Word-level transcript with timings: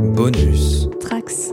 Bonus. 0.00 0.88
Trax. 0.98 1.52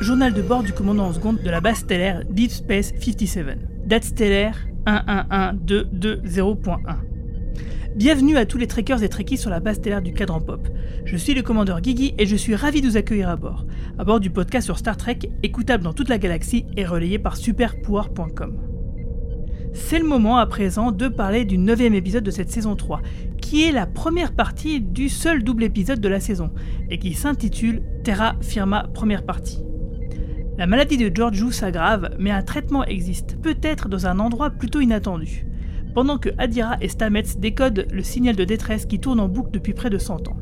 Journal 0.00 0.34
de 0.34 0.42
bord 0.42 0.64
du 0.64 0.72
commandant 0.72 1.06
en 1.06 1.12
seconde 1.12 1.40
de 1.40 1.50
la 1.50 1.60
base 1.60 1.78
stellaire 1.78 2.24
Deep 2.28 2.50
Space 2.50 2.92
57. 2.98 3.86
Date 3.86 4.04
stellaire 4.04 4.66
1112220.1. 4.86 7.11
Bienvenue 7.94 8.38
à 8.38 8.46
tous 8.46 8.56
les 8.56 8.66
trekkers 8.66 9.02
et 9.02 9.08
trekkies 9.10 9.36
sur 9.36 9.50
la 9.50 9.60
base 9.60 9.76
stellaire 9.76 10.00
du 10.00 10.14
cadran 10.14 10.40
pop. 10.40 10.66
Je 11.04 11.14
suis 11.14 11.34
le 11.34 11.42
commandeur 11.42 11.82
Guigui 11.82 12.14
et 12.16 12.24
je 12.24 12.36
suis 12.36 12.54
ravi 12.54 12.80
de 12.80 12.88
vous 12.88 12.96
accueillir 12.96 13.28
à 13.28 13.36
bord. 13.36 13.66
À 13.98 14.04
bord 14.04 14.18
du 14.18 14.30
podcast 14.30 14.64
sur 14.64 14.78
Star 14.78 14.96
Trek, 14.96 15.18
écoutable 15.42 15.84
dans 15.84 15.92
toute 15.92 16.08
la 16.08 16.16
galaxie 16.16 16.64
et 16.78 16.86
relayé 16.86 17.18
par 17.18 17.36
superpouvoir.com. 17.36 18.58
C'est 19.74 19.98
le 19.98 20.06
moment 20.06 20.38
à 20.38 20.46
présent 20.46 20.90
de 20.90 21.06
parler 21.08 21.44
du 21.44 21.58
neuvième 21.58 21.92
épisode 21.92 22.24
de 22.24 22.30
cette 22.30 22.50
saison 22.50 22.76
3, 22.76 23.02
qui 23.42 23.64
est 23.64 23.72
la 23.72 23.86
première 23.86 24.32
partie 24.32 24.80
du 24.80 25.10
seul 25.10 25.44
double 25.44 25.64
épisode 25.64 26.00
de 26.00 26.08
la 26.08 26.20
saison, 26.20 26.50
et 26.88 26.98
qui 26.98 27.12
s'intitule 27.12 27.82
Terra 28.04 28.36
Firma 28.40 28.88
première 28.94 29.26
partie. 29.26 29.62
La 30.56 30.66
maladie 30.66 30.96
de 30.96 31.14
Georgiou 31.14 31.50
s'aggrave, 31.50 32.16
mais 32.18 32.30
un 32.30 32.42
traitement 32.42 32.84
existe, 32.84 33.36
peut-être 33.42 33.90
dans 33.90 34.06
un 34.06 34.18
endroit 34.18 34.48
plutôt 34.48 34.80
inattendu. 34.80 35.44
Pendant 35.94 36.16
que 36.16 36.30
Adira 36.38 36.76
et 36.80 36.88
Stamets 36.88 37.36
décodent 37.38 37.86
le 37.92 38.02
signal 38.02 38.34
de 38.34 38.44
détresse 38.44 38.86
qui 38.86 38.98
tourne 38.98 39.20
en 39.20 39.28
boucle 39.28 39.50
depuis 39.50 39.74
près 39.74 39.90
de 39.90 39.98
100 39.98 40.28
ans. 40.28 40.36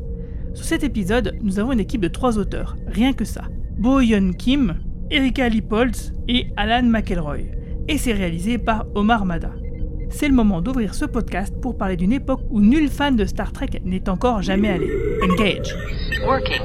Sur 0.53 0.65
cet 0.65 0.83
épisode, 0.83 1.35
nous 1.41 1.59
avons 1.59 1.73
une 1.73 1.79
équipe 1.79 2.01
de 2.01 2.07
trois 2.07 2.37
auteurs, 2.37 2.77
rien 2.87 3.13
que 3.13 3.25
ça. 3.25 3.43
Bo 3.77 3.99
Yeon 3.99 4.31
Kim, 4.31 4.75
Erika 5.09 5.49
Lipoltz 5.49 6.13
et 6.27 6.47
Alan 6.55 6.87
McElroy. 6.87 7.39
Et 7.87 7.97
c'est 7.97 8.13
réalisé 8.13 8.57
par 8.57 8.85
Omar 8.95 9.25
Mada. 9.25 9.51
C'est 10.09 10.27
le 10.27 10.33
moment 10.33 10.61
d'ouvrir 10.61 10.93
ce 10.93 11.05
podcast 11.05 11.53
pour 11.61 11.77
parler 11.77 11.97
d'une 11.97 12.13
époque 12.13 12.41
où 12.49 12.61
nul 12.61 12.89
fan 12.89 13.15
de 13.15 13.25
Star 13.25 13.51
Trek 13.51 13.81
n'est 13.83 14.09
encore 14.09 14.41
jamais 14.41 14.69
allé. 14.69 14.89
Engage. 15.23 15.75
Working. 16.25 16.61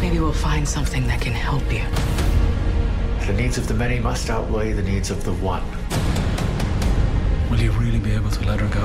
Maybe 0.00 0.18
we'll 0.18 0.32
find 0.32 0.66
something 0.66 1.04
that 1.06 1.18
can 1.20 1.32
help 1.32 1.62
you. 1.72 1.82
The 3.26 3.32
needs 3.34 3.56
of 3.56 3.68
the 3.68 3.74
many 3.74 4.00
must 4.00 4.28
outweigh 4.30 4.72
the 4.72 4.82
needs 4.82 5.10
of 5.10 5.22
the 5.24 5.32
one. 5.34 5.62
Will 7.48 7.60
you 7.60 7.70
really 7.72 7.98
be 7.98 8.12
able 8.12 8.30
to 8.30 8.44
let 8.44 8.60
her 8.60 8.68
go 8.68 8.80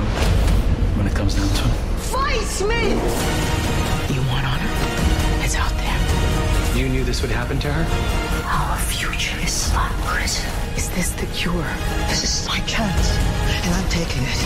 when 0.96 1.06
it 1.06 1.14
comes 1.14 1.34
down 1.34 1.48
to 1.48 1.64
it? 1.64 1.74
Fight 2.08 2.60
me! 2.66 2.94
You 4.14 4.22
want 4.28 4.46
honor? 4.46 4.70
It's 5.44 5.56
out 5.56 5.72
there. 5.72 6.78
You 6.78 6.88
knew 6.88 7.04
this 7.04 7.20
would 7.20 7.30
happen 7.32 7.58
to 7.60 7.72
her? 7.72 7.84
Our 8.46 8.78
future 8.78 9.36
is 9.40 9.52
slot 9.52 9.92
prison. 10.06 10.48
Is 10.76 10.88
this 10.90 11.10
the 11.10 11.26
cure? 11.26 11.74
This 12.08 12.22
is 12.22 12.46
my 12.48 12.60
chance, 12.60 13.10
and 13.66 13.74
I'm 13.74 13.88
taking 13.90 14.22
it. 14.22 14.38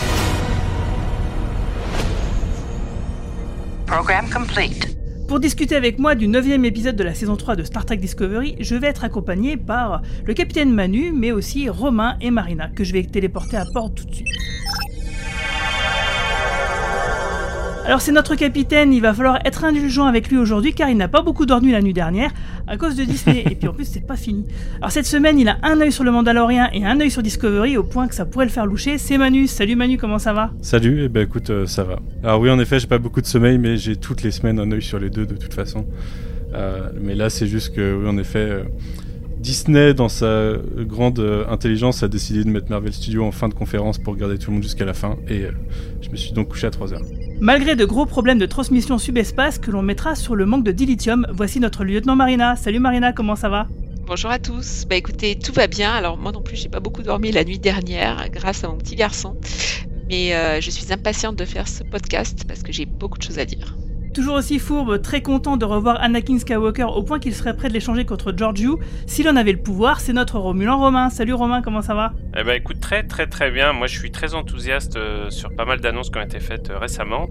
Program 3.85 4.27
complete. 4.27 4.92
Pour 5.33 5.39
discuter 5.39 5.75
avec 5.75 5.97
moi 5.97 6.13
du 6.13 6.27
9 6.27 6.47
épisode 6.63 6.95
de 6.95 7.03
la 7.03 7.15
saison 7.15 7.35
3 7.35 7.55
de 7.55 7.63
Star 7.63 7.87
Trek 7.87 7.97
Discovery, 7.97 8.55
je 8.59 8.75
vais 8.75 8.85
être 8.85 9.03
accompagné 9.03 9.57
par 9.57 10.03
le 10.25 10.35
capitaine 10.35 10.71
Manu, 10.71 11.11
mais 11.11 11.31
aussi 11.31 11.69
Romain 11.69 12.17
et 12.21 12.29
Marina, 12.29 12.67
que 12.67 12.83
je 12.83 12.93
vais 12.93 13.01
téléporter 13.01 13.57
à 13.57 13.65
port 13.73 13.91
tout 13.91 14.05
de 14.05 14.13
suite. 14.13 14.42
Alors 17.85 17.99
c'est 17.99 18.13
notre 18.13 18.35
capitaine, 18.35 18.93
il 18.93 19.01
va 19.01 19.13
falloir 19.13 19.39
être 19.43 19.65
indulgent 19.65 20.05
avec 20.05 20.29
lui 20.29 20.37
aujourd'hui 20.37 20.73
car 20.73 20.89
il 20.89 20.95
n'a 20.95 21.09
pas 21.09 21.21
beaucoup 21.21 21.45
dormi 21.45 21.71
la 21.73 21.81
nuit 21.81 21.91
dernière 21.91 22.31
à 22.65 22.77
cause 22.77 22.95
de 22.95 23.03
Disney 23.03 23.43
et 23.45 23.55
puis 23.55 23.67
en 23.67 23.73
plus 23.73 23.83
c'est 23.83 24.07
pas 24.07 24.15
fini. 24.15 24.45
Alors 24.77 24.91
cette 24.91 25.05
semaine 25.05 25.37
il 25.37 25.49
a 25.49 25.57
un 25.63 25.81
œil 25.81 25.91
sur 25.91 26.05
le 26.05 26.11
Mandalorien 26.11 26.69
et 26.71 26.85
un 26.85 27.01
œil 27.01 27.11
sur 27.11 27.21
Discovery 27.21 27.75
au 27.75 27.83
point 27.83 28.07
que 28.07 28.15
ça 28.15 28.25
pourrait 28.25 28.45
le 28.45 28.51
faire 28.51 28.65
loucher. 28.65 28.97
C'est 28.97 29.17
Manu, 29.17 29.47
salut 29.47 29.75
Manu, 29.75 29.97
comment 29.97 30.17
ça 30.17 30.31
va? 30.31 30.51
Salut, 30.61 31.01
et 31.01 31.05
eh 31.05 31.09
ben 31.09 31.23
écoute, 31.23 31.49
euh, 31.49 31.65
ça 31.65 31.83
va. 31.83 31.99
Alors 32.23 32.39
oui, 32.39 32.49
en 32.49 32.57
effet, 32.57 32.79
j'ai 32.79 32.87
pas 32.87 32.99
beaucoup 32.99 33.19
de 33.19 33.25
sommeil, 33.25 33.57
mais 33.57 33.75
j'ai 33.75 33.97
toutes 33.97 34.23
les 34.23 34.31
semaines 34.31 34.59
un 34.59 34.71
œil 34.71 34.81
sur 34.81 34.97
les 34.97 35.09
deux 35.09 35.25
de 35.25 35.35
toute 35.35 35.53
façon. 35.53 35.85
Euh, 36.53 36.87
mais 37.01 37.15
là, 37.15 37.29
c'est 37.29 37.47
juste 37.47 37.75
que, 37.75 37.97
oui, 38.01 38.07
en 38.07 38.17
effet, 38.17 38.39
euh, 38.39 38.63
Disney, 39.39 39.93
dans 39.93 40.07
sa 40.07 40.53
grande 40.77 41.19
intelligence, 41.49 42.01
a 42.01 42.07
décidé 42.07 42.45
de 42.45 42.49
mettre 42.49 42.69
Marvel 42.69 42.93
Studios 42.93 43.25
en 43.25 43.31
fin 43.31 43.49
de 43.49 43.53
conférence 43.53 43.97
pour 43.97 44.15
garder 44.15 44.37
tout 44.37 44.51
le 44.51 44.53
monde 44.53 44.63
jusqu'à 44.63 44.85
la 44.85 44.93
fin, 44.93 45.17
et 45.27 45.47
je 46.01 46.09
me 46.09 46.15
suis 46.15 46.31
donc 46.31 46.47
couché 46.47 46.67
à 46.67 46.71
3 46.71 46.93
heures. 46.93 47.01
Malgré 47.43 47.75
de 47.75 47.83
gros 47.83 48.05
problèmes 48.05 48.39
de 48.39 48.45
transmission 48.45 48.97
subespace 48.97 49.59
que 49.59 49.69
l'on 49.69 49.81
mettra 49.81 50.15
sur 50.15 50.33
le 50.33 50.45
manque 50.45 50.63
de 50.63 50.71
dilithium, 50.71 51.27
voici 51.29 51.59
notre 51.59 51.83
lieutenant 51.83 52.15
Marina. 52.15 52.55
Salut 52.55 52.79
Marina, 52.79 53.11
comment 53.11 53.35
ça 53.35 53.49
va? 53.49 53.67
Bonjour 54.07 54.31
à 54.31 54.39
tous. 54.39 54.85
Bah 54.89 54.95
écoutez, 54.95 55.37
tout 55.37 55.51
va 55.51 55.67
bien. 55.67 55.91
Alors 55.91 56.17
moi 56.17 56.31
non 56.31 56.41
plus, 56.41 56.55
j'ai 56.55 56.69
pas 56.69 56.79
beaucoup 56.79 57.03
dormi 57.03 57.33
la 57.33 57.43
nuit 57.43 57.59
dernière 57.59 58.29
grâce 58.29 58.63
à 58.63 58.69
mon 58.69 58.77
petit 58.77 58.95
garçon, 58.95 59.35
mais 60.07 60.33
euh, 60.33 60.61
je 60.61 60.69
suis 60.69 60.93
impatiente 60.93 61.35
de 61.35 61.43
faire 61.43 61.67
ce 61.67 61.83
podcast 61.83 62.45
parce 62.47 62.63
que 62.63 62.71
j'ai 62.71 62.85
beaucoup 62.85 63.17
de 63.17 63.23
choses 63.23 63.39
à 63.39 63.43
dire. 63.43 63.75
Toujours 64.13 64.35
aussi 64.35 64.59
fourbe, 64.59 65.01
très 65.01 65.23
content 65.23 65.57
de 65.57 65.65
revoir 65.65 65.99
Anakin 65.99 66.37
Skywalker 66.37 66.83
au 66.83 67.01
point 67.01 67.19
qu'il 67.19 67.33
serait 67.33 67.55
prêt 67.55 67.67
de 67.67 67.73
l'échanger 67.73 68.05
contre 68.05 68.31
Giorgio. 68.31 68.79
S'il 69.07 69.27
en 69.27 69.35
avait 69.35 69.53
le 69.53 69.57
pouvoir, 69.57 69.99
c'est 70.01 70.13
notre 70.13 70.37
Romulan 70.37 70.77
Romain. 70.77 71.09
Salut 71.09 71.33
Romain, 71.33 71.63
comment 71.63 71.81
ça 71.81 71.95
va? 71.95 72.13
Eh 72.37 72.43
ben 72.43 72.53
écoute, 72.53 72.79
très 72.79 73.01
très 73.01 73.25
très 73.25 73.49
bien. 73.49 73.73
Moi 73.73 73.87
je 73.87 73.97
suis 73.97 74.11
très 74.11 74.35
enthousiaste 74.35 74.97
euh, 74.97 75.31
sur 75.31 75.55
pas 75.55 75.65
mal 75.65 75.81
d'annonces 75.81 76.11
qui 76.11 76.19
ont 76.19 76.23
été 76.23 76.39
faites 76.39 76.69
euh, 76.69 76.77
récemment. 76.77 77.27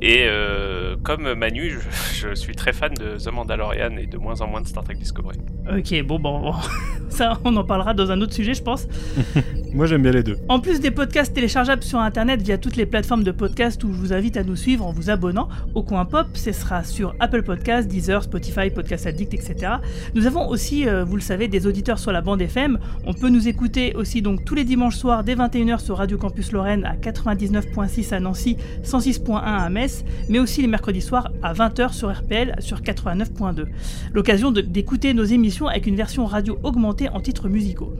Et 0.00 0.22
euh, 0.22 0.96
comme 1.02 1.34
Manu, 1.34 1.70
je, 1.70 2.28
je 2.28 2.34
suis 2.34 2.54
très 2.54 2.72
fan 2.72 2.94
de 2.94 3.18
The 3.22 3.30
Mandalorian 3.30 3.96
et 3.98 4.06
de 4.06 4.16
moins 4.16 4.40
en 4.40 4.46
moins 4.46 4.62
de 4.62 4.66
Star 4.66 4.82
Trek 4.82 4.94
Discovery. 4.94 5.36
Ok, 5.70 6.02
bon, 6.04 6.18
bon, 6.18 6.40
bon. 6.40 6.54
Ça, 7.08 7.38
on 7.44 7.56
en 7.56 7.64
parlera 7.64 7.94
dans 7.94 8.10
un 8.10 8.20
autre 8.20 8.32
sujet, 8.32 8.54
je 8.54 8.62
pense. 8.62 8.86
Moi, 9.72 9.86
j'aime 9.86 10.02
bien 10.02 10.12
les 10.12 10.22
deux. 10.22 10.36
En 10.48 10.60
plus 10.60 10.80
des 10.80 10.90
podcasts 10.90 11.34
téléchargeables 11.34 11.82
sur 11.82 11.98
internet 11.98 12.42
via 12.42 12.58
toutes 12.58 12.76
les 12.76 12.86
plateformes 12.86 13.24
de 13.24 13.30
podcast 13.30 13.82
où 13.84 13.92
je 13.92 13.98
vous 13.98 14.12
invite 14.12 14.36
à 14.36 14.42
nous 14.42 14.56
suivre 14.56 14.86
en 14.86 14.92
vous 14.92 15.10
abonnant, 15.10 15.48
au 15.74 15.82
coin 15.82 16.04
pop, 16.14 16.28
ce 16.34 16.52
sera 16.52 16.84
sur 16.84 17.12
Apple 17.18 17.42
Podcasts, 17.42 17.88
Deezer, 17.88 18.22
Spotify, 18.22 18.70
Podcast 18.70 19.04
Addict, 19.04 19.34
etc. 19.34 19.72
Nous 20.14 20.28
avons 20.28 20.48
aussi, 20.48 20.88
euh, 20.88 21.02
vous 21.02 21.16
le 21.16 21.20
savez, 21.20 21.48
des 21.48 21.66
auditeurs 21.66 21.98
sur 21.98 22.12
la 22.12 22.20
bande 22.20 22.40
FM. 22.40 22.78
On 23.04 23.14
peut 23.14 23.30
nous 23.30 23.48
écouter 23.48 23.96
aussi 23.96 24.22
donc 24.22 24.44
tous 24.44 24.54
les 24.54 24.62
dimanches 24.62 24.94
soirs 24.94 25.24
dès 25.24 25.34
21h 25.34 25.80
sur 25.80 25.96
Radio 25.96 26.16
Campus 26.16 26.52
Lorraine 26.52 26.84
à 26.84 26.94
99.6 26.94 28.14
à 28.14 28.20
Nancy, 28.20 28.56
106.1 28.84 29.40
à 29.42 29.68
Metz, 29.70 30.04
mais 30.28 30.38
aussi 30.38 30.62
les 30.62 30.68
mercredis 30.68 31.00
soirs 31.00 31.32
à 31.42 31.52
20h 31.52 31.92
sur 31.92 32.16
RPL 32.16 32.54
sur 32.60 32.80
89.2. 32.80 33.64
L'occasion 34.12 34.52
d'écouter 34.52 35.14
nos 35.14 35.24
émissions 35.24 35.66
avec 35.66 35.88
une 35.88 35.96
version 35.96 36.26
radio 36.26 36.60
augmentée 36.62 37.08
en 37.08 37.18
titres 37.18 37.48
musicaux. 37.48 37.92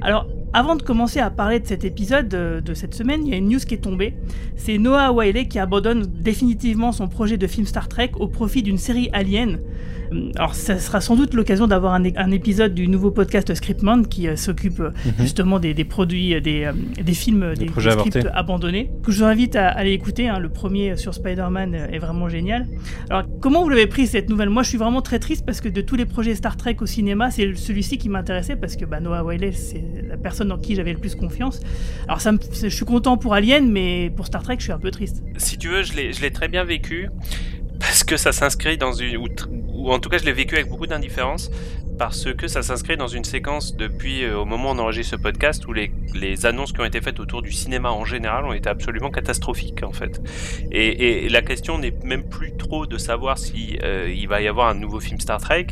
Alors, 0.00 0.26
avant 0.52 0.76
de 0.76 0.82
commencer 0.82 1.20
à 1.20 1.30
parler 1.30 1.60
de 1.60 1.66
cet 1.66 1.84
épisode 1.84 2.32
euh, 2.34 2.60
de 2.60 2.74
cette 2.74 2.94
semaine, 2.94 3.26
il 3.26 3.30
y 3.30 3.34
a 3.34 3.36
une 3.36 3.48
news 3.48 3.58
qui 3.58 3.74
est 3.74 3.78
tombée. 3.78 4.14
C'est 4.56 4.78
Noah 4.78 5.12
Wiley 5.12 5.46
qui 5.46 5.58
abandonne 5.58 6.06
définitivement 6.06 6.92
son 6.92 7.08
projet 7.08 7.36
de 7.36 7.46
film 7.46 7.66
Star 7.66 7.88
Trek 7.88 8.12
au 8.18 8.28
profit 8.28 8.62
d'une 8.62 8.78
série 8.78 9.10
Alien. 9.12 9.60
Hum, 10.10 10.32
Alors, 10.36 10.54
ça 10.54 10.78
sera 10.78 11.00
sans 11.00 11.16
doute 11.16 11.34
l'occasion 11.34 11.66
d'avoir 11.66 11.94
un, 11.94 12.30
épisode 12.30 12.74
du 12.74 12.88
nouveau 12.88 13.10
podcast 13.10 13.54
Scriptman 13.54 14.06
qui 14.06 14.28
euh, 14.28 14.36
s'occupe 14.36 14.80
euh, 14.80 14.90
justement 15.18 15.58
des, 15.58 15.74
des 15.74 15.84
produits, 15.84 16.34
euh, 16.34 16.40
des, 16.40 16.64
euh, 16.64 16.72
des 17.02 17.14
films, 17.14 17.42
euh, 17.42 17.54
des, 17.54 17.66
projets 17.66 17.90
des 17.94 17.98
scripts 18.00 18.16
avortés. 18.16 18.36
abandonnés. 18.38 18.90
Que 19.02 19.12
je 19.12 19.18
vous 19.18 19.24
invite 19.24 19.56
à 19.56 19.68
aller 19.68 19.92
écouter. 19.92 20.28
hein. 20.28 20.38
Le 20.38 20.48
premier 20.48 20.96
sur 20.96 21.14
Spider-Man 21.14 21.74
euh, 21.74 21.86
est 21.88 21.98
vraiment 21.98 22.28
génial. 22.28 22.66
Alors, 23.10 23.24
comment 23.40 23.62
vous 23.62 23.68
l'avez 23.68 23.86
pris 23.86 24.06
cette 24.06 24.28
nouvelle? 24.30 24.48
Moi, 24.50 24.62
je 24.62 24.68
suis 24.68 24.78
vraiment 24.78 25.02
très 25.02 25.18
triste 25.18 25.44
parce 25.44 25.60
que 25.60 25.68
de 25.68 25.80
tous 25.80 25.96
les 25.96 26.06
projets 26.06 26.34
Star 26.34 26.56
Trek 26.56 26.76
au 26.80 26.86
cinéma, 26.86 27.30
c'est 27.30 27.54
celui-ci 27.56 27.98
qui 27.98 28.08
m'intéressait 28.08 28.56
parce 28.56 28.76
que 28.76 28.84
bah, 28.84 29.00
Noah 29.00 29.24
Wiley, 29.24 29.52
c'est 29.52 29.84
la 30.08 30.16
personne 30.16 30.50
en 30.52 30.58
qui 30.58 30.74
j'avais 30.74 30.92
le 30.92 30.98
plus 30.98 31.14
confiance. 31.14 31.60
Alors, 32.06 32.20
ça 32.20 32.32
me- 32.32 32.38
je 32.52 32.68
suis 32.68 32.84
content 32.84 33.16
pour 33.16 33.34
Alien, 33.34 33.70
mais 33.70 34.10
pour 34.14 34.26
Star 34.26 34.42
Trek, 34.42 34.56
je 34.58 34.64
suis 34.64 34.72
un 34.72 34.78
peu 34.78 34.90
triste. 34.90 35.22
Si 35.36 35.58
tu 35.58 35.68
veux, 35.68 35.82
je 35.82 35.92
l'ai 35.94 36.30
très 36.30 36.48
bien 36.48 36.64
vécu 36.64 37.08
parce 37.80 38.04
que 38.04 38.16
ça 38.16 38.32
s'inscrit 38.32 38.78
dans 38.78 38.92
une 38.92 39.16
ou, 39.16 39.92
en 39.92 39.98
tout 39.98 40.08
cas 40.08 40.18
je 40.18 40.24
l'ai 40.24 40.32
vécu 40.32 40.54
avec 40.56 40.68
beaucoup 40.68 40.86
d'indifférence 40.86 41.50
parce 41.98 42.32
que 42.32 42.46
ça 42.46 42.62
s'inscrit 42.62 42.96
dans 42.96 43.08
une 43.08 43.24
séquence 43.24 43.76
depuis 43.76 44.22
euh, 44.22 44.38
au 44.38 44.44
moment 44.44 44.70
où 44.70 44.74
on 44.74 44.78
enregistre 44.78 45.16
ce 45.16 45.22
podcast 45.22 45.66
où 45.66 45.72
les, 45.72 45.90
les 46.14 46.46
annonces 46.46 46.72
qui 46.72 46.80
ont 46.80 46.84
été 46.84 47.00
faites 47.00 47.18
autour 47.18 47.42
du 47.42 47.50
cinéma 47.50 47.90
en 47.90 48.04
général 48.04 48.44
ont 48.44 48.52
été 48.52 48.68
absolument 48.68 49.10
catastrophiques 49.10 49.82
en 49.82 49.92
fait. 49.92 50.20
Et, 50.70 51.24
et 51.24 51.28
la 51.28 51.42
question 51.42 51.78
n'est 51.78 51.94
même 52.04 52.22
plus 52.22 52.56
trop 52.56 52.86
de 52.86 52.98
savoir 52.98 53.36
si 53.36 53.78
euh, 53.82 54.14
va 54.28 54.40
y 54.40 54.46
avoir 54.46 54.68
un 54.68 54.74
nouveau 54.74 55.00
film 55.00 55.18
Star 55.18 55.40
Trek, 55.40 55.68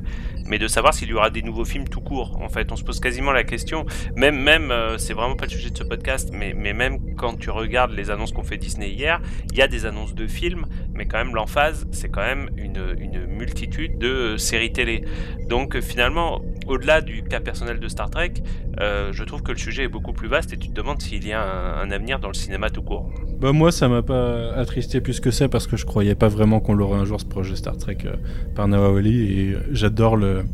mais 0.49 0.59
de 0.59 0.69
savoir 0.69 0.95
s'il 0.95 1.09
y 1.09 1.15
aura 1.15 1.31
des 1.31 1.43
nouveaux 1.43 1.65
films 1.65 1.89
tout 1.89 2.01
court. 2.01 2.39
En 2.41 2.49
fait, 2.49 2.73
on 2.73 2.77
se 2.77 2.85
pose 2.85 3.01
quasiment 3.01 3.33
la 3.33 3.45
question, 3.45 3.87
même 4.15 4.39
même 4.41 4.71
euh, 4.71 4.99
c'est 4.99 5.15
vraiment 5.15 5.37
pas 5.37 5.47
le 5.47 5.51
sujet 5.51 5.71
de 5.71 5.79
ce 5.79 5.85
podcast, 5.85 6.31
mais 6.33 6.55
mais 6.55 6.73
même 6.73 7.15
quand 7.17 7.39
tu 7.39 7.51
regardes 7.51 7.93
les 7.93 8.11
annonces 8.11 8.33
qu'ont 8.33 8.43
fait 8.43 8.57
Disney 8.57 8.91
hier, 8.91 9.21
il 9.51 9.59
y 9.59 9.63
a 9.63 9.69
des 9.69 9.87
annonces 9.87 10.15
de 10.15 10.27
films, 10.27 10.67
mais 10.95 11.07
quand 11.07 11.19
même 11.19 11.35
l'emphase 11.35 11.87
c'est 11.93 12.09
quand 12.09 12.23
même 12.23 12.51
une 12.57 12.97
une 12.99 13.27
multitude 13.27 13.99
de 13.99 14.09
euh, 14.09 14.39
séries 14.39 14.73
télé. 14.73 15.05
Donc 15.49 15.77
euh, 15.77 15.81
finalement, 15.81 16.43
au-delà 16.67 17.01
du 17.01 17.23
cas 17.23 17.41
personnel 17.41 17.81
de 17.81 17.89
Star 17.89 18.11
Trek, 18.11 18.35
euh, 18.81 19.13
je 19.13 19.25
trouve 19.25 19.43
que 19.43 19.53
le 19.53 19.59
sujet 19.59 19.85
est 19.85 19.89
beaucoup 19.89 20.13
plus 20.13 20.29
vaste 20.29 20.53
et 20.53 20.57
tu 20.57 20.69
te 20.69 20.75
demandes 20.75 21.01
s'il 21.01 21.27
y 21.27 21.33
a 21.33 21.43
un, 21.81 21.91
avenir 21.91 22.19
dans 22.19 22.29
le 22.29 22.35
cinéma 22.35 22.71
tout 22.71 22.83
court. 22.83 23.11
Bah 23.41 23.53
moi, 23.53 23.73
ça 23.73 23.89
m'a 23.89 24.03
pas 24.03 24.53
attristé 24.55 25.01
plus 25.01 25.21
que 25.21 25.31
ça 25.31 25.49
parce 25.49 25.67
que 25.67 25.77
je 25.77 25.87
croyais 25.87 26.15
pas 26.15 26.29
vraiment 26.29 26.61
qu'on 26.61 26.75
l'aurait 26.75 26.99
un 26.99 27.05
jour 27.05 27.21
ce 27.21 27.27
projet 27.27 27.57
Star 27.57 27.77
Trek 27.77 27.99
euh, 28.05 28.17
par 28.55 28.73
Hawley 28.73 29.11
et 29.11 29.57
j'adore 29.71 30.17
le 30.17 30.45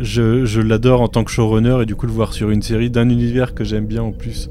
je, 0.00 0.44
je 0.44 0.60
l'adore 0.60 1.00
en 1.02 1.08
tant 1.08 1.22
que 1.22 1.30
showrunner 1.30 1.82
et 1.82 1.86
du 1.86 1.94
coup 1.94 2.06
le 2.06 2.12
voir 2.12 2.32
sur 2.32 2.50
une 2.50 2.62
série 2.62 2.90
d'un 2.90 3.08
univers 3.08 3.54
que 3.54 3.62
j'aime 3.62 3.86
bien 3.86 4.02
en 4.02 4.12
plus. 4.12 4.50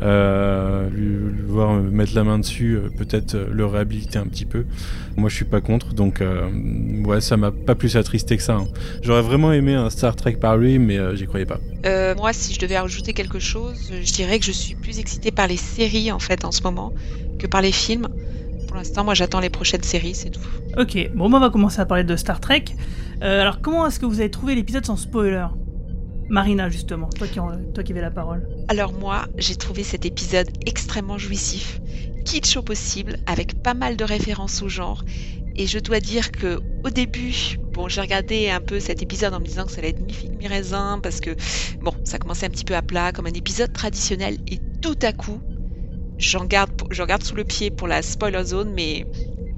Euh, 0.00 0.88
lui, 0.90 1.06
lui 1.06 1.42
voir 1.46 1.72
euh, 1.72 1.80
mettre 1.82 2.14
la 2.14 2.22
main 2.22 2.38
dessus, 2.38 2.76
euh, 2.76 2.88
peut-être 2.96 3.34
euh, 3.34 3.46
le 3.50 3.66
réhabiliter 3.66 4.18
un 4.18 4.26
petit 4.26 4.44
peu. 4.44 4.64
Moi, 5.16 5.28
je 5.28 5.34
suis 5.34 5.44
pas 5.44 5.60
contre, 5.60 5.92
donc 5.94 6.20
euh, 6.20 6.48
ouais, 7.04 7.20
ça 7.20 7.36
m'a 7.36 7.50
pas 7.50 7.74
plus 7.74 7.96
attristé 7.96 8.36
que 8.36 8.42
ça. 8.42 8.54
hein. 8.54 8.68
J'aurais 9.02 9.22
vraiment 9.22 9.52
aimé 9.52 9.74
un 9.74 9.90
Star 9.90 10.14
Trek 10.14 10.34
par 10.34 10.56
lui, 10.56 10.78
mais 10.78 10.98
euh, 10.98 11.16
j'y 11.16 11.26
croyais 11.26 11.46
pas. 11.46 11.58
Euh, 11.84 12.14
moi, 12.14 12.32
si 12.32 12.54
je 12.54 12.60
devais 12.60 12.76
ajouter 12.76 13.12
quelque 13.12 13.40
chose, 13.40 13.92
je 14.02 14.12
dirais 14.12 14.38
que 14.38 14.44
je 14.44 14.52
suis 14.52 14.76
plus 14.76 15.00
excitée 15.00 15.32
par 15.32 15.48
les 15.48 15.56
séries 15.56 16.12
en 16.12 16.20
fait 16.20 16.44
en 16.44 16.52
ce 16.52 16.62
moment 16.62 16.92
que 17.38 17.46
par 17.46 17.60
les 17.60 17.72
films. 17.72 18.06
Pour 18.68 18.76
l'instant, 18.76 19.02
moi, 19.02 19.14
j'attends 19.14 19.40
les 19.40 19.50
prochaines 19.50 19.82
séries, 19.82 20.14
c'est 20.14 20.30
tout. 20.30 20.40
Ok, 20.76 21.10
bon, 21.14 21.28
moi, 21.28 21.38
on 21.38 21.42
va 21.42 21.50
commencer 21.50 21.80
à 21.80 21.86
parler 21.86 22.04
de 22.04 22.14
Star 22.16 22.38
Trek. 22.38 22.64
Euh, 23.22 23.40
alors, 23.40 23.60
comment 23.60 23.86
est-ce 23.86 23.98
que 23.98 24.06
vous 24.06 24.20
avez 24.20 24.30
trouvé 24.30 24.54
l'épisode 24.54 24.84
sans 24.84 24.96
spoiler? 24.96 25.46
Marina, 26.30 26.68
justement, 26.68 27.08
toi 27.08 27.26
qui, 27.26 27.38
toi 27.74 27.82
qui 27.82 27.92
avais 27.92 28.00
la 28.02 28.10
parole. 28.10 28.42
Alors 28.68 28.92
moi, 28.92 29.26
j'ai 29.38 29.56
trouvé 29.56 29.82
cet 29.82 30.04
épisode 30.04 30.48
extrêmement 30.66 31.16
jouissif, 31.16 31.80
kitsch 32.26 32.56
au 32.56 32.62
possible, 32.62 33.16
avec 33.26 33.62
pas 33.62 33.74
mal 33.74 33.96
de 33.96 34.04
références 34.04 34.62
au 34.62 34.68
genre. 34.68 35.02
Et 35.56 35.66
je 35.66 35.78
dois 35.78 36.00
dire 36.00 36.30
que 36.30 36.60
au 36.84 36.90
début, 36.90 37.58
bon, 37.72 37.88
j'ai 37.88 38.00
regardé 38.00 38.50
un 38.50 38.60
peu 38.60 38.78
cet 38.78 39.02
épisode 39.02 39.32
en 39.32 39.40
me 39.40 39.44
disant 39.46 39.64
que 39.64 39.72
ça 39.72 39.78
allait 39.78 39.88
être 39.88 40.00
mi 40.00 40.12
figue 40.12 40.36
mi 40.36 40.46
raisin 40.46 41.00
parce 41.02 41.20
que 41.20 41.34
bon, 41.80 41.92
ça 42.04 42.18
commençait 42.18 42.46
un 42.46 42.50
petit 42.50 42.64
peu 42.64 42.76
à 42.76 42.82
plat, 42.82 43.10
comme 43.12 43.26
un 43.26 43.32
épisode 43.32 43.72
traditionnel. 43.72 44.36
Et 44.46 44.58
tout 44.82 44.98
à 45.02 45.12
coup, 45.12 45.40
j'en 46.18 46.44
garde, 46.44 46.70
j'en 46.90 47.06
garde 47.06 47.22
sous 47.24 47.34
le 47.34 47.44
pied 47.44 47.70
pour 47.70 47.88
la 47.88 48.02
spoiler 48.02 48.44
zone, 48.44 48.72
mais 48.74 49.06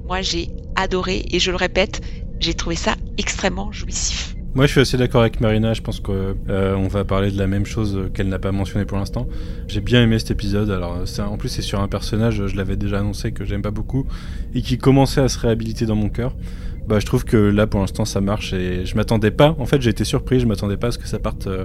moi 0.05 0.21
j'ai 0.21 0.47
adoré 0.75 1.23
et 1.29 1.39
je 1.39 1.51
le 1.51 1.57
répète, 1.57 2.01
j'ai 2.39 2.53
trouvé 2.53 2.75
ça 2.75 2.95
extrêmement 3.17 3.71
jouissif. 3.71 4.35
Moi, 4.53 4.65
je 4.65 4.71
suis 4.71 4.81
assez 4.81 4.97
d'accord 4.97 5.21
avec 5.21 5.39
Marina. 5.39 5.73
Je 5.73 5.81
pense 5.81 6.01
qu'on 6.01 6.87
va 6.89 7.05
parler 7.05 7.31
de 7.31 7.37
la 7.37 7.47
même 7.47 7.65
chose 7.65 7.95
euh, 7.95 8.09
qu'elle 8.09 8.27
n'a 8.27 8.37
pas 8.37 8.51
mentionné 8.51 8.83
pour 8.83 8.97
l'instant. 8.97 9.25
J'ai 9.69 9.79
bien 9.79 10.03
aimé 10.03 10.19
cet 10.19 10.31
épisode. 10.31 10.69
Alors, 10.71 10.97
euh, 10.97 11.23
en 11.23 11.37
plus, 11.37 11.47
c'est 11.47 11.61
sur 11.61 11.79
un 11.79 11.87
personnage, 11.87 12.45
je 12.47 12.55
l'avais 12.57 12.75
déjà 12.75 12.99
annoncé, 12.99 13.31
que 13.31 13.45
j'aime 13.45 13.61
pas 13.61 13.71
beaucoup 13.71 14.05
et 14.53 14.61
qui 14.61 14.77
commençait 14.77 15.21
à 15.21 15.29
se 15.29 15.39
réhabiliter 15.39 15.85
dans 15.85 15.95
mon 15.95 16.09
cœur. 16.09 16.35
Bah, 16.85 16.99
je 16.99 17.05
trouve 17.05 17.23
que 17.23 17.37
là, 17.37 17.65
pour 17.65 17.79
l'instant, 17.79 18.03
ça 18.03 18.19
marche 18.19 18.51
et 18.51 18.85
je 18.85 18.95
m'attendais 18.95 19.31
pas. 19.31 19.55
En 19.57 19.65
fait, 19.65 19.81
j'ai 19.81 19.91
été 19.91 20.03
surpris. 20.03 20.41
Je 20.41 20.47
m'attendais 20.47 20.75
pas 20.75 20.87
à 20.87 20.91
ce 20.91 20.97
que 20.97 21.07
ça 21.07 21.19
parte 21.19 21.47
euh, 21.47 21.63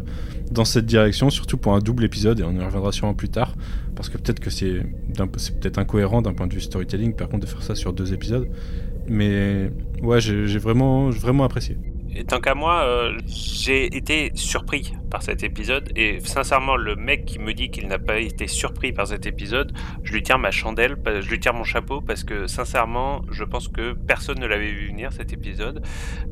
dans 0.52 0.64
cette 0.64 0.86
direction, 0.86 1.28
surtout 1.28 1.56
pour 1.56 1.74
un 1.74 1.80
double 1.80 2.04
épisode 2.04 2.38
et 2.38 2.44
on 2.44 2.52
y 2.52 2.64
reviendra 2.64 2.92
sûrement 2.92 3.14
plus 3.14 3.30
tard 3.30 3.56
parce 3.96 4.08
que 4.08 4.16
peut-être 4.16 4.38
que 4.38 4.50
c'est 4.50 4.82
peut-être 5.16 5.78
incohérent 5.78 6.22
d'un 6.22 6.34
point 6.34 6.46
de 6.46 6.54
vue 6.54 6.60
storytelling, 6.60 7.14
par 7.14 7.28
contre, 7.28 7.46
de 7.46 7.50
faire 7.50 7.62
ça 7.62 7.74
sur 7.74 7.92
deux 7.92 8.12
épisodes. 8.12 8.46
Mais 9.08 9.72
ouais, 10.02 10.20
j'ai 10.20 10.58
vraiment, 10.58 11.10
vraiment 11.10 11.42
apprécié. 11.42 11.76
Tant 12.24 12.40
qu'à 12.40 12.54
moi, 12.54 12.82
euh, 12.84 13.18
j'ai 13.26 13.96
été 13.96 14.30
surpris 14.34 14.92
par 15.10 15.22
cet 15.22 15.42
épisode. 15.42 15.90
Et 15.96 16.20
sincèrement, 16.20 16.76
le 16.76 16.96
mec 16.96 17.24
qui 17.24 17.38
me 17.38 17.52
dit 17.54 17.70
qu'il 17.70 17.86
n'a 17.88 17.98
pas 17.98 18.18
été 18.18 18.46
surpris 18.46 18.92
par 18.92 19.06
cet 19.06 19.26
épisode, 19.26 19.72
je 20.02 20.12
lui 20.12 20.22
tire 20.22 20.38
ma 20.38 20.50
chandelle, 20.50 20.96
je 21.20 21.28
lui 21.28 21.40
tire 21.40 21.54
mon 21.54 21.64
chapeau 21.64 22.00
parce 22.00 22.24
que 22.24 22.46
sincèrement, 22.46 23.22
je 23.30 23.44
pense 23.44 23.68
que 23.68 23.92
personne 23.92 24.38
ne 24.40 24.46
l'avait 24.46 24.70
vu 24.70 24.88
venir 24.88 25.12
cet 25.12 25.32
épisode. 25.32 25.82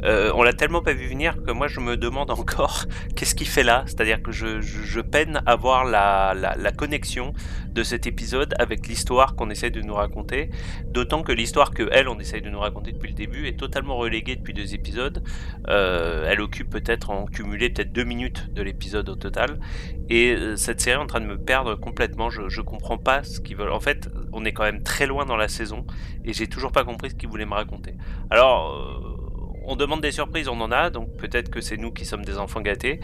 Euh, 0.02 0.32
on 0.34 0.42
l'a 0.42 0.52
tellement 0.52 0.82
pas 0.82 0.92
vu 0.92 1.06
venir 1.08 1.42
que 1.42 1.50
moi 1.52 1.68
je 1.68 1.80
me 1.80 1.96
demande 1.96 2.30
encore 2.30 2.84
qu'est-ce 3.16 3.34
qu'il 3.34 3.48
fait 3.48 3.62
là. 3.62 3.84
C'est-à-dire 3.86 4.22
que 4.22 4.32
je, 4.32 4.60
je- 4.60 5.00
peine 5.04 5.42
à 5.44 5.54
voir 5.54 5.84
la, 5.84 6.32
la, 6.34 6.56
la 6.56 6.72
connexion 6.72 7.34
de 7.70 7.82
cet 7.82 8.06
épisode 8.06 8.54
avec 8.58 8.86
l'histoire 8.88 9.34
qu'on 9.36 9.50
essaie 9.50 9.70
de 9.70 9.82
nous 9.82 9.92
raconter. 9.94 10.48
D'autant 10.86 11.22
que 11.22 11.30
l'histoire 11.32 11.72
que 11.72 11.88
elle, 11.92 12.08
on 12.08 12.18
essaye 12.18 12.40
de 12.40 12.48
nous 12.48 12.58
raconter 12.60 12.92
depuis 12.92 13.08
le 13.08 13.14
début 13.14 13.46
est 13.46 13.58
totalement 13.58 13.96
reléguée 13.96 14.36
depuis 14.36 14.54
deux 14.54 14.72
épisodes. 14.74 15.22
Euh, 15.68 16.26
elle 16.28 16.40
occupe 16.40 16.70
peut-être 16.70 17.10
en 17.10 17.26
cumulé 17.26 17.68
peut-être 17.70 17.92
deux 17.92 18.04
minutes 18.04 18.52
de 18.54 18.62
l'épisode 18.64 19.08
au 19.08 19.14
total. 19.14 19.60
Et 20.08 20.34
euh, 20.34 20.56
cette 20.56 20.80
série 20.80 20.96
en 20.96 21.06
train 21.06 21.20
de 21.20 21.26
me 21.26 21.38
perdre 21.38 21.74
complètement. 21.74 22.30
Je, 22.30 22.48
je 22.48 22.60
comprends 22.60 22.98
pas 22.98 23.22
ce 23.22 23.40
qu'ils 23.40 23.56
veulent. 23.56 23.72
En 23.72 23.80
fait, 23.80 24.08
on 24.32 24.44
est 24.44 24.52
quand 24.52 24.64
même 24.64 24.82
très 24.82 25.06
loin 25.06 25.24
dans 25.24 25.36
la 25.36 25.48
saison 25.48 25.86
et 26.24 26.32
j'ai 26.32 26.46
toujours 26.46 26.72
pas 26.72 26.84
compris 26.84 27.10
ce 27.10 27.14
qu'ils 27.14 27.28
voulaient 27.28 27.46
me 27.46 27.54
raconter. 27.54 27.94
Alors, 28.30 28.72
euh, 28.72 29.60
on 29.66 29.76
demande 29.76 30.00
des 30.00 30.12
surprises, 30.12 30.48
on 30.48 30.60
en 30.60 30.72
a, 30.72 30.90
donc 30.90 31.16
peut-être 31.16 31.50
que 31.50 31.60
c'est 31.60 31.76
nous 31.76 31.92
qui 31.92 32.04
sommes 32.04 32.24
des 32.24 32.38
enfants 32.38 32.60
gâtés. 32.60 33.00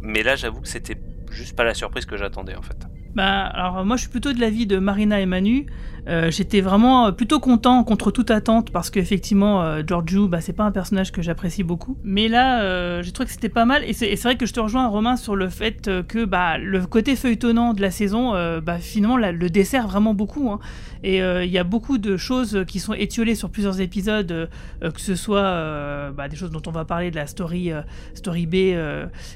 Mais 0.00 0.22
là, 0.22 0.36
j'avoue 0.36 0.60
que 0.60 0.68
c'était 0.68 0.98
juste 1.30 1.56
pas 1.56 1.64
la 1.64 1.74
surprise 1.74 2.06
que 2.06 2.16
j'attendais 2.16 2.54
en 2.54 2.62
fait. 2.62 2.86
Bah, 3.14 3.44
alors 3.46 3.84
moi 3.84 3.96
je 3.96 4.02
suis 4.02 4.10
plutôt 4.10 4.32
de 4.32 4.40
l'avis 4.40 4.66
de 4.66 4.78
Marina 4.78 5.20
et 5.20 5.26
Manu. 5.26 5.66
Euh, 6.06 6.30
J'étais 6.30 6.60
vraiment 6.60 7.06
euh, 7.06 7.12
plutôt 7.12 7.40
content 7.40 7.82
contre 7.82 8.10
toute 8.10 8.30
attente 8.30 8.70
parce 8.70 8.90
qu'effectivement 8.90 9.62
euh, 9.62 9.82
Giorgio, 9.86 10.28
bah, 10.28 10.42
c'est 10.42 10.52
pas 10.52 10.64
un 10.64 10.70
personnage 10.70 11.12
que 11.12 11.22
j'apprécie 11.22 11.62
beaucoup. 11.62 11.96
Mais 12.04 12.28
là, 12.28 12.60
euh, 12.62 13.02
j'ai 13.02 13.10
trouvé 13.12 13.26
que 13.26 13.32
c'était 13.32 13.48
pas 13.48 13.64
mal 13.64 13.82
et 13.86 13.94
c'est 13.94 14.14
vrai 14.16 14.36
que 14.36 14.44
je 14.44 14.52
te 14.52 14.60
rejoins 14.60 14.86
Romain 14.88 15.16
sur 15.16 15.34
le 15.34 15.48
fait 15.48 15.90
que 16.08 16.24
bah, 16.26 16.58
le 16.58 16.84
côté 16.86 17.16
feuilletonnant 17.16 17.72
de 17.72 17.80
la 17.80 17.90
saison, 17.90 18.32
bah, 18.60 18.78
finalement 18.78 19.16
le 19.16 19.48
dessert 19.48 19.86
vraiment 19.86 20.12
beaucoup. 20.12 20.50
hein. 20.50 20.58
Et 21.02 21.18
il 21.18 21.50
y 21.50 21.58
a 21.58 21.64
beaucoup 21.64 21.98
de 21.98 22.16
choses 22.16 22.64
qui 22.66 22.80
sont 22.80 22.94
étiolées 22.94 23.34
sur 23.34 23.50
plusieurs 23.50 23.80
épisodes, 23.80 24.48
que 24.80 25.00
ce 25.00 25.14
soit 25.14 26.10
bah, 26.16 26.28
des 26.28 26.36
choses 26.36 26.50
dont 26.50 26.62
on 26.66 26.70
va 26.70 26.84
parler 26.84 27.10
de 27.10 27.16
la 27.16 27.26
story, 27.26 27.70
story 28.14 28.46
B 28.46 28.54
et 28.54 28.76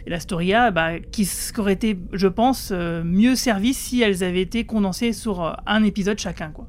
la 0.07 0.21
story 0.21 0.55
A, 0.55 0.71
bah, 0.71 0.99
qui, 0.99 1.25
qui 1.27 1.61
auraient 1.61 1.75
été, 1.75 1.99
je 2.13 2.27
pense, 2.27 2.73
mieux 2.73 3.35
servies 3.37 3.68
si 3.73 4.03
elles 4.03 4.25
avaient 4.25 4.43
été 4.43 4.65
condensées 4.65 5.13
sur 5.13 5.45
euh, 5.45 5.53
un 5.67 5.85
épisode 5.85 6.19
chacun. 6.19 6.51
Quoi. 6.51 6.67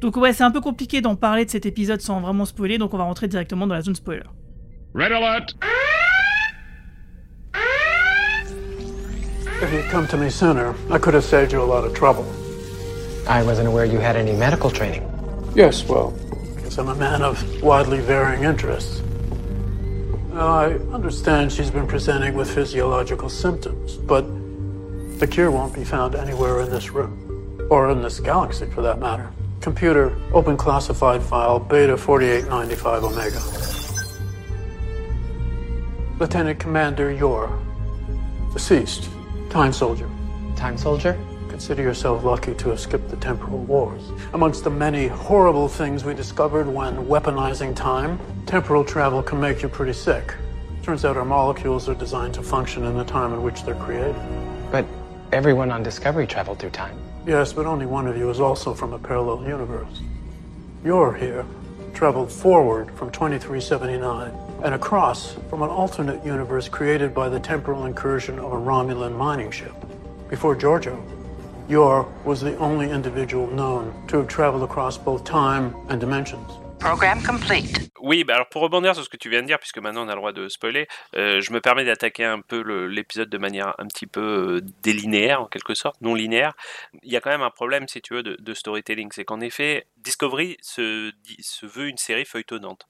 Donc 0.00 0.16
ouais, 0.16 0.32
c'est 0.32 0.44
un 0.44 0.50
peu 0.50 0.60
compliqué 0.60 1.00
d'en 1.00 1.16
parler 1.16 1.44
de 1.44 1.50
cet 1.50 1.66
épisode 1.66 2.00
sans 2.00 2.20
vraiment 2.20 2.44
spoiler, 2.44 2.78
donc 2.78 2.94
on 2.94 2.98
va 2.98 3.04
rentrer 3.04 3.28
directement 3.28 3.66
dans 3.66 3.74
la 3.74 3.82
zone 3.82 3.94
spoiler. 3.94 4.24
Red 4.94 5.12
alert! 5.12 5.54
If 9.60 9.72
you'd 9.72 9.90
come 9.90 10.06
to 10.06 10.16
me 10.16 10.30
sooner, 10.30 10.72
I 10.88 10.98
could 10.98 11.14
have 11.14 11.24
saved 11.24 11.52
you 11.52 11.60
a 11.60 11.66
lot 11.66 11.84
of 11.84 11.92
trouble. 11.92 12.24
I 13.26 13.42
wasn't 13.42 13.66
aware 13.66 13.84
you 13.84 13.98
had 13.98 14.14
any 14.14 14.32
medical 14.32 14.70
training. 14.70 15.02
Yes, 15.56 15.84
well, 15.88 16.14
because 16.54 16.78
I'm 16.78 16.88
a 16.88 16.94
man 16.94 17.22
of 17.22 17.44
widely 17.60 17.98
varying 18.00 18.44
interests. 18.44 19.02
Now, 20.32 20.46
I 20.46 20.74
understand 20.92 21.50
she's 21.50 21.72
been 21.72 21.88
presenting 21.88 22.34
with 22.34 22.48
physiological 22.48 23.28
symptoms, 23.28 23.96
but 23.96 24.24
the 25.18 25.26
cure 25.26 25.50
won't 25.50 25.74
be 25.74 25.84
found 25.84 26.14
anywhere 26.14 26.60
in 26.60 26.70
this 26.70 26.90
room, 26.90 27.66
or 27.70 27.90
in 27.90 28.02
this 28.02 28.20
galaxy 28.20 28.66
for 28.66 28.82
that 28.82 29.00
matter. 29.00 29.30
Computer, 29.60 30.16
open 30.32 30.56
classified 30.56 31.22
file, 31.22 31.58
beta 31.58 31.96
4895 31.96 33.04
Omega. 33.04 33.40
Lieutenant 36.20 36.60
Commander 36.60 37.10
Yor, 37.10 37.58
deceased, 38.52 39.08
time 39.50 39.72
soldier. 39.72 40.08
Time 40.56 40.78
soldier? 40.78 41.18
Consider 41.48 41.82
yourself 41.82 42.22
lucky 42.22 42.54
to 42.54 42.68
have 42.68 42.78
skipped 42.78 43.08
the 43.08 43.16
temporal 43.16 43.58
wars. 43.58 44.02
Amongst 44.34 44.62
the 44.62 44.70
many 44.70 45.08
horrible 45.08 45.66
things 45.66 46.04
we 46.04 46.14
discovered 46.14 46.68
when 46.68 46.96
weaponizing 47.06 47.74
time, 47.74 48.20
temporal 48.46 48.84
travel 48.84 49.22
can 49.22 49.40
make 49.40 49.62
you 49.62 49.68
pretty 49.68 49.92
sick. 49.92 50.34
Turns 50.82 51.04
out 51.04 51.16
our 51.16 51.24
molecules 51.24 51.88
are 51.88 51.94
designed 51.94 52.34
to 52.34 52.42
function 52.42 52.84
in 52.84 52.96
the 52.96 53.04
time 53.04 53.32
in 53.32 53.42
which 53.42 53.64
they're 53.64 53.74
created. 53.74 54.14
Everyone 55.30 55.70
on 55.70 55.82
Discovery 55.82 56.26
traveled 56.26 56.58
through 56.58 56.70
time. 56.70 56.96
Yes, 57.26 57.52
but 57.52 57.66
only 57.66 57.84
one 57.84 58.06
of 58.06 58.16
you 58.16 58.30
is 58.30 58.40
also 58.40 58.72
from 58.72 58.94
a 58.94 58.98
parallel 58.98 59.46
universe. 59.46 60.00
You're 60.82 61.12
here, 61.12 61.44
traveled 61.92 62.32
forward 62.32 62.90
from 62.92 63.10
2379 63.10 64.32
and 64.64 64.74
across 64.74 65.34
from 65.50 65.60
an 65.62 65.68
alternate 65.68 66.24
universe 66.24 66.66
created 66.66 67.12
by 67.12 67.28
the 67.28 67.38
temporal 67.38 67.84
incursion 67.84 68.38
of 68.38 68.52
a 68.52 68.56
Romulan 68.56 69.18
mining 69.18 69.50
ship. 69.50 69.74
Before 70.30 70.54
Giorgio, 70.54 71.02
Yor 71.68 72.10
was 72.24 72.40
the 72.40 72.56
only 72.56 72.90
individual 72.90 73.48
known 73.48 73.92
to 74.08 74.16
have 74.16 74.28
traveled 74.28 74.62
across 74.62 74.96
both 74.96 75.24
time 75.24 75.76
and 75.90 76.00
dimensions. 76.00 76.50
Program 76.80 77.20
complete. 77.22 77.90
Oui, 78.00 78.24
bah 78.24 78.34
alors 78.34 78.48
pour 78.48 78.62
rebondir 78.62 78.94
sur 78.94 79.04
ce 79.04 79.08
que 79.08 79.16
tu 79.16 79.28
viens 79.28 79.42
de 79.42 79.46
dire, 79.46 79.58
puisque 79.58 79.78
maintenant 79.78 80.06
on 80.06 80.08
a 80.08 80.14
le 80.14 80.18
droit 80.18 80.32
de 80.32 80.48
spoiler, 80.48 80.86
euh, 81.16 81.40
je 81.40 81.52
me 81.52 81.60
permets 81.60 81.84
d'attaquer 81.84 82.24
un 82.24 82.40
peu 82.40 82.60
l'épisode 82.86 83.28
de 83.28 83.38
manière 83.38 83.74
un 83.78 83.86
petit 83.86 84.06
peu 84.06 84.20
euh, 84.20 84.60
délinéaire, 84.82 85.42
en 85.42 85.46
quelque 85.46 85.74
sorte, 85.74 86.00
non 86.00 86.14
linéaire. 86.14 86.54
Il 87.02 87.12
y 87.12 87.16
a 87.16 87.20
quand 87.20 87.30
même 87.30 87.42
un 87.42 87.50
problème, 87.50 87.88
si 87.88 88.00
tu 88.00 88.14
veux, 88.14 88.22
de, 88.22 88.54
storytelling, 88.54 89.10
c'est 89.12 89.24
qu'en 89.24 89.40
effet, 89.40 89.86
Discovery 89.96 90.56
se 90.60 91.12
veut 91.62 91.88
une 91.88 91.98
série 91.98 92.24
feuilletonnante. 92.24 92.86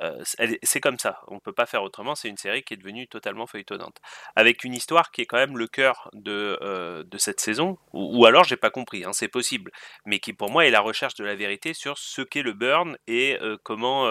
Euh, 0.00 0.22
c'est- 0.62 0.80
comme 0.80 0.98
ça, 0.98 1.20
on 1.28 1.36
ne 1.36 1.40
peut 1.40 1.52
pas 1.52 1.66
faire 1.66 1.82
autrement, 1.82 2.14
c'est 2.14 2.28
une 2.28 2.36
série 2.36 2.62
qui 2.62 2.74
est 2.74 2.76
devenue 2.76 3.08
totalement 3.08 3.46
feuilletonnante. 3.46 3.98
Avec 4.36 4.64
une 4.64 4.74
histoire 4.74 5.10
qui 5.10 5.22
est 5.22 5.26
quand 5.26 5.38
même 5.38 5.56
le 5.56 5.66
cœur 5.68 6.10
de, 6.12 6.58
euh, 6.62 7.02
de 7.04 7.18
cette 7.18 7.40
saison, 7.40 7.78
ou, 7.92 8.20
ou 8.20 8.26
alors 8.26 8.44
j'ai 8.44 8.56
pas 8.56 8.70
compris, 8.70 9.04
hein, 9.04 9.12
c'est 9.12 9.28
possible, 9.28 9.70
mais 10.04 10.18
qui 10.18 10.32
pour 10.32 10.50
moi 10.50 10.66
est 10.66 10.70
la 10.70 10.80
recherche 10.80 11.14
de 11.14 11.24
la 11.24 11.34
vérité 11.34 11.72
sur 11.74 11.96
ce 11.98 12.22
qu'est 12.22 12.42
le 12.42 12.52
burn 12.52 12.96
et 13.06 13.38
euh, 13.40 13.56
comment 13.62 14.06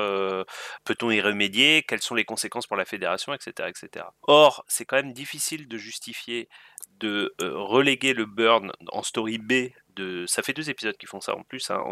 peut-on 0.85 1.11
y 1.11 1.21
remédier, 1.21 1.83
quelles 1.87 2.01
sont 2.01 2.15
les 2.15 2.25
conséquences 2.25 2.67
pour 2.67 2.77
la 2.77 2.85
fédération, 2.85 3.33
etc. 3.33 3.69
etc. 3.69 4.05
Or, 4.23 4.63
c'est 4.67 4.85
quand 4.85 4.95
même 4.97 5.13
difficile 5.13 5.67
de 5.67 5.77
justifier 5.77 6.49
de 6.99 7.33
reléguer 7.41 8.13
le 8.13 8.25
burn 8.25 8.71
en 8.91 9.03
story 9.03 9.37
B 9.37 9.71
de, 9.95 10.25
ça 10.27 10.41
fait 10.41 10.53
deux 10.53 10.69
épisodes 10.69 10.97
qui 10.97 11.05
font 11.05 11.21
ça 11.21 11.35
en 11.35 11.43
plus. 11.43 11.69
Hein, 11.69 11.83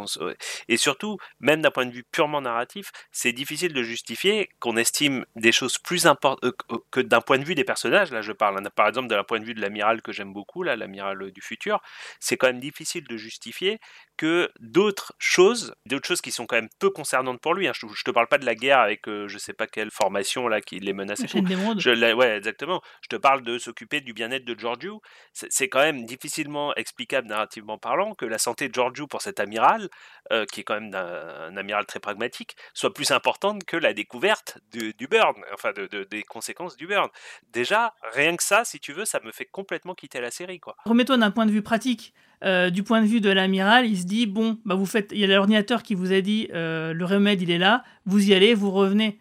et 0.68 0.78
surtout, 0.78 1.18
même 1.40 1.62
d'un 1.62 1.72
point 1.72 1.86
de 1.86 1.92
vue 1.92 2.04
purement 2.04 2.42
narratif, 2.42 2.92
c'est 3.12 3.34
difficile 3.34 3.74
de 3.74 3.84
justifier 3.84 4.50
qu'on 4.60 4.78
estime 4.78 5.26
des 5.36 5.52
choses 5.52 5.78
plus 5.78 6.06
importantes 6.06 6.44
euh, 6.44 6.78
que 6.92 7.00
d'un 7.00 7.22
point 7.22 7.38
de 7.38 7.46
vue 7.46 7.56
des 7.56 7.64
personnages. 7.64 8.12
Là, 8.12 8.22
je 8.22 8.32
parle 8.32 8.58
hein, 8.58 8.70
par 8.76 8.88
exemple 8.88 9.08
d'un 9.08 9.24
point 9.24 9.40
de 9.40 9.46
vue 9.46 9.54
de 9.54 9.62
l'amiral 9.62 10.02
que 10.02 10.12
j'aime 10.12 10.34
beaucoup, 10.34 10.64
là, 10.64 10.76
l'amiral 10.76 11.32
du 11.32 11.42
futur. 11.42 11.82
C'est 12.20 12.38
quand 12.38 12.48
même 12.48 12.60
difficile 12.60 13.06
de 13.06 13.18
justifier 13.18 13.80
que 14.18 14.52
d'autres 14.60 15.14
choses, 15.18 15.74
d'autres 15.86 16.08
choses 16.08 16.22
qui 16.22 16.32
sont 16.32 16.46
quand 16.46 16.56
même 16.56 16.70
peu 16.80 16.90
concernantes 16.90 17.42
pour 17.42 17.54
lui. 17.54 17.68
Hein. 17.68 17.74
Je, 17.76 17.88
je, 17.88 18.04
te 18.04 18.12
parle 18.12 18.28
pas 18.28 18.38
de 18.38 18.46
la 18.46 18.56
guerre 18.56 18.80
avec 18.80 19.08
euh, 19.08 19.28
je 19.28 19.38
sais 19.38 19.54
pas 19.54 19.68
quelle 19.68 19.92
formation 19.92 20.48
là 20.48 20.62
qui 20.62 20.80
les 20.80 20.94
menace. 20.94 21.22
Je, 21.80 22.14
ouais, 22.14 22.38
exactement. 22.38 22.82
Je 23.02 23.10
te 23.10 23.16
parle 23.16 23.44
de 23.44 23.58
s'occuper 23.58 24.02
du 24.02 24.14
bien-être 24.14 24.46
de 24.46 24.58
Giorgio. 24.58 25.02
C'est 25.34 25.68
quand 25.68 25.82
même 25.82 26.06
difficilement 26.06 26.76
explicable 26.76 27.28
narrativement 27.28 27.78
parlant 27.78 27.93
que 28.18 28.26
la 28.26 28.38
santé 28.38 28.68
de 28.68 28.74
Giorgio 28.74 29.08
pour 29.08 29.22
cet 29.22 29.40
amiral, 29.40 29.90
euh, 30.32 30.46
qui 30.46 30.62
est 30.62 30.64
quand 30.64 30.80
même 30.80 30.94
un, 30.94 31.56
amiral 31.58 31.86
très 31.86 32.00
pragmatique, 32.00 32.56
soit 32.74 32.94
plus 32.94 33.12
importante 33.12 33.64
que 33.66 33.78
la 33.78 33.94
découverte 33.94 34.58
du, 34.72 35.08
burn, 35.08 35.36
enfin 35.54 35.72
de, 35.74 36.04
des 36.04 36.24
conséquences 36.24 36.76
du 36.76 36.88
burn. 36.88 37.10
Déjà, 37.52 37.94
rien 38.14 38.36
que 38.36 38.44
ça, 38.44 38.66
si 38.66 38.80
tu 38.80 38.94
veux, 38.94 39.06
ça 39.06 39.20
me 39.24 39.32
fait 39.32 39.46
complètement 39.46 39.96
quitter 39.96 40.20
la 40.22 40.32
série. 40.32 40.60
quoi. 40.60 40.76
Remets-toi 40.86 41.18
d'un 41.18 41.32
point 41.32 41.46
de 41.46 41.52
vue 41.52 41.62
pratique. 41.62 42.14
Euh, 42.44 42.70
du 42.70 42.84
point 42.84 43.02
de 43.02 43.08
vue 43.08 43.22
de 43.22 43.30
l'amiral, 43.30 43.86
il 43.86 43.98
se 43.98 44.06
dit 44.06 44.28
bon, 44.28 44.60
bah 44.66 44.76
vous 44.76 44.86
faites, 44.86 45.12
il 45.14 45.20
y 45.20 45.24
a 45.24 45.28
l'ordinateur 45.28 45.82
qui 45.82 45.96
vous 45.96 46.12
a 46.12 46.20
dit 46.20 46.50
euh, 46.54 46.92
le 46.94 47.06
remède 47.06 47.42
il 47.42 47.50
est 47.50 47.58
là, 47.58 47.86
vous 48.06 48.30
y 48.30 48.34
allez, 48.34 48.54
vous 48.54 48.70
revenez. 48.70 49.18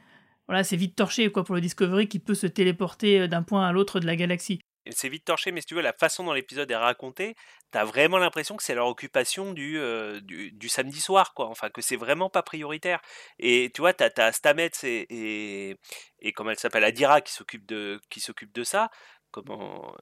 Voilà, 0.48 0.64
c'est 0.64 0.76
vite 0.76 0.96
torché 0.96 1.30
quoi 1.30 1.44
pour 1.44 1.54
le 1.54 1.60
Discovery 1.60 2.08
qui 2.08 2.18
peut 2.18 2.34
se 2.34 2.48
téléporter 2.48 3.28
d'un 3.28 3.44
point 3.44 3.64
à 3.64 3.70
l'autre 3.70 4.00
de 4.00 4.06
la 4.06 4.16
galaxie. 4.16 4.58
C'est 4.90 5.08
vite 5.08 5.24
torché, 5.24 5.52
mais 5.52 5.60
si 5.60 5.66
tu 5.68 5.74
veux, 5.74 5.80
la 5.82 5.92
façon 5.92 6.24
dont 6.24 6.32
l'épisode 6.32 6.70
est 6.70 6.76
raconté, 6.76 7.36
t'as 7.70 7.84
vraiment 7.84 8.18
l'impression 8.18 8.56
que 8.56 8.62
c'est 8.62 8.74
leur 8.74 8.88
occupation 8.88 9.52
du, 9.52 9.80
du, 10.22 10.68
samedi 10.68 11.00
soir, 11.00 11.34
quoi. 11.34 11.46
Enfin, 11.48 11.70
que 11.70 11.80
c'est 11.80 11.96
vraiment 11.96 12.30
pas 12.30 12.42
prioritaire. 12.42 13.00
Et 13.38 13.70
tu 13.74 13.80
vois, 13.80 13.94
t'as 13.94 14.10
as 14.16 14.32
Stamets 14.32 14.70
et, 14.82 15.76
et, 16.20 16.32
comment 16.32 16.50
elle 16.50 16.58
s'appelle, 16.58 16.84
Adira 16.84 17.20
qui 17.20 17.32
s'occupe 17.32 17.66
de, 17.66 18.00
de 18.54 18.64
ça 18.64 18.90
comment 19.32 19.96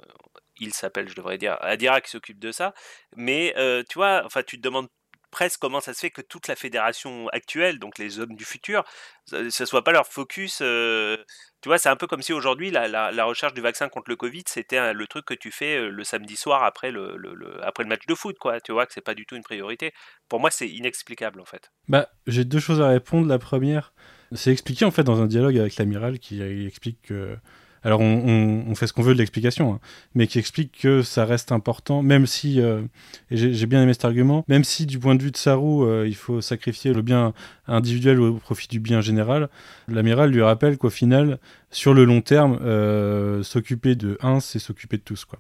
il 0.59 0.75
s'appelle, 0.75 1.09
je 1.09 1.15
devrais 1.15 1.39
dire, 1.39 1.57
Adira 1.63 2.01
qui 2.03 2.11
s'occupe 2.11 2.39
de 2.39 2.53
ça. 2.53 2.75
Mais 3.17 3.55
tu 3.89 3.99
vois, 3.99 4.23
enfin, 4.27 4.43
tu 4.43 4.57
te 4.57 4.63
demandes 4.63 4.89
presque 5.31 5.61
comment 5.61 5.81
ça 5.81 5.95
se 5.95 6.01
fait 6.01 6.11
que 6.11 6.21
toute 6.21 6.49
la 6.49 6.57
fédération 6.57 7.29
actuelle, 7.29 7.79
donc 7.79 7.99
les 7.99 8.19
hommes 8.19 8.35
du 8.35 8.45
futur, 8.45 8.85
ce 9.27 9.65
soit 9.65 9.85
pas 9.85 9.93
leur 9.93 10.07
focus. 10.07 10.59
tu 10.59 11.69
vois, 11.69 11.79
c'est 11.79 11.89
un 11.89 11.97
peu 11.97 12.07
comme 12.07 12.23
si 12.23 12.33
aujourd'hui 12.33 12.71
la, 12.71 13.25
recherche 13.25 13.55
du 13.55 13.61
vaccin 13.61 13.89
contre 13.89 14.11
le 14.11 14.17
Covid, 14.17 14.43
c'était 14.47 14.93
le 14.93 15.07
truc 15.07 15.25
que 15.25 15.35
tu 15.35 15.51
fais 15.51 15.89
le 15.89 16.05
samedi 16.05 16.37
soir 16.37 16.65
après 16.65 16.91
le, 16.91 17.61
après 17.63 17.85
le 17.85 17.89
match 17.89 18.07
de 18.07 18.15
foot, 18.15 18.37
quoi. 18.39 18.61
Tu 18.61 18.73
vois 18.73 18.87
que 18.87 18.93
c'est 18.93 19.01
pas 19.01 19.15
du 19.15 19.27
tout 19.27 19.37
une 19.37 19.43
priorité. 19.43 19.93
Pour 20.29 20.41
moi, 20.41 20.51
c'est 20.51 20.69
inexplicable 20.69 21.41
en 21.41 21.45
fait. 21.45 21.71
Bah, 21.89 22.09
j'ai 22.27 22.45
deux 22.45 22.61
choses 22.61 22.81
à 22.81 22.89
répondre. 22.89 23.29
La 23.29 23.39
première, 23.39 23.93
c'est 24.33 24.53
expliqué 24.53 24.85
en 24.85 24.91
fait 24.91 25.05
dans 25.05 25.21
un 25.21 25.27
dialogue 25.27 25.59
avec 25.59 25.77
l'amiral 25.77 26.19
qui 26.19 26.43
explique 26.43 27.03
que 27.03 27.37
alors 27.83 28.01
on, 28.01 28.75
fait 28.75 28.87
ce 28.87 28.93
qu'on 28.93 29.03
veut 29.03 29.15
de 29.15 29.19
l'explication, 29.19 29.75
hein, 29.75 29.81
mais 30.15 30.27
qui 30.27 30.39
explique 30.39 30.81
que 30.83 31.03
ça 31.03 31.25
reste 31.25 31.51
important, 31.51 32.03
même 32.03 32.27
si, 32.27 32.61
euh, 32.61 32.83
et 33.31 33.37
j'ai 33.37 33.67
bien 33.67 33.83
aimé 33.83 33.95
cet 33.95 34.05
argument, 34.05 34.45
même 34.49 34.65
si 34.65 34.85
du 34.85 34.99
point 34.99 35.15
de 35.15 35.23
vue 35.23 35.31
de 35.31 35.37
Saru, 35.37 35.85
euh, 35.85 36.07
il 36.07 36.15
faut 36.15 36.41
sacrifier 36.41 36.93
le 36.93 37.01
bien 37.01 37.33
individuel 37.67 38.21
au 38.21 38.35
profit 38.35 38.69
du 38.69 38.81
bien 38.81 39.01
général, 39.01 39.49
l'amiral 39.89 40.31
lui 40.31 40.43
rappelle 40.43 40.77
qu'au 40.77 40.91
final, 40.91 41.39
sur 41.71 41.95
le 41.95 42.05
long 42.05 42.21
terme, 42.21 42.59
euh, 42.63 43.43
s'occuper 43.43 43.95
de 43.95 44.19
un, 44.21 44.41
c'est 44.41 44.59
s'occuper 44.59 44.99
de 44.99 45.03
tous. 45.03 45.25
Quoi. 45.25 45.39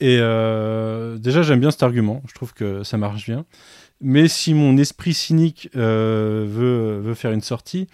Et 0.00 0.16
déjà, 0.16 1.42
j'aime 1.42 1.60
bien 1.60 1.70
cet 1.70 1.82
argument, 1.82 2.22
je 2.26 2.32
trouve 2.32 2.54
que 2.54 2.82
ça 2.84 2.96
marche 2.96 3.26
bien. 3.26 3.44
Mais 4.00 4.28
si 4.28 4.54
mon 4.54 4.78
esprit 4.78 5.12
cynique 5.12 5.68
veut 5.74 7.12
faire 7.14 7.32
une 7.32 7.42
sortie, 7.42 7.86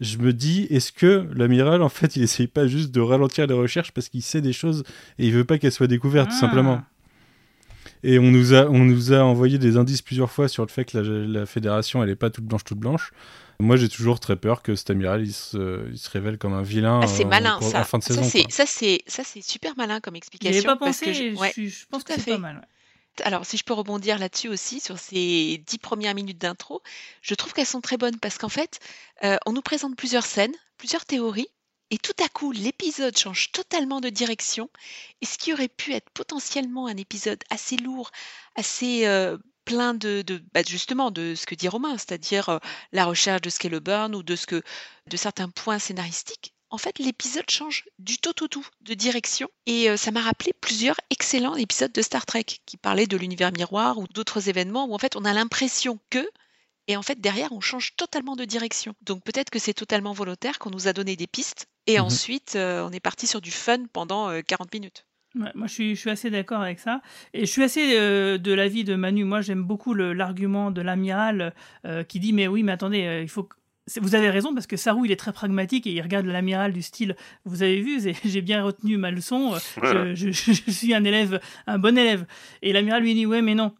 je 0.00 0.18
me 0.18 0.32
dis, 0.32 0.66
est-ce 0.70 0.92
que 0.92 1.28
l'amiral, 1.34 1.82
en 1.82 1.88
fait, 1.88 2.16
il 2.16 2.22
essaye 2.22 2.46
pas 2.46 2.66
juste 2.66 2.90
de 2.90 3.00
ralentir 3.00 3.46
les 3.46 3.54
recherches 3.54 3.92
parce 3.92 4.08
qu'il 4.08 4.22
sait 4.22 4.40
des 4.40 4.52
choses 4.52 4.84
et 5.18 5.26
il 5.26 5.32
veut 5.32 5.44
pas 5.44 5.58
qu'elles 5.58 5.72
soient 5.72 5.86
découvertes, 5.86 6.30
tout 6.30 6.38
simplement 6.38 6.82
ah. 6.82 7.88
et 8.02 8.18
on 8.18 8.30
nous, 8.30 8.54
a, 8.54 8.66
on 8.66 8.84
nous 8.84 9.12
a 9.12 9.20
envoyé 9.20 9.58
des 9.58 9.76
indices 9.76 10.02
plusieurs 10.02 10.30
fois 10.30 10.48
sur 10.48 10.64
le 10.64 10.70
fait 10.70 10.84
que 10.84 10.98
la, 10.98 11.46
fédération, 11.46 12.02
elle 12.02 12.10
est 12.10 12.16
pas 12.16 12.30
toute 12.30 12.44
blanche, 12.44 12.64
toute 12.64 12.78
blanche. 12.78 13.12
Moi, 13.60 13.76
j'ai 13.76 13.88
toujours 13.88 14.18
très 14.18 14.34
peur 14.34 14.62
que 14.62 14.74
cet 14.74 14.90
amiral, 14.90 15.22
il 15.22 15.32
se, 15.32 15.88
il 15.88 15.96
se 15.96 16.10
révèle 16.10 16.38
comme 16.38 16.54
un 16.54 16.62
vilain 16.62 17.00
ah, 17.04 17.06
c'est 17.06 17.24
malin, 17.24 17.60
ça. 17.60 17.82
en 17.82 17.84
fin 17.84 17.98
de 17.98 18.02
saison. 18.02 18.22
Ça, 18.48 18.64
c'est 18.66 19.42
super 19.42 19.74
malin 19.76 20.00
comme 20.00 20.16
explication. 20.16 20.60
J'y 20.60 20.66
pas 20.66 20.76
pensé, 20.76 21.14
je, 21.14 21.34
je, 21.34 21.86
pense 21.88 22.02
que 22.02 22.14
c'est 22.18 22.32
pas 22.32 22.38
mal. 22.38 22.66
Alors, 23.22 23.46
si 23.46 23.56
je 23.56 23.64
peux 23.64 23.74
rebondir 23.74 24.18
là-dessus 24.18 24.48
aussi, 24.48 24.80
sur 24.80 24.98
ces 24.98 25.62
dix 25.66 25.78
premières 25.78 26.14
minutes 26.14 26.38
d'intro, 26.38 26.82
je 27.22 27.34
trouve 27.34 27.52
qu'elles 27.52 27.66
sont 27.66 27.80
très 27.80 27.96
bonnes 27.96 28.18
parce 28.18 28.38
qu'en 28.38 28.48
fait, 28.48 28.80
euh, 29.22 29.36
on 29.46 29.52
nous 29.52 29.62
présente 29.62 29.96
plusieurs 29.96 30.26
scènes, 30.26 30.54
plusieurs 30.78 31.04
théories, 31.04 31.48
et 31.90 31.98
tout 31.98 32.14
à 32.24 32.28
coup, 32.28 32.50
l'épisode 32.52 33.16
change 33.16 33.52
totalement 33.52 34.00
de 34.00 34.08
direction. 34.08 34.68
Et 35.20 35.26
ce 35.26 35.38
qui 35.38 35.52
aurait 35.52 35.68
pu 35.68 35.92
être 35.92 36.10
potentiellement 36.10 36.86
un 36.86 36.96
épisode 36.96 37.42
assez 37.50 37.76
lourd, 37.76 38.10
assez 38.56 39.06
euh, 39.06 39.38
plein 39.64 39.94
de, 39.94 40.24
bah, 40.52 40.62
justement 40.66 41.10
de 41.10 41.34
ce 41.34 41.46
que 41.46 41.54
dit 41.54 41.68
Romain, 41.68 41.96
c'est-à-dire 41.98 42.48
euh, 42.48 42.58
la 42.92 43.04
recherche 43.04 43.42
de 43.42 43.50
ce 43.50 44.14
ou 44.14 44.22
de 44.22 44.36
ce 44.36 44.46
que 44.46 44.62
de 45.06 45.16
certains 45.16 45.48
points 45.48 45.78
scénaristiques, 45.78 46.53
en 46.74 46.78
fait, 46.78 46.98
l'épisode 46.98 47.48
change 47.48 47.84
du 48.00 48.18
tout 48.18 48.32
tout 48.32 48.48
tout 48.48 48.66
de 48.80 48.94
direction. 48.94 49.48
Et 49.66 49.88
euh, 49.88 49.96
ça 49.96 50.10
m'a 50.10 50.20
rappelé 50.20 50.52
plusieurs 50.60 50.96
excellents 51.08 51.54
épisodes 51.54 51.92
de 51.92 52.02
Star 52.02 52.26
Trek 52.26 52.44
qui 52.66 52.76
parlaient 52.76 53.06
de 53.06 53.16
l'univers 53.16 53.52
miroir 53.52 53.98
ou 53.98 54.08
d'autres 54.12 54.48
événements 54.48 54.86
où 54.86 54.92
en 54.92 54.98
fait 54.98 55.14
on 55.14 55.24
a 55.24 55.32
l'impression 55.32 56.00
que 56.10 56.28
et 56.88 56.96
en 56.96 57.02
fait 57.02 57.20
derrière 57.20 57.52
on 57.52 57.60
change 57.60 57.94
totalement 57.94 58.34
de 58.34 58.44
direction. 58.44 58.94
Donc 59.02 59.22
peut-être 59.22 59.50
que 59.50 59.60
c'est 59.60 59.72
totalement 59.72 60.12
volontaire 60.12 60.58
qu'on 60.58 60.70
nous 60.70 60.88
a 60.88 60.92
donné 60.92 61.14
des 61.14 61.28
pistes 61.28 61.68
et 61.86 61.98
mmh 61.98 62.02
ensuite 62.02 62.54
euh, 62.56 62.84
on 62.84 62.90
est 62.90 62.98
parti 62.98 63.28
sur 63.28 63.40
du 63.40 63.52
fun 63.52 63.84
pendant 63.92 64.28
40 64.42 64.66
euh, 64.66 64.76
minutes. 64.76 65.06
moi, 65.34 65.68
je 65.68 65.94
suis, 65.94 66.10
assez 66.10 66.28
d'accord 66.28 66.60
avec 66.60 66.80
ça. 66.80 67.02
Et 67.34 67.46
je 67.46 67.50
suis 67.52 67.62
assez 67.62 67.96
de 67.96 68.52
l'avis 68.52 68.82
de 68.82 68.96
Manu. 68.96 69.24
Moi, 69.24 69.42
j'aime 69.42 69.62
beaucoup 69.62 69.94
l'argument 69.94 70.72
de 70.72 70.82
l'amiral 70.82 71.54
qui 72.08 72.20
dit 72.20 72.32
Mais 72.32 72.48
oui, 72.48 72.62
mais 72.62 72.72
attendez, 72.72 73.20
il 73.22 73.28
faut 73.28 73.48
vous 74.00 74.14
avez 74.14 74.30
raison 74.30 74.54
parce 74.54 74.66
que 74.66 74.76
Saru 74.76 75.06
il 75.06 75.12
est 75.12 75.16
très 75.16 75.32
pragmatique 75.32 75.86
et 75.86 75.92
il 75.92 76.00
regarde 76.00 76.26
l'amiral 76.26 76.72
du 76.72 76.82
style 76.82 77.16
vous 77.44 77.62
avez 77.62 77.80
vu 77.80 78.00
j'ai 78.24 78.40
bien 78.40 78.62
retenu 78.62 78.96
ma 78.96 79.10
leçon 79.10 79.54
euh, 79.82 80.14
je, 80.14 80.30
suis 80.30 80.94
un 80.94 81.04
élève 81.04 81.40
un 81.66 81.78
bon 81.78 81.96
élève. 81.98 82.26
Et 82.62 82.72
l'amiral 82.72 83.02
lui 83.02 83.14
dit 83.14 83.26
ouais 83.26 83.42
mais 83.42 83.54
non. 83.54 83.72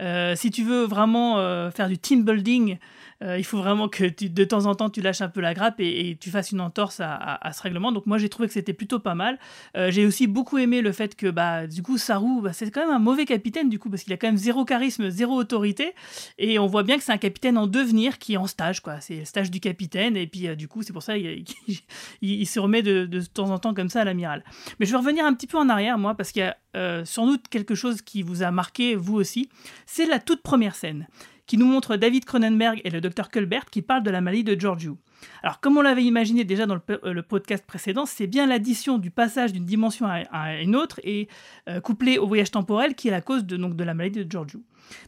Euh, 0.00 0.36
si 0.36 0.50
tu 0.50 0.62
veux 0.62 0.84
vraiment 0.84 1.38
euh, 1.38 1.70
faire 1.70 1.88
du 1.88 1.96
team 1.96 2.24
building 2.24 2.76
il 3.22 3.44
faut 3.44 3.58
vraiment 3.58 3.88
que 3.88 4.04
de 4.04 4.44
temps 4.44 4.66
en 4.66 4.74
temps 4.74 4.90
tu 4.90 5.00
lâches 5.00 5.20
un 5.20 5.28
peu 5.28 5.40
la 5.40 5.54
grappe 5.54 5.80
et, 5.80 6.16
tu 6.20 6.30
fasses 6.30 6.52
une 6.52 6.60
entorse 6.60 7.00
à, 7.00 7.50
ce 7.52 7.62
règlement. 7.62 7.92
Donc 7.92 8.06
moi 8.06 8.18
j'ai 8.18 8.28
trouvé 8.28 8.48
que 8.48 8.54
c'était 8.54 8.72
plutôt 8.72 8.98
pas 8.98 9.14
mal. 9.14 9.38
Euh, 9.76 9.90
j'ai 9.90 10.06
aussi 10.06 10.26
beaucoup 10.26 10.58
aimé 10.58 10.82
le 10.82 10.92
fait 10.92 11.14
que 11.14 11.28
bah 11.28 11.66
du 11.66 11.82
coup 11.82 11.98
Saru 11.98 12.42
bah, 12.42 12.52
c'est 12.52 12.70
quand 12.70 12.80
même 12.80 12.94
un 12.94 12.98
mauvais 12.98 13.24
capitaine 13.24 13.68
du 13.68 13.78
coup 13.78 13.90
parce 13.90 14.02
qu'il 14.02 14.12
a 14.12 14.16
quand 14.16 14.28
même 14.28 14.36
zéro 14.36 14.64
charisme, 14.64 15.10
zéro 15.10 15.34
autorité 15.34 15.94
et 16.38 16.58
on 16.58 16.66
voit 16.66 16.82
bien 16.82 16.96
que 16.98 17.04
c'est 17.04 17.12
un 17.12 17.18
capitaine 17.18 17.58
en 17.58 17.66
devenir 17.66 18.18
qui 18.18 18.34
est 18.34 18.36
en 18.36 18.46
stage 18.46 18.80
quoi. 18.80 19.00
C'est 19.00 19.20
le 19.20 19.24
stage 19.24 19.50
du 19.50 19.60
capitaine 19.60 20.16
et 20.16 20.26
puis 20.26 20.48
euh, 20.48 20.54
du 20.54 20.68
coup 20.68 20.82
c'est 20.82 20.92
pour 20.92 21.02
ça 21.02 21.16
il, 21.18 21.44
il, 22.20 22.46
se 22.46 22.60
remet 22.60 22.82
de, 22.82 23.06
de, 23.06 23.20
temps 23.20 23.50
en 23.50 23.58
temps 23.58 23.74
comme 23.74 23.88
ça 23.88 24.02
à 24.02 24.04
l'amiral. 24.04 24.44
Mais 24.78 24.86
je 24.86 24.92
vais 24.92 24.98
revenir 24.98 25.24
un 25.24 25.34
petit 25.34 25.46
peu 25.46 25.58
en 25.58 25.68
arrière 25.68 25.98
moi 25.98 26.14
parce 26.14 26.32
qu'il 26.32 26.40
y 26.40 26.44
a 26.44 26.56
sans 27.06 27.26
doute 27.26 27.48
quelque 27.48 27.74
chose 27.74 28.02
qui 28.02 28.22
vous 28.22 28.42
a 28.42 28.50
marqué 28.50 28.96
vous 28.96 29.14
aussi. 29.14 29.48
C'est 29.86 30.04
la 30.04 30.18
toute 30.18 30.42
première 30.42 30.74
scène 30.74 31.06
qui 31.46 31.56
nous 31.56 31.66
montre 31.66 31.96
David 31.96 32.24
Cronenberg 32.24 32.80
et 32.84 32.90
le 32.90 33.00
docteur 33.00 33.28
Culbert 33.28 33.66
qui 33.66 33.82
parlent 33.82 34.02
de 34.02 34.10
la 34.10 34.20
maladie 34.20 34.44
de 34.44 34.58
Giorgio. 34.58 34.98
Alors, 35.42 35.60
comme 35.60 35.76
on 35.78 35.82
l'avait 35.82 36.04
imaginé 36.04 36.44
déjà 36.44 36.66
dans 36.66 36.74
le, 36.74 36.82
euh, 37.04 37.22
podcast 37.22 37.64
précédent, 37.66 38.04
c'est 38.06 38.26
bien 38.26 38.46
l'addition 38.46 38.98
du 38.98 39.10
passage 39.10 39.52
d'une 39.52 39.64
dimension 39.64 40.06
à, 40.06 40.60
une 40.60 40.76
autre 40.76 41.00
et 41.04 41.28
euh, 41.68 41.80
couplé 41.80 42.18
au 42.18 42.26
voyage 42.26 42.50
temporel 42.50 42.94
qui 42.94 43.08
est 43.08 43.12
la 43.12 43.20
cause 43.20 43.44
de, 43.44 43.56
donc, 43.56 43.76
de 43.76 43.84
la 43.84 43.94
maladie 43.94 44.24
de 44.24 44.30
Giorgio. 44.30 44.60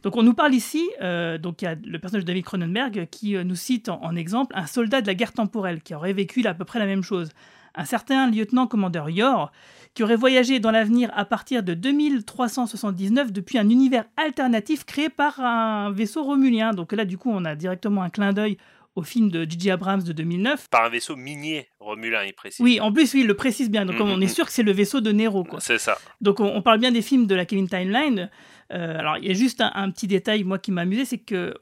Donc, 0.03 0.15
on 0.15 0.23
nous 0.23 0.33
parle 0.33 0.53
ici, 0.53 0.89
euh, 1.01 1.37
donc 1.37 1.61
il 1.61 1.65
y 1.65 1.67
a 1.67 1.75
le 1.75 1.99
personnage 1.99 2.23
de 2.23 2.27
David 2.27 2.43
Cronenberg 2.43 3.07
qui 3.11 3.35
nous 3.35 3.55
cite 3.55 3.89
en, 3.89 4.15
exemple 4.15 4.53
un 4.55 4.65
soldat 4.65 5.01
de 5.01 5.07
la 5.07 5.15
guerre 5.15 5.31
temporelle 5.33 5.81
qui 5.81 5.93
aurait 5.93 6.13
vécu 6.13 6.45
à 6.45 6.53
peu 6.53 6.65
près 6.65 6.79
la 6.79 6.85
même 6.85 7.03
chose. 7.03 7.29
Un 7.75 7.85
certain 7.85 8.29
lieutenant-commandeur 8.29 9.09
Yor, 9.09 9.51
qui 9.93 10.03
aurait 10.03 10.15
voyagé 10.15 10.59
dans 10.59 10.71
l'avenir 10.71 11.11
à 11.15 11.25
partir 11.25 11.63
de 11.63 11.73
2379 11.73 13.31
depuis 13.31 13.57
un 13.57 13.69
univers 13.69 14.05
alternatif 14.17 14.85
créé 14.85 15.09
par 15.09 15.39
un 15.39 15.91
vaisseau 15.91 16.23
romulien. 16.23 16.71
Donc 16.73 16.93
là, 16.93 17.05
du 17.05 17.17
coup, 17.17 17.31
on 17.31 17.45
a 17.45 17.55
directement 17.55 18.01
un 18.01 18.09
clin 18.09 18.33
d'œil 18.33 18.57
au 18.95 19.03
film 19.03 19.29
de 19.29 19.43
J.J. 19.43 19.71
Abrams 19.71 20.03
de 20.03 20.11
2009. 20.11 20.69
Par 20.69 20.85
un 20.85 20.89
vaisseau 20.89 21.15
minier 21.15 21.69
romulin, 21.79 22.23
il 22.25 22.33
précise. 22.33 22.59
Oui, 22.59 22.79
en 22.79 22.91
plus, 22.91 23.13
oui, 23.13 23.21
il 23.21 23.27
le 23.27 23.35
précise 23.35 23.69
bien. 23.69 23.85
Donc 23.85 23.99
mm, 23.99 24.03
on 24.03 24.21
est 24.21 24.27
sûr 24.27 24.45
que 24.45 24.51
c'est 24.51 24.63
le 24.63 24.71
vaisseau 24.71 25.01
de 25.01 25.11
Nero. 25.11 25.45
C'est 25.59 25.77
ça. 25.77 25.97
Donc 26.21 26.39
on, 26.39 26.61
parle 26.61 26.79
bien 26.79 26.91
des 26.91 27.01
films 27.01 27.25
de 27.25 27.35
la 27.35 27.45
Kevin 27.45 27.67
Timeline. 27.67 28.29
Euh, 28.71 28.99
alors 28.99 29.17
il 29.17 29.25
y 29.25 29.31
a 29.31 29.33
juste 29.33 29.61
un, 29.61 29.89
petit 29.91 30.07
détail, 30.07 30.43
moi, 30.43 30.59
qui 30.59 30.71
m'a 30.71 30.81
amusé, 30.81 31.05
c'est 31.05 31.17
que 31.17 31.53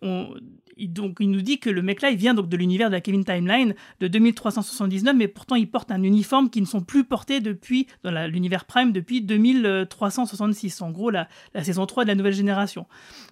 Il, 0.77 0.93
donc, 0.93 1.17
il 1.19 1.29
nous 1.31 1.41
dit 1.41 1.59
que 1.59 1.69
le 1.69 1.81
mec-là, 1.81 2.09
il 2.11 2.17
vient 2.17 2.33
donc 2.33 2.49
de 2.49 2.57
l'univers 2.57 2.89
de 2.89 2.93
la 2.95 3.01
Kevin 3.01 3.23
Timeline 3.25 3.75
de 3.99 4.07
2379, 4.07 5.15
mais 5.15 5.27
pourtant 5.27 5.55
il 5.55 5.69
porte 5.69 5.91
un 5.91 6.03
uniforme 6.03 6.49
qui 6.49 6.61
ne 6.61 6.65
sont 6.65 6.81
plus 6.81 7.03
portés 7.03 7.39
depuis, 7.39 7.87
dans 8.03 8.11
l'univers 8.27 8.65
Prime, 8.65 8.91
depuis 8.91 9.21
2366. 9.21 10.81
En 10.81 10.91
gros, 10.91 11.09
la, 11.09 11.27
la 11.53 11.63
saison 11.63 11.85
3 11.85 12.03
de 12.03 12.09
la 12.09 12.15
nouvelle 12.15 12.33
génération. 12.33 12.85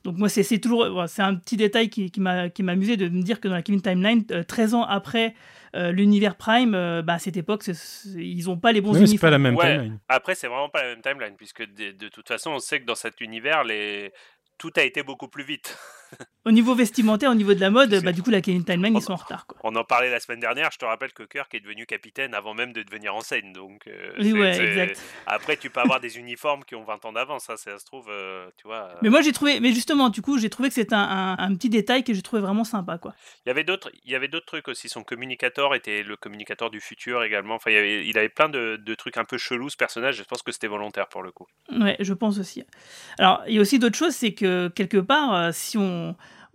Donc, 0.04 0.18
moi, 0.18 0.30
c'est 0.30 0.60
toujours, 0.60 0.90
voilà, 0.90 1.08
c'est 1.08 1.22
un 1.22 1.36
petit 1.36 1.58
détail 1.58 1.90
qui, 1.90 2.12
qui 2.12 2.20
m'a 2.20 2.50
amusé 2.68 2.98
de 2.98 3.10
me 3.10 3.22
dire 3.22 3.40
que 3.40 3.48
dans 3.48 3.54
la 3.56 3.62
Kevin 3.62 3.82
Timeline, 3.82 4.24
euh, 4.32 4.44
13 4.44 4.74
ans 4.74 4.84
après 4.84 5.34
euh, 5.75 5.92
l'univers 5.92 6.36
Prime, 6.36 6.74
euh, 6.74 7.02
bah, 7.02 7.14
à 7.14 7.20
cette 7.20 7.38
époque, 7.38 7.64
ils 8.16 8.46
n'ont 8.46 8.58
pas 8.58 8.72
les 8.72 8.82
bons 8.82 8.94
Oui, 8.94 9.00
uniformes. 9.02 9.20
pas 9.20 9.30
la 9.30 9.38
même 9.40 9.56
Ouais. 9.56 9.74
timeline. 9.75 10.00
Après, 10.08 10.36
c'est 10.36 10.48
vraiment 10.48 10.70
pas 10.70 10.84
la 10.84 10.90
même 10.96 11.02
timeline, 11.02 11.36
puisque 11.38 11.62
de, 11.64 11.92
de 11.92 12.08
toute 12.08 12.28
façon, 12.28 12.52
on 12.52 12.60
sait 12.60 12.80
que 12.80 12.86
dans 12.86 12.96
cet 12.96 13.20
univers, 13.22 13.64
les... 13.64 14.14
tout 14.58 14.72
a 14.78 14.84
été 14.84 15.04
beaucoup 15.04 15.28
plus 15.28 15.44
vite. 15.44 15.78
Au 16.48 16.52
niveau 16.52 16.76
vestimentaire, 16.76 17.32
au 17.32 17.36
niveau 17.36 17.56
de 17.56 17.60
la 17.60 17.72
mode, 17.72 17.90
C'est- 17.90 18.02
bah, 18.06 18.12
du 18.12 18.22
coup, 18.22 18.30
la 18.30 18.40
Timeline, 18.40 18.96
ils 18.96 19.02
sont 19.02 19.14
en 19.14 19.16
retard. 19.16 19.48
Quoi. 19.48 19.58
On 19.64 19.76
en 19.76 19.84
parlait 19.84 20.12
la 20.12 20.20
semaine 20.20 20.40
dernière, 20.40 20.70
je 20.72 20.78
te 20.78 20.86
rappelle 20.86 21.12
que 21.12 21.24
Kirk 21.24 21.52
est 21.56 21.60
devenu 21.60 21.88
capitaine 21.88 22.36
avant 22.36 22.54
même 22.54 22.72
de 22.72 22.84
devenir 22.84 23.16
enseigne. 23.16 23.52
Donc, 23.52 23.88
euh, 23.88 24.12
Oui, 24.20 24.26
c'est- 24.26 24.34
ouais, 24.34 24.54
c'est- 24.54 24.64
exact. 24.68 25.02
Après, 25.26 25.58
tu 25.58 25.72
peux 25.72 25.80
avoir 25.80 26.00
des 26.00 26.20
uniformes 26.20 26.64
qui 26.64 26.76
ont 26.76 26.84
20 26.84 27.04
ans 27.04 27.14
d'avance, 27.14 27.46
ça, 27.46 27.58
ça 27.58 27.80
se 27.80 27.86
trouve, 27.86 28.06
euh, 28.10 28.46
tu 28.58 28.68
vois. 28.68 28.90
euh, 28.92 28.96
Mais 29.02 29.10
moi, 29.10 29.22
j'ai 29.22 29.32
trouvé, 29.32 29.60
mais 29.60 29.74
justement, 29.74 30.10
du 30.10 30.22
coup, 30.22 30.38
j'ai 30.38 30.52
trouvé 30.52 30.70
que 30.70 30.76
c'était 30.76 30.94
un, 30.94 31.00
un- 31.00 31.38
un 31.40 31.56
petit 31.56 31.70
détail 31.70 32.04
que 32.04 32.14
j'ai 32.14 32.22
trouvé 32.22 32.44
vraiment 32.44 32.64
sympa, 32.64 33.00
quoi. 33.00 33.16
Il 33.46 33.50
y 33.50 33.52
avait 33.52 33.64
d'autres, 33.64 33.90
il 34.04 34.12
y 34.12 34.16
avait 34.16 34.28
d'autres 34.28 34.46
trucs 34.46 34.68
aussi. 34.68 34.88
Son 34.88 35.04
communicateur 35.04 35.74
était 35.74 36.04
le 36.04 36.16
communicateur 36.16 36.70
du 36.70 36.80
futur 36.80 37.24
également. 37.24 37.56
Enfin, 37.56 37.72
il, 37.72 37.74
y 37.74 37.78
avait, 37.78 38.06
il 38.08 38.18
avait 38.20 38.30
plein 38.30 38.50
de, 38.50 38.76
de 38.76 38.94
trucs 38.94 39.18
un 39.18 39.26
peu 39.26 39.40
chelous 39.40 39.72
ce 39.72 39.78
personnage. 39.78 40.18
Je 40.18 40.24
pense 40.24 40.44
que 40.44 40.52
c'était 40.52 40.68
volontaire 40.68 41.08
pour 41.08 41.24
le 41.24 41.32
coup. 41.32 41.48
Ouais, 41.72 41.96
je 42.00 42.14
pense 42.14 42.38
aussi. 42.38 42.64
Alors, 43.18 43.42
il 43.48 43.56
y 43.56 43.58
a 43.58 43.62
aussi 43.62 43.80
d'autres 43.80 43.98
choses, 43.98 44.14
c'est 44.14 44.34
que 44.36 44.68
quelque 44.68 44.98
part, 44.98 45.34
euh, 45.34 45.50
si 45.52 45.78
on, 45.80 45.95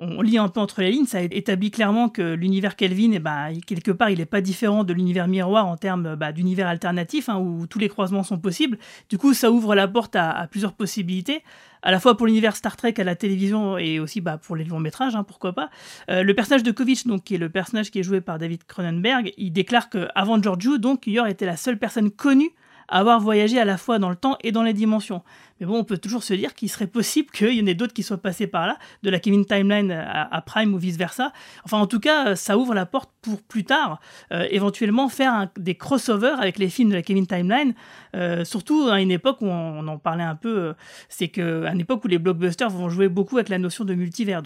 on 0.00 0.22
lit 0.22 0.38
un 0.38 0.48
peu 0.48 0.60
entre 0.60 0.80
les 0.80 0.90
lignes, 0.90 1.04
ça 1.04 1.20
établit 1.20 1.70
clairement 1.70 2.08
que 2.08 2.22
l'univers 2.22 2.74
Kelvin, 2.74 3.12
eh 3.12 3.18
ben, 3.18 3.52
quelque 3.66 3.90
part, 3.90 4.08
il 4.08 4.18
n'est 4.18 4.26
pas 4.26 4.40
différent 4.40 4.82
de 4.82 4.94
l'univers 4.94 5.28
miroir 5.28 5.66
en 5.66 5.76
termes 5.76 6.16
bah, 6.16 6.32
d'univers 6.32 6.68
alternatif, 6.68 7.28
hein, 7.28 7.38
où 7.38 7.66
tous 7.66 7.78
les 7.78 7.90
croisements 7.90 8.22
sont 8.22 8.38
possibles. 8.38 8.78
Du 9.10 9.18
coup, 9.18 9.34
ça 9.34 9.52
ouvre 9.52 9.74
la 9.74 9.86
porte 9.86 10.16
à, 10.16 10.46
plusieurs 10.50 10.72
possibilités, 10.72 11.42
à 11.82 11.90
la 11.90 12.00
fois 12.00 12.16
pour 12.16 12.26
l'univers 12.26 12.56
Star 12.56 12.76
Trek 12.76 12.94
à 12.96 13.04
la 13.04 13.14
télévision 13.14 13.76
et 13.76 14.00
aussi 14.00 14.22
bah, 14.22 14.38
pour 14.38 14.56
les 14.56 14.64
longs 14.64 14.80
métrages, 14.80 15.14
hein, 15.14 15.22
pourquoi 15.22 15.52
pas. 15.52 15.68
Euh, 16.10 16.22
le 16.22 16.34
personnage 16.34 16.62
de 16.62 16.70
Kovic, 16.70 17.06
donc, 17.06 17.24
qui 17.24 17.34
est 17.34 17.38
le 17.38 17.50
personnage 17.50 17.90
qui 17.90 17.98
est 17.98 18.02
joué 18.02 18.22
par 18.22 18.38
David 18.38 18.64
Cronenberg, 18.64 19.32
il 19.36 19.52
déclare 19.52 19.90
qu'avant 19.90 20.40
Giorgio, 20.40 20.78
donc, 20.78 21.06
Yor 21.06 21.26
était 21.26 21.46
la 21.46 21.58
seule 21.58 21.78
personne 21.78 22.10
connue 22.10 22.52
avoir 22.90 23.20
voyagé 23.20 23.58
à 23.58 23.64
la 23.64 23.78
fois 23.78 23.98
dans 23.98 24.10
le 24.10 24.16
temps 24.16 24.36
et 24.42 24.52
dans 24.52 24.62
les 24.62 24.72
dimensions. 24.72 25.22
Mais 25.60 25.66
bon, 25.66 25.78
on 25.78 25.84
peut 25.84 25.98
toujours 25.98 26.22
se 26.22 26.34
dire 26.34 26.54
qu'il 26.54 26.68
serait 26.70 26.86
possible 26.86 27.30
qu'il 27.30 27.52
y 27.52 27.62
en 27.62 27.66
ait 27.66 27.74
d'autres 27.74 27.92
qui 27.92 28.02
soient 28.02 28.18
passés 28.18 28.46
par 28.46 28.66
là, 28.66 28.78
de 29.02 29.10
la 29.10 29.20
Kevin 29.20 29.44
Timeline 29.44 29.92
à, 29.92 30.42
Prime 30.42 30.74
ou 30.74 30.78
vice-versa. 30.78 31.32
Enfin, 31.64 31.78
en 31.78 31.86
tout 31.86 32.00
cas, 32.00 32.28
euh, 32.28 32.34
ça 32.34 32.56
ouvre 32.56 32.74
la 32.74 32.86
porte 32.86 33.10
pour 33.20 33.42
plus 33.42 33.64
tard, 33.64 34.00
euh, 34.32 34.46
éventuellement 34.50 35.08
faire 35.08 35.48
des 35.58 35.74
crossovers 35.74 36.40
avec 36.40 36.58
les 36.58 36.70
films 36.70 36.90
de 36.90 36.94
la 36.94 37.02
Kevin 37.02 37.26
Timeline, 37.26 37.74
euh, 38.16 38.44
surtout 38.44 38.88
à 38.88 39.00
une 39.00 39.10
époque 39.10 39.42
où 39.42 39.46
on, 39.46 39.86
en 39.86 39.98
parlait 39.98 40.24
un 40.24 40.36
peu, 40.36 40.74
c'est 41.08 41.28
qu'à 41.28 41.72
une 41.72 41.80
époque 41.80 42.04
où 42.04 42.08
les 42.08 42.18
blockbusters 42.18 42.70
vont 42.70 42.88
jouer 42.88 43.08
beaucoup 43.08 43.36
avec 43.36 43.50
la 43.50 43.58
notion 43.58 43.84
de 43.84 43.94
multivers. 43.94 44.42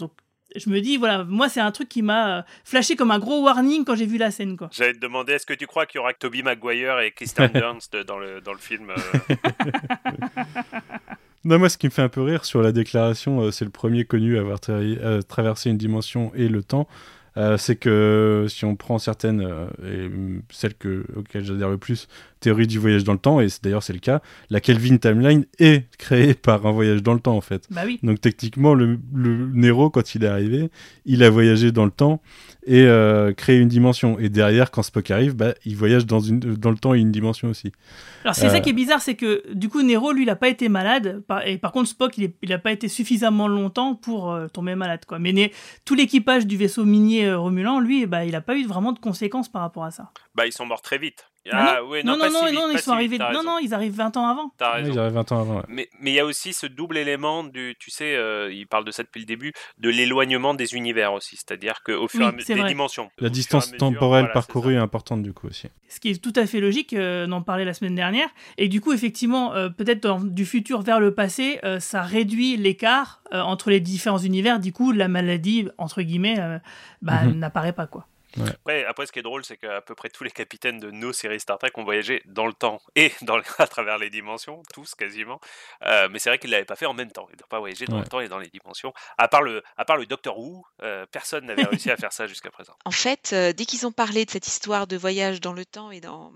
Je 0.57 0.69
me 0.69 0.79
dis, 0.81 0.97
voilà, 0.97 1.23
moi, 1.23 1.49
c'est 1.49 1.59
un 1.59 1.71
truc 1.71 1.89
qui 1.89 2.01
m'a 2.01 2.37
euh, 2.37 2.41
flashé 2.63 2.95
comme 2.95 3.11
un 3.11 3.19
gros 3.19 3.43
warning 3.43 3.85
quand 3.85 3.95
j'ai 3.95 4.05
vu 4.05 4.17
la 4.17 4.31
scène, 4.31 4.57
quoi. 4.57 4.69
J'allais 4.71 4.93
te 4.93 4.99
demander, 4.99 5.33
est-ce 5.33 5.45
que 5.45 5.53
tu 5.53 5.67
crois 5.67 5.85
qu'il 5.85 5.99
y 5.99 6.01
aura 6.01 6.13
que 6.13 6.19
Toby 6.19 6.43
Maguire 6.43 6.99
et 6.99 7.11
Kristen 7.11 7.47
Dunst 7.53 7.95
dans 8.07 8.17
le, 8.19 8.41
dans 8.41 8.53
le 8.53 8.57
film 8.59 8.89
euh, 8.89 9.35
Non, 11.43 11.59
moi, 11.59 11.69
ce 11.69 11.77
qui 11.77 11.85
me 11.85 11.91
fait 11.91 12.01
un 12.01 12.09
peu 12.09 12.21
rire 12.23 12.43
sur 12.43 12.61
la 12.63 12.71
déclaration, 12.71 13.41
euh, 13.41 13.51
c'est 13.51 13.65
le 13.65 13.71
premier 13.71 14.03
connu 14.03 14.37
à 14.37 14.41
avoir 14.41 14.57
tra- 14.57 14.71
euh, 14.81 15.21
traversé 15.21 15.69
une 15.69 15.77
dimension 15.77 16.31
et 16.35 16.47
le 16.47 16.63
temps. 16.63 16.87
euh, 17.37 17.57
c'est 17.57 17.75
que 17.75 18.45
si 18.49 18.65
on 18.65 18.75
prend 18.75 18.97
certaines, 18.97 19.41
euh, 19.41 19.67
et 19.85 20.09
mm, 20.09 20.41
celles 20.49 20.73
que, 20.73 21.05
auxquelles 21.15 21.43
j'adhère 21.45 21.69
le 21.69 21.77
plus, 21.77 22.07
théorie 22.45 22.67
du 22.67 22.79
voyage 22.79 23.03
dans 23.03 23.13
le 23.13 23.19
temps, 23.19 23.41
et 23.41 23.49
c'est- 23.49 23.63
d'ailleurs 23.63 23.83
c'est 23.83 23.93
le 23.93 23.99
cas, 23.99 24.21
la 24.49 24.59
Kelvin 24.61 24.97
Timeline 24.97 25.45
est 25.59 25.85
créée 25.97 26.33
par 26.47 26.65
un 26.65 26.71
voyage 26.71 27.01
dans 27.03 27.13
le 27.13 27.19
temps 27.19 27.35
en 27.35 27.41
fait. 27.41 27.67
Bah 27.71 27.81
oui. 27.85 27.99
Donc 28.03 28.21
techniquement, 28.21 28.73
le, 28.73 28.99
le 29.13 29.49
Nero, 29.53 29.89
quand 29.89 30.15
il 30.15 30.23
est 30.23 30.27
arrivé, 30.27 30.69
il 31.05 31.23
a 31.23 31.29
voyagé 31.29 31.71
dans 31.71 31.85
le 31.85 31.91
temps 31.91 32.21
et 32.67 32.81
euh, 32.83 33.33
créé 33.33 33.57
une 33.59 33.67
dimension. 33.67 34.17
Et 34.19 34.29
derrière, 34.29 34.71
quand 34.71 34.81
Spock 34.83 35.11
arrive, 35.11 35.35
bah, 35.35 35.53
il 35.65 35.75
voyage 35.75 36.05
dans, 36.05 36.19
une, 36.19 36.39
dans 36.39 36.71
le 36.71 36.77
temps 36.77 36.93
et 36.95 36.99
une 36.99 37.11
dimension 37.11 37.49
aussi. 37.49 37.71
Alors 38.23 38.35
c'est 38.35 38.47
Euh, 38.47 38.49
ça 38.49 38.59
qui 38.59 38.69
est 38.69 38.73
bizarre, 38.73 39.01
c'est 39.01 39.15
que 39.15 39.43
du 39.53 39.69
coup 39.69 39.81
Nero 39.83 40.11
lui 40.11 40.23
il 40.23 40.29
a 40.29 40.35
pas 40.35 40.49
été 40.49 40.67
malade 40.69 41.23
et 41.45 41.57
par 41.57 41.71
contre 41.71 41.89
Spock 41.89 42.17
il, 42.17 42.23
est- 42.25 42.35
il 42.41 42.51
a 42.53 42.57
pas 42.59 42.71
été 42.71 42.87
suffisamment 42.87 43.47
longtemps 43.47 43.93
pour 43.95 44.31
euh, 44.31 44.47
tomber 44.47 44.75
malade 44.75 45.05
quoi. 45.07 45.19
Mais 45.19 45.31
né- 45.33 45.51
tout 45.85 45.93
l'équipage 45.95 46.47
du 46.47 46.57
vaisseau 46.57 46.85
minier 46.85 47.25
euh, 47.27 47.37
Romulan 47.39 47.79
lui 47.79 48.05
bah 48.07 48.25
il 48.25 48.35
a 48.35 48.41
pas 48.41 48.55
eu 48.57 48.65
vraiment 48.65 48.93
de 48.93 48.99
conséquences 48.99 49.49
par 49.49 49.61
rapport 49.61 49.83
à 49.85 49.91
ça. 49.91 50.11
Bah, 50.35 50.45
ils 50.47 50.51
sont 50.53 50.65
morts 50.65 50.81
très 50.81 50.97
vite. 50.97 51.25
Ah 51.51 51.83
ouais, 51.83 52.01
non, 52.03 52.13
non, 52.13 52.19
pas 52.19 52.29
non, 52.29 52.39
si 52.39 52.45
vite, 52.47 52.55
non, 52.55 52.67
pas 52.67 52.73
ils 52.73 52.79
sont 52.79 52.91
arrivés 52.91 53.17
non 53.19 53.43
non, 53.43 53.57
ils 53.59 53.73
arrivent 53.73 53.95
20 53.95 54.17
ans 54.17 54.27
avant. 54.27 54.51
T'as 54.57 54.71
Ouais, 54.75 54.81
raison. 54.81 54.93
il 54.93 54.99
arrive 54.99 55.13
20 55.13 55.31
ans 55.31 55.41
avant. 55.41 55.55
ouais. 55.57 55.63
Mais 55.67 55.89
mais 55.99 56.11
il 56.11 56.15
y 56.15 56.19
a 56.19 56.25
aussi 56.25 56.53
ce 56.53 56.65
double 56.65 56.97
élément 56.97 57.43
du, 57.43 57.75
tu 57.79 57.91
sais, 57.91 58.15
euh, 58.15 58.51
il 58.51 58.65
parle 58.67 58.83
de 58.85 58.91
ça 58.91 59.03
depuis 59.03 59.19
le 59.19 59.25
début, 59.25 59.53
de 59.77 59.89
l'éloignement 59.89 60.53
des 60.55 60.73
univers 60.73 61.13
aussi, 61.13 61.35
c'est-à-dire 61.35 61.83
qu'au 61.83 62.07
fur 62.07 62.19
Oui, 62.21 62.25
et 62.25 62.29
à 62.29 62.31
mesure 62.31 62.55
des 62.55 62.61
vrai. 62.61 62.69
dimensions. 62.69 63.05
Au 63.19 63.23
La 63.23 63.29
distance 63.29 63.67
mesure, 63.67 63.77
temporelle 63.79 64.21
voilà, 64.23 64.33
parcourue 64.33 64.73
est 64.73 64.77
importante 64.77 65.21
du 65.21 65.33
coup 65.33 65.47
aussi. 65.47 65.67
Ce 65.87 65.99
qui 65.99 66.09
est 66.09 66.21
tout 66.23 66.33
à 66.35 66.45
fait 66.47 66.59
logique, 66.59 66.93
euh, 66.93 67.27
on 67.29 67.31
en 67.33 67.41
parlait 67.43 67.63
la 67.65 67.73
semaine 67.73 67.95
dernière. 67.95 68.27
Et 68.57 68.67
du 68.67 68.81
coup, 68.81 68.91
effectivement, 68.91 69.53
euh, 69.53 69.69
peut-être 69.69 70.17
du 70.25 70.45
futur 70.45 70.81
vers 70.81 70.99
le 70.99 71.13
passé, 71.13 71.59
euh, 71.63 71.79
ça 71.79 72.01
réduit 72.01 72.57
l'écart 72.57 73.21
euh, 73.33 73.41
entre 73.41 73.69
les 73.69 73.79
différents 73.79 74.17
univers. 74.17 74.59
Du 74.59 74.73
coup, 74.73 74.91
la 74.91 75.07
maladie, 75.07 75.67
entre 75.77 76.01
guillemets, 76.01 76.39
euh, 76.39 76.57
bah, 77.01 77.23
Mhm. 77.25 77.37
n'apparaît 77.39 77.71
pas. 77.73 77.85
quoi. 77.87 78.07
Après, 78.41 78.85
après, 78.85 79.05
ce 79.05 79.11
qui 79.11 79.19
est 79.19 79.23
drôle, 79.23 79.45
c'est 79.45 79.57
qu'à 79.57 79.81
peu 79.81 79.95
près 79.95 80.09
tous 80.09 80.23
les 80.23 80.31
capitaines 80.31 80.79
de 80.79 80.91
nos 80.91 81.13
séries 81.13 81.39
Star 81.39 81.57
Trek 81.57 81.71
ont 81.75 81.83
voyagé 81.83 82.21
dans 82.25 82.45
le 82.47 82.53
temps 82.53 82.81
et 82.95 83.11
dans, 83.21 83.39
à 83.57 83.67
travers 83.67 83.97
les 83.97 84.09
dimensions, 84.09 84.61
tous 84.73 84.95
quasiment. 84.95 85.39
Euh, 85.83 86.07
mais 86.11 86.19
c'est 86.19 86.29
vrai 86.29 86.39
qu'ils 86.39 86.49
ne 86.49 86.55
l'avaient 86.55 86.65
pas 86.65 86.75
fait 86.75 86.85
en 86.85 86.93
même 86.93 87.11
temps. 87.11 87.27
Ils 87.31 87.37
n'ont 87.39 87.47
pas 87.49 87.59
voyagé 87.59 87.85
dans 87.85 87.95
Ouais. 87.97 88.01
le 88.01 88.07
temps 88.07 88.19
et 88.19 88.27
dans 88.27 88.39
les 88.39 88.49
dimensions. 88.49 88.93
À 89.17 89.27
part 89.27 89.41
le, 89.41 89.63
à 89.77 89.85
part 89.85 89.97
le 89.97 90.05
Docteur 90.05 90.37
Who, 90.37 90.65
euh, 90.83 91.05
personne 91.11 91.45
n'avait 91.45 91.63
réussi 91.63 91.89
à 91.91 91.97
faire 91.97 92.11
ça 92.13 92.27
jusqu'à 92.27 92.51
présent. 92.51 92.73
En 92.85 92.91
fait, 92.91 93.31
euh, 93.33 93.53
dès 93.53 93.65
qu'ils 93.65 93.85
ont 93.87 93.91
parlé 93.91 94.25
de 94.25 94.31
cette 94.31 94.47
histoire 94.47 94.87
de 94.87 94.97
voyage 94.97 95.39
dans 95.41 95.53
le 95.53 95.65
temps 95.65 95.91
et 95.91 96.01
dans, 96.01 96.33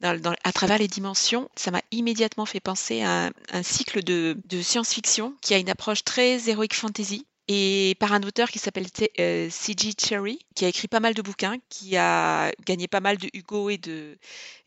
dans- 0.00 0.20
dans- 0.20 0.34
à 0.44 0.52
travers 0.52 0.78
les 0.78 0.88
dimensions, 0.88 1.50
ça 1.56 1.70
m'a 1.70 1.80
immédiatement 1.90 2.46
fait 2.46 2.60
penser 2.60 3.02
à 3.02 3.26
un, 3.26 3.30
un 3.52 3.62
cycle 3.62 4.02
de, 4.04 4.36
de 4.44 4.62
science-fiction 4.62 5.34
qui 5.40 5.54
a 5.54 5.58
une 5.58 5.70
approche 5.70 6.04
très 6.04 6.48
héroïque 6.48 6.74
fantasy 6.74 7.26
et 7.52 7.96
par 7.98 8.12
un 8.12 8.22
auteur 8.22 8.48
qui 8.48 8.60
s'appelle 8.60 8.86
euh, 9.18 9.48
C.G. 9.50 9.94
Cherry, 10.00 10.38
qui 10.54 10.64
a 10.64 10.68
écrit 10.68 10.86
pas 10.86 11.00
mal 11.00 11.14
de 11.14 11.20
bouquins, 11.20 11.56
qui 11.68 11.96
a 11.96 12.52
gagné 12.64 12.86
pas 12.86 13.00
mal 13.00 13.18
de 13.18 13.28
Hugo 13.34 13.70
et 13.70 13.76
de, 13.76 14.16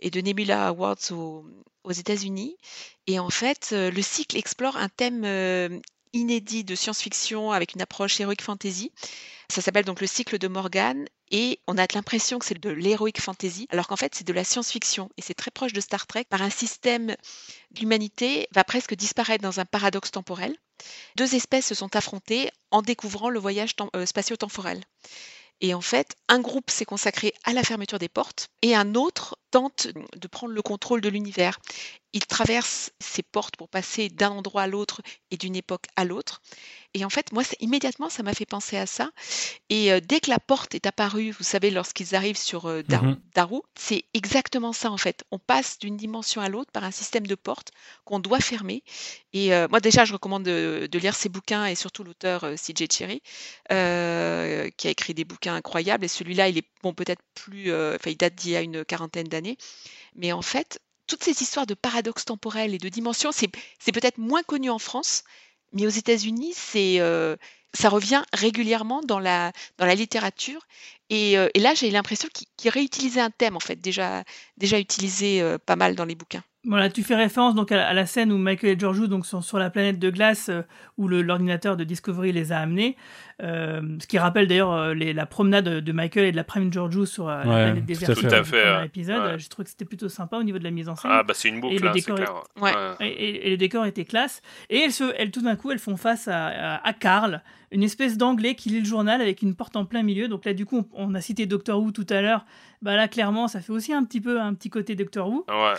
et 0.02 0.10
de 0.10 0.20
Nebula 0.20 0.68
Awards 0.68 0.98
aux, 1.12 1.46
aux 1.86 1.92
États-Unis. 1.94 2.58
Et 3.08 3.20
en 3.20 3.30
fait, 3.30 3.70
euh, 3.72 3.90
le 3.90 4.02
cycle 4.02 4.36
explore 4.36 4.76
un 4.76 4.90
thème 4.90 5.24
euh, 5.24 5.80
inédit 6.12 6.66
de 6.66 6.76
science-fiction 6.76 7.54
avec 7.54 7.74
une 7.74 7.82
approche 7.82 8.20
héroïque 8.20 8.42
fantasy. 8.42 8.92
Ça 9.48 9.62
s'appelle 9.62 9.86
donc 9.86 10.02
le 10.02 10.08
cycle 10.08 10.38
de 10.38 10.50
Morgan 10.50 11.06
et 11.34 11.60
on 11.68 11.80
a 11.80 11.88
l'impression 11.94 12.40
que 12.40 12.46
c'est 12.46 12.60
de 12.60 12.70
l'héroïque 12.70 13.20
fantasy, 13.20 13.68
alors 13.72 13.88
qu'en 13.88 13.98
fait 13.98 14.14
c'est 14.16 14.26
de 14.26 14.32
la 14.32 14.44
science-fiction 14.44 15.10
et 15.18 15.22
c'est 15.22 15.34
très 15.34 15.52
proche 15.52 15.74
de 15.74 15.82
Star 15.82 16.08
Trek 16.08 16.26
par 16.30 16.44
un 16.44 16.52
système 16.52 17.18
l'humanité 17.78 18.48
va 18.52 18.64
presque 18.64 18.94
disparaître 18.94 19.44
dans 19.44 19.60
un 19.60 19.66
paradoxe 19.66 20.12
temporel. 20.12 20.56
Deux 21.18 21.34
espèces 21.36 21.66
se 21.66 21.76
sont 21.76 21.96
affrontées 21.96 22.52
en 22.72 22.84
découvrant 22.84 23.30
le 23.30 23.40
voyage 23.40 23.76
euh, 23.96 24.06
spatio-temporel. 24.06 24.84
Et 25.62 25.74
en 25.74 25.82
fait, 25.82 26.16
un 26.28 26.40
groupe 26.40 26.70
s'est 26.70 26.86
consacré 26.86 27.34
à 27.44 27.54
la 27.54 27.64
fermeture 27.64 28.00
des 28.00 28.10
portes 28.10 28.50
et 28.62 28.76
un 28.76 28.96
autre 28.96 29.38
tente 29.54 29.88
de 30.18 30.28
prendre 30.28 30.54
le 30.54 30.64
contrôle 30.64 31.02
de 31.02 31.10
l'univers. 31.10 31.62
Il 32.14 32.26
traverse 32.28 32.92
ces 33.00 33.24
portes 33.24 33.58
pour 33.58 33.70
passer 33.70 34.10
d'un 34.10 34.32
endroit 34.32 34.64
à 34.64 34.68
l'autre 34.68 35.02
et 35.32 35.38
d'une 35.38 35.56
époque 35.56 35.86
à 35.96 36.06
l'autre. 36.06 36.42
Et 36.94 37.06
en 37.06 37.10
fait, 37.10 37.32
moi, 37.34 37.44
immédiatement, 37.60 38.10
ça 38.10 38.24
m'a 38.24 38.34
fait 38.36 38.46
penser 38.46 38.78
à 38.78 38.86
ça. 38.88 39.12
Et 39.70 39.92
euh, 39.92 40.00
dès 40.00 40.20
que 40.20 40.30
la 40.30 40.40
porte 40.40 40.76
est 40.76 40.86
apparue, 40.86 41.32
vous 41.32 41.44
savez, 41.44 41.72
lorsqu'ils 41.72 42.16
arrivent 42.16 42.38
sur 42.38 42.68
euh, 42.68 42.84
Dar- 42.84 43.04
Mhm. 43.04 43.18
Daru, 43.36 43.62
c'est 43.76 44.06
exactement 44.14 44.74
ça 44.74 44.92
en 44.92 44.98
fait. 44.98 45.24
On 45.32 45.40
passe 45.40 45.80
d'une 45.80 45.98
dimension 45.98 46.42
à 46.42 46.50
l'autre 46.50 46.72
par 46.72 46.84
un 46.84 46.92
système 46.92 47.28
de 47.28 47.36
portes 47.36 47.72
qu'on 48.06 48.20
doit 48.20 48.40
fermer. 48.40 48.84
Et 49.34 49.54
euh, 49.54 49.68
moi, 49.70 49.80
déjà, 49.80 50.06
je 50.06 50.14
recommande 50.14 50.44
de, 50.44 50.88
de 50.92 51.00
lire 51.00 51.16
ces 51.16 51.30
bouquins 51.30 51.66
et 51.66 51.76
surtout 51.76 52.04
l'auteur 52.04 52.46
C.J. 52.58 52.88
Cherry, 52.92 53.22
qui 54.78 54.88
a 54.88 54.92
écrit 54.92 55.14
des 55.14 55.26
bouquins 55.26 55.56
incroyables. 55.56 56.06
Et 56.06 56.08
celui-là, 56.08 56.48
il 56.50 56.58
est 56.58 56.68
bon, 56.82 56.94
peut-être 56.94 57.22
plus. 57.34 57.74
Enfin, 57.74 58.12
il 58.12 58.18
date 58.18 58.36
d'il 58.36 58.52
y 58.52 58.56
a 58.56 58.62
une 58.62 58.86
quarantaine 58.86 59.28
d'années. 59.28 59.43
Mais 60.16 60.32
en 60.32 60.42
fait, 60.42 60.80
toutes 61.08 61.24
ces 61.24 61.42
histoires 61.42 61.66
de 61.66 61.74
paradoxes 61.74 62.26
temporels 62.26 62.74
et 62.74 62.78
de 62.78 62.90
dimensions, 62.90 63.32
c'est 63.32 63.48
peut-être 63.48 64.18
moins 64.18 64.44
connu 64.44 64.70
en 64.70 64.80
France, 64.80 65.24
mais 65.74 65.86
aux 65.86 65.90
États-Unis, 65.90 66.54
c'est 66.56 67.00
euh, 67.00 67.36
ça 67.74 67.90
revient 67.90 68.24
régulièrement 68.34 69.02
dans 69.02 69.20
la, 69.20 69.52
dans 69.78 69.86
la 69.86 69.96
littérature. 69.96 70.66
Et, 71.10 71.38
euh, 71.38 71.50
là, 71.56 71.74
j'ai 71.74 71.90
l'impression 71.92 72.30
qu'il 72.34 72.48
qu'il 72.58 72.72
réutilisait 72.72 73.22
un 73.22 73.32
thème, 73.32 73.56
en 73.56 73.60
fait, 73.60 73.76
déjà, 73.82 74.24
déjà 74.58 74.80
utilisé 74.80 75.42
euh, 75.42 75.58
pas 75.58 75.76
mal 75.76 75.96
dans 75.96 76.06
les 76.06 76.16
bouquins. 76.16 76.44
Voilà, 76.66 76.90
tu 76.90 77.04
fais 77.04 77.16
référence 77.16 77.56
donc 77.56 77.74
à, 77.74 77.76
la- 77.76 77.88
à 77.90 77.94
la 77.94 78.06
scène 78.06 78.32
où 78.32 78.38
Michael 78.38 78.70
et 78.70 78.80
George 78.80 79.10
donc 79.10 79.26
sont 79.26 79.42
sur 79.42 79.60
la 79.60 79.70
planète 79.70 80.00
de 80.00 80.10
glace 80.10 80.48
euh, 80.48 80.62
où 80.98 81.10
l'ordinateur 81.10 81.76
de 81.76 81.84
Discovery 81.84 82.32
les 82.32 82.54
a 82.54 82.60
amenés. 82.60 82.96
Euh, 83.42 83.82
ce 84.00 84.08
qui 84.08 84.18
rappelle 84.18 84.48
d'ailleurs 84.48 84.72
euh, 84.72 84.94
les- 84.94 85.12
la 85.12 85.26
promenade 85.26 85.66
de 85.68 85.92
Michael 85.92 86.24
et 86.26 86.32
de 86.32 86.38
la 86.38 86.46
prime 86.46 86.72
Georgiou 86.72 87.06
sur 87.06 87.28
euh, 87.28 87.44
la 87.44 87.50
Ouais, 87.50 87.64
planète 87.66 87.80
tout 87.82 87.86
déserte 87.88 88.16
Tout 88.16 88.26
à 88.28 88.44
fait, 88.46 88.62
premier 88.62 88.78
ouais. 88.80 88.86
épisode. 88.86 89.24
Ouais. 89.34 89.40
Je 89.40 89.50
trouve 89.50 89.66
que 89.66 89.72
c'était 89.72 89.84
plutôt 89.84 90.08
sympa 90.08 90.38
au 90.38 90.44
niveau 90.44 90.58
de 90.58 90.64
la 90.64 90.72
mise 90.72 90.88
en 90.88 90.96
scène. 90.96 91.12
Ah 91.14 91.24
bah 91.24 91.34
c'est 91.36 91.50
une 91.50 91.60
boucle, 91.60 91.76
Et 91.76 91.80
le 91.80 91.88
hein, 91.90 91.92
c'est 91.96 92.00
décor 92.00 92.16
clair. 92.16 92.32
est- 92.56 92.62
Ouais. 92.62 92.72
Et, 93.02 93.08
et- 93.08 93.48
et 93.48 93.50
le 93.50 93.58
décor 93.58 93.86
était 93.86 94.06
classe. 94.06 94.42
Et 94.70 94.78
elles, 94.80 94.94
se, 94.94 95.14
elles, 95.18 95.32
tout 95.32 95.42
d'un 95.42 95.58
coup, 95.58 95.70
elles 95.72 95.80
font 95.80 95.98
face 95.98 96.30
à, 96.30 96.48
à, 96.76 96.88
à 96.88 96.94
Carl, 96.94 97.42
une 97.72 97.84
espèce 97.84 98.18
d'anglais 98.18 98.56
qui 98.56 98.70
lit 98.70 98.80
le 98.80 98.86
journal 98.86 99.20
avec 99.20 99.42
une 99.42 99.54
porte 99.56 99.76
en 99.76 99.84
plein 99.84 100.04
milieu. 100.04 100.30
Donc 100.30 100.46
là, 100.46 100.54
du 100.54 100.66
coup, 100.66 100.88
on, 100.94 101.12
on 101.12 101.14
a 101.16 101.20
cité 101.20 101.46
Doctor 101.46 101.82
Who 101.82 101.92
tout 101.92 102.08
à 102.10 102.22
l'heure. 102.22 102.46
Bah 102.82 102.96
là, 102.96 103.10
clairement, 103.10 103.50
ça 103.50 103.60
fait 103.60 103.74
aussi 103.74 103.92
un 103.92 104.06
petit 104.06 104.22
peu 104.22 104.40
un 104.40 104.54
petit 104.54 104.70
côté 104.70 104.96
Doctor 104.96 105.28
Who. 105.28 105.46
Ouais. 105.50 105.74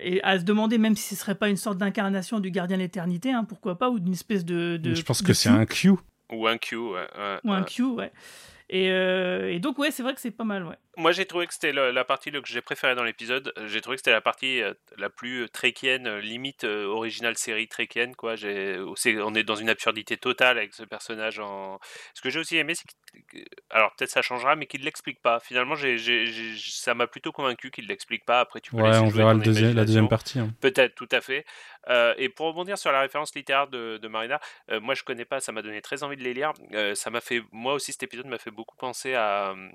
Et 0.00 0.22
à 0.22 0.38
se 0.38 0.44
demander 0.44 0.78
même 0.78 0.94
si 0.96 1.14
ce 1.14 1.20
serait 1.20 1.34
pas 1.34 1.48
une 1.48 1.56
sorte 1.56 1.78
d'incarnation 1.78 2.40
du 2.40 2.50
gardien 2.50 2.76
de 2.76 2.82
l'éternité, 2.82 3.32
hein, 3.32 3.44
pourquoi 3.44 3.78
pas, 3.78 3.90
ou 3.90 3.98
d'une 3.98 4.12
espèce 4.12 4.44
de, 4.44 4.76
de- 4.76 4.94
je 4.94 5.02
pense 5.02 5.22
de 5.22 5.26
que 5.26 5.32
c'est 5.32 5.48
un 5.48 5.66
Q. 5.66 5.92
Ou 6.32 6.46
un 6.46 6.58
Q, 6.58 6.76
ouais. 6.76 6.92
ouais, 6.94 7.38
ou 7.44 7.52
un 7.52 7.60
ouais. 7.60 7.64
Q, 7.66 7.82
ouais. 7.84 8.12
Et, 8.70 8.90
euh, 8.90 9.50
et 9.50 9.60
donc 9.60 9.78
ouais, 9.78 9.90
c'est 9.90 10.02
vrai 10.02 10.14
que 10.14 10.20
c'est 10.20 10.30
pas 10.30 10.44
mal, 10.44 10.64
ouais. 10.66 10.76
Moi, 10.98 11.12
j'ai 11.12 11.26
trouvé 11.26 11.46
que 11.46 11.54
c'était 11.54 11.70
la, 11.72 11.92
la 11.92 12.04
partie 12.04 12.32
que 12.32 12.40
j'ai 12.44 12.60
préférée 12.60 12.96
dans 12.96 13.04
l'épisode. 13.04 13.52
J'ai 13.66 13.80
trouvé 13.80 13.96
que 13.96 14.00
c'était 14.00 14.10
la 14.10 14.20
partie 14.20 14.60
euh, 14.60 14.74
la 14.96 15.08
plus 15.08 15.44
euh, 15.44 15.48
tréquienne, 15.48 16.08
euh, 16.08 16.20
limite 16.20 16.64
euh, 16.64 16.86
originale 16.86 17.38
série 17.38 17.68
tréquienne. 17.68 18.16
Quoi. 18.16 18.34
J'ai, 18.34 18.78
on 19.22 19.34
est 19.34 19.44
dans 19.44 19.54
une 19.54 19.70
absurdité 19.70 20.16
totale 20.16 20.58
avec 20.58 20.74
ce 20.74 20.82
personnage. 20.82 21.38
En... 21.38 21.78
Ce 22.14 22.20
que 22.20 22.30
j'ai 22.30 22.40
aussi 22.40 22.56
aimé, 22.56 22.74
c'est 22.74 22.84
que, 23.28 23.38
alors 23.70 23.94
peut-être 23.94 24.10
ça 24.10 24.22
changera, 24.22 24.56
mais 24.56 24.66
qu'il 24.66 24.80
ne 24.80 24.86
l'explique 24.86 25.22
pas. 25.22 25.38
Finalement, 25.38 25.76
j'ai, 25.76 25.98
ça 26.58 26.94
m'a 26.94 27.06
plutôt 27.06 27.30
convaincu 27.30 27.70
qu'il 27.70 27.84
ne 27.84 27.88
l'explique 27.90 28.24
pas. 28.24 28.40
Après, 28.40 28.60
tu 28.60 28.72
peux 28.72 28.78
Ouais, 28.82 28.98
on 28.98 29.08
verra 29.08 29.32
ton 29.32 29.38
le 29.38 29.44
deuxième, 29.44 29.76
la 29.76 29.84
deuxième 29.84 30.08
partie. 30.08 30.40
hein. 30.40 30.50
Peut-être, 30.60 30.96
tout 30.96 31.08
à 31.12 31.20
fait. 31.20 31.46
Euh, 31.88 32.12
et 32.18 32.28
pour 32.28 32.46
rebondir 32.46 32.76
sur 32.76 32.92
la 32.92 33.00
référence 33.00 33.34
littéraire 33.34 33.68
de, 33.68 33.98
de 33.98 34.08
Marina, 34.08 34.40
euh, 34.70 34.80
moi 34.80 34.94
je 34.94 35.04
connais 35.04 35.24
pas, 35.24 35.40
ça 35.40 35.52
m'a 35.52 35.62
donné 35.62 35.80
très 35.80 36.02
envie 36.02 36.16
de 36.16 36.22
les 36.22 36.34
lire. 36.34 36.52
Euh, 36.74 36.94
ça 36.94 37.08
m'a 37.08 37.20
fait, 37.22 37.40
moi 37.50 37.72
aussi 37.72 37.92
cet 37.92 38.02
épisode 38.02 38.26
m'a 38.26 38.36
fait 38.36 38.50
beaucoup 38.50 38.76
penser 38.76 39.14
à, 39.14 39.52
euh, 39.52 39.68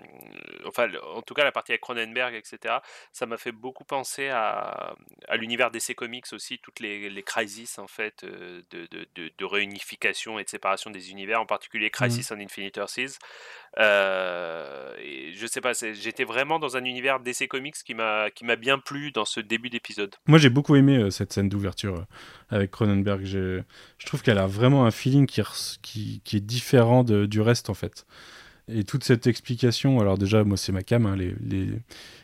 enfin 0.68 0.88
en 1.14 1.22
tout 1.22 1.34
cas 1.34 1.44
la 1.44 1.52
partie 1.52 1.72
avec 1.72 1.82
Cronenberg, 1.82 2.34
etc. 2.36 2.76
Ça 3.12 3.26
m'a 3.26 3.38
fait 3.38 3.52
beaucoup 3.52 3.84
penser 3.84 4.30
à, 4.30 4.96
à 5.28 5.38
l'univers 5.38 5.72
DC 5.72 5.96
Comics 5.96 6.26
aussi, 6.34 6.60
toutes 6.60 6.80
les, 6.80 7.10
les 7.10 7.24
crises 7.24 7.78
en 7.78 7.88
fait 7.88 8.24
euh, 8.24 8.62
de, 8.72 8.88
de, 8.92 9.08
de, 9.16 9.32
de 9.38 9.46
réunification 9.46 10.40
et 10.40 10.44
de 10.44 10.50
séparation 10.50 10.90
des 10.92 11.12
univers, 11.12 11.40
en 11.42 11.46
particulier 11.46 11.90
Crisis 11.90 12.32
on 12.32 12.40
Infinite 12.40 12.78
Earths. 12.78 13.20
Euh, 13.80 14.94
et 15.00 15.34
je 15.34 15.48
sais 15.48 15.62
pas, 15.62 15.74
j'étais 15.74 16.24
vraiment 16.24 16.60
dans 16.60 16.78
un 16.78 16.84
univers 16.86 17.20
DC 17.20 17.48
Comics 17.48 17.76
qui 17.84 17.94
m'a 17.94 18.30
qui 18.30 18.46
m'a 18.46 18.56
bien 18.56 18.80
plu 18.80 19.12
dans 19.12 19.26
ce 19.26 19.40
début 19.40 19.70
d'épisode. 19.70 20.16
Moi, 20.28 20.38
j'ai 20.40 20.50
beaucoup 20.50 20.76
aimé 20.76 20.98
euh, 20.98 21.10
cette 21.10 21.34
scène 21.34 21.50
d'ouverture 21.50 21.96
euh, 21.96 22.06
avec 22.56 22.72
Cronenberg. 22.72 23.24
Je 23.26 23.62
trouve 24.06 24.22
qu'elle 24.22 24.38
a 24.38 24.48
vraiment 24.48 24.86
un 24.86 24.92
feeling 24.92 25.26
qui, 25.28 25.42
qui, 25.82 26.22
qui 26.24 26.38
est 26.38 26.46
différent 26.46 27.04
de- 27.04 27.26
du 27.26 27.42
reste, 27.42 27.70
en 27.70 27.74
fait. 27.74 28.06
Et 28.70 28.84
toute 28.86 29.04
cette 29.04 29.28
explication, 29.28 30.00
alors 30.00 30.18
déjà, 30.18 30.44
moi, 30.44 30.56
c'est 30.56 30.72
ma 30.72 30.84
cam, 30.84 31.06
hein, 31.06 31.18
les, 31.18 31.36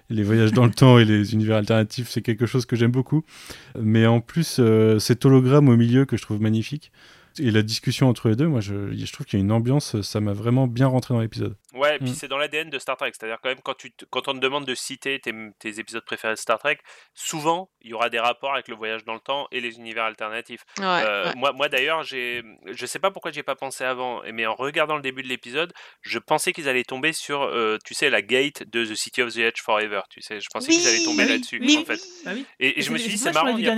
les, 0.09 0.23
voyages 0.23 0.53
dans 0.53 0.65
le 0.65 0.71
temps 0.71 0.97
et 0.97 1.03
les 1.03 1.33
univers 1.33 1.57
alternatifs, 1.57 2.07
c'est 2.09 2.21
quelque 2.21 2.45
chose 2.45 2.65
que 2.65 2.77
j'aime 2.77 2.91
beaucoup. 2.91 3.23
Mais 3.77 4.05
en 4.05 4.21
plus, 4.21 4.57
euh, 4.59 4.99
cet 4.99 5.25
hologramme 5.25 5.67
au 5.67 5.75
milieu 5.75 6.05
que 6.05 6.15
je 6.15 6.21
trouve 6.21 6.41
magnifique, 6.41 6.93
et 7.39 7.51
la 7.51 7.61
discussion 7.61 8.07
entre 8.09 8.29
les 8.29 8.35
deux, 8.35 8.47
moi, 8.47 8.61
je, 8.61 8.91
je 8.95 9.11
trouve 9.13 9.25
qu'il 9.25 9.39
y 9.39 9.41
a 9.41 9.45
une 9.45 9.51
ambiance, 9.51 10.01
ça 10.01 10.19
m'a 10.19 10.33
vraiment 10.33 10.67
bien 10.67 10.87
rentré 10.87 11.13
dans 11.13 11.21
l'épisode. 11.21 11.55
Ouais, 11.73 11.95
et 11.95 11.99
puis 11.99 12.09
Mm. 12.11 12.13
c'est 12.15 12.27
dans 12.27 12.37
l'ADN 12.37 12.69
de 12.69 12.79
Star 12.79 12.97
Trek. 12.97 13.11
C'est-à-dire, 13.17 13.37
quand 13.41 13.49
même, 13.49 13.59
quand, 13.63 13.75
tu 13.77 13.91
te- 13.91 14.05
quand 14.05 14.27
on 14.27 14.33
te 14.33 14.39
demande 14.39 14.65
de 14.65 14.73
citer 14.75 15.19
tes, 15.19 15.33
tes 15.59 15.79
épisodes 15.79 16.03
préférés 16.03 16.33
de 16.33 16.39
Star 16.39 16.57
Trek, 16.59 16.77
souvent, 17.13 17.69
il 17.81 17.91
y 17.91 17.93
aura 17.93 18.09
des 18.09 18.19
rapports 18.19 18.53
avec 18.53 18.67
le 18.67 18.75
voyage 18.75 19.03
dans 19.05 19.13
le 19.13 19.19
temps 19.19 19.47
et 19.51 19.61
les 19.61 19.77
univers 19.77 20.03
alternatifs. 20.05 20.65
Ouais, 20.79 20.85
Euh, 20.85 21.25
ouais. 21.29 21.35
Moi, 21.35 21.51
moi 21.53 21.69
d'ailleurs, 21.69 22.03
j'ai, 22.03 22.43
je 22.67 22.85
sais 22.85 22.99
pas 22.99 23.11
pourquoi 23.11 23.31
j'y 23.31 23.39
ai 23.39 23.43
pas 23.43 23.55
pensé 23.55 23.83
avant, 23.83 24.21
mais 24.33 24.45
en 24.45 24.55
regardant 24.55 24.95
le 24.95 25.01
début 25.01 25.21
de 25.23 25.27
l'épisode, 25.27 25.73
je 26.01 26.19
pensais 26.19 26.53
qu'ils 26.53 26.67
allaient 26.69 26.83
tomber 26.83 27.13
sur, 27.13 27.41
euh, 27.43 27.77
tu 27.85 27.93
sais, 27.93 28.09
la 28.09 28.21
gate 28.21 28.63
de 28.69 28.85
The 28.85 28.95
City 28.95 29.21
of 29.21 29.33
the 29.33 29.37
Edge 29.39 29.61
Forever. 29.61 30.01
Tu 30.09 30.21
sais, 30.21 30.39
je 30.39 30.47
pensais 30.51 30.71
qu'ils 30.71 30.87
allaient 30.87 31.03
tomber 31.03 31.23
Oui, 31.23 31.29
là-dessus, 31.29 31.59
oui, 31.61 31.77
en 31.77 31.85
fait. 31.85 31.99
Bah 32.25 32.31
oui. 32.33 32.45
Et, 32.59 32.79
et 32.79 32.81
je 32.81 32.91
me 32.91 32.97
suis 32.97 33.09
dit, 33.11 33.17
c'est 33.17 33.29
marrant. 33.33 33.47
a- 33.65 33.71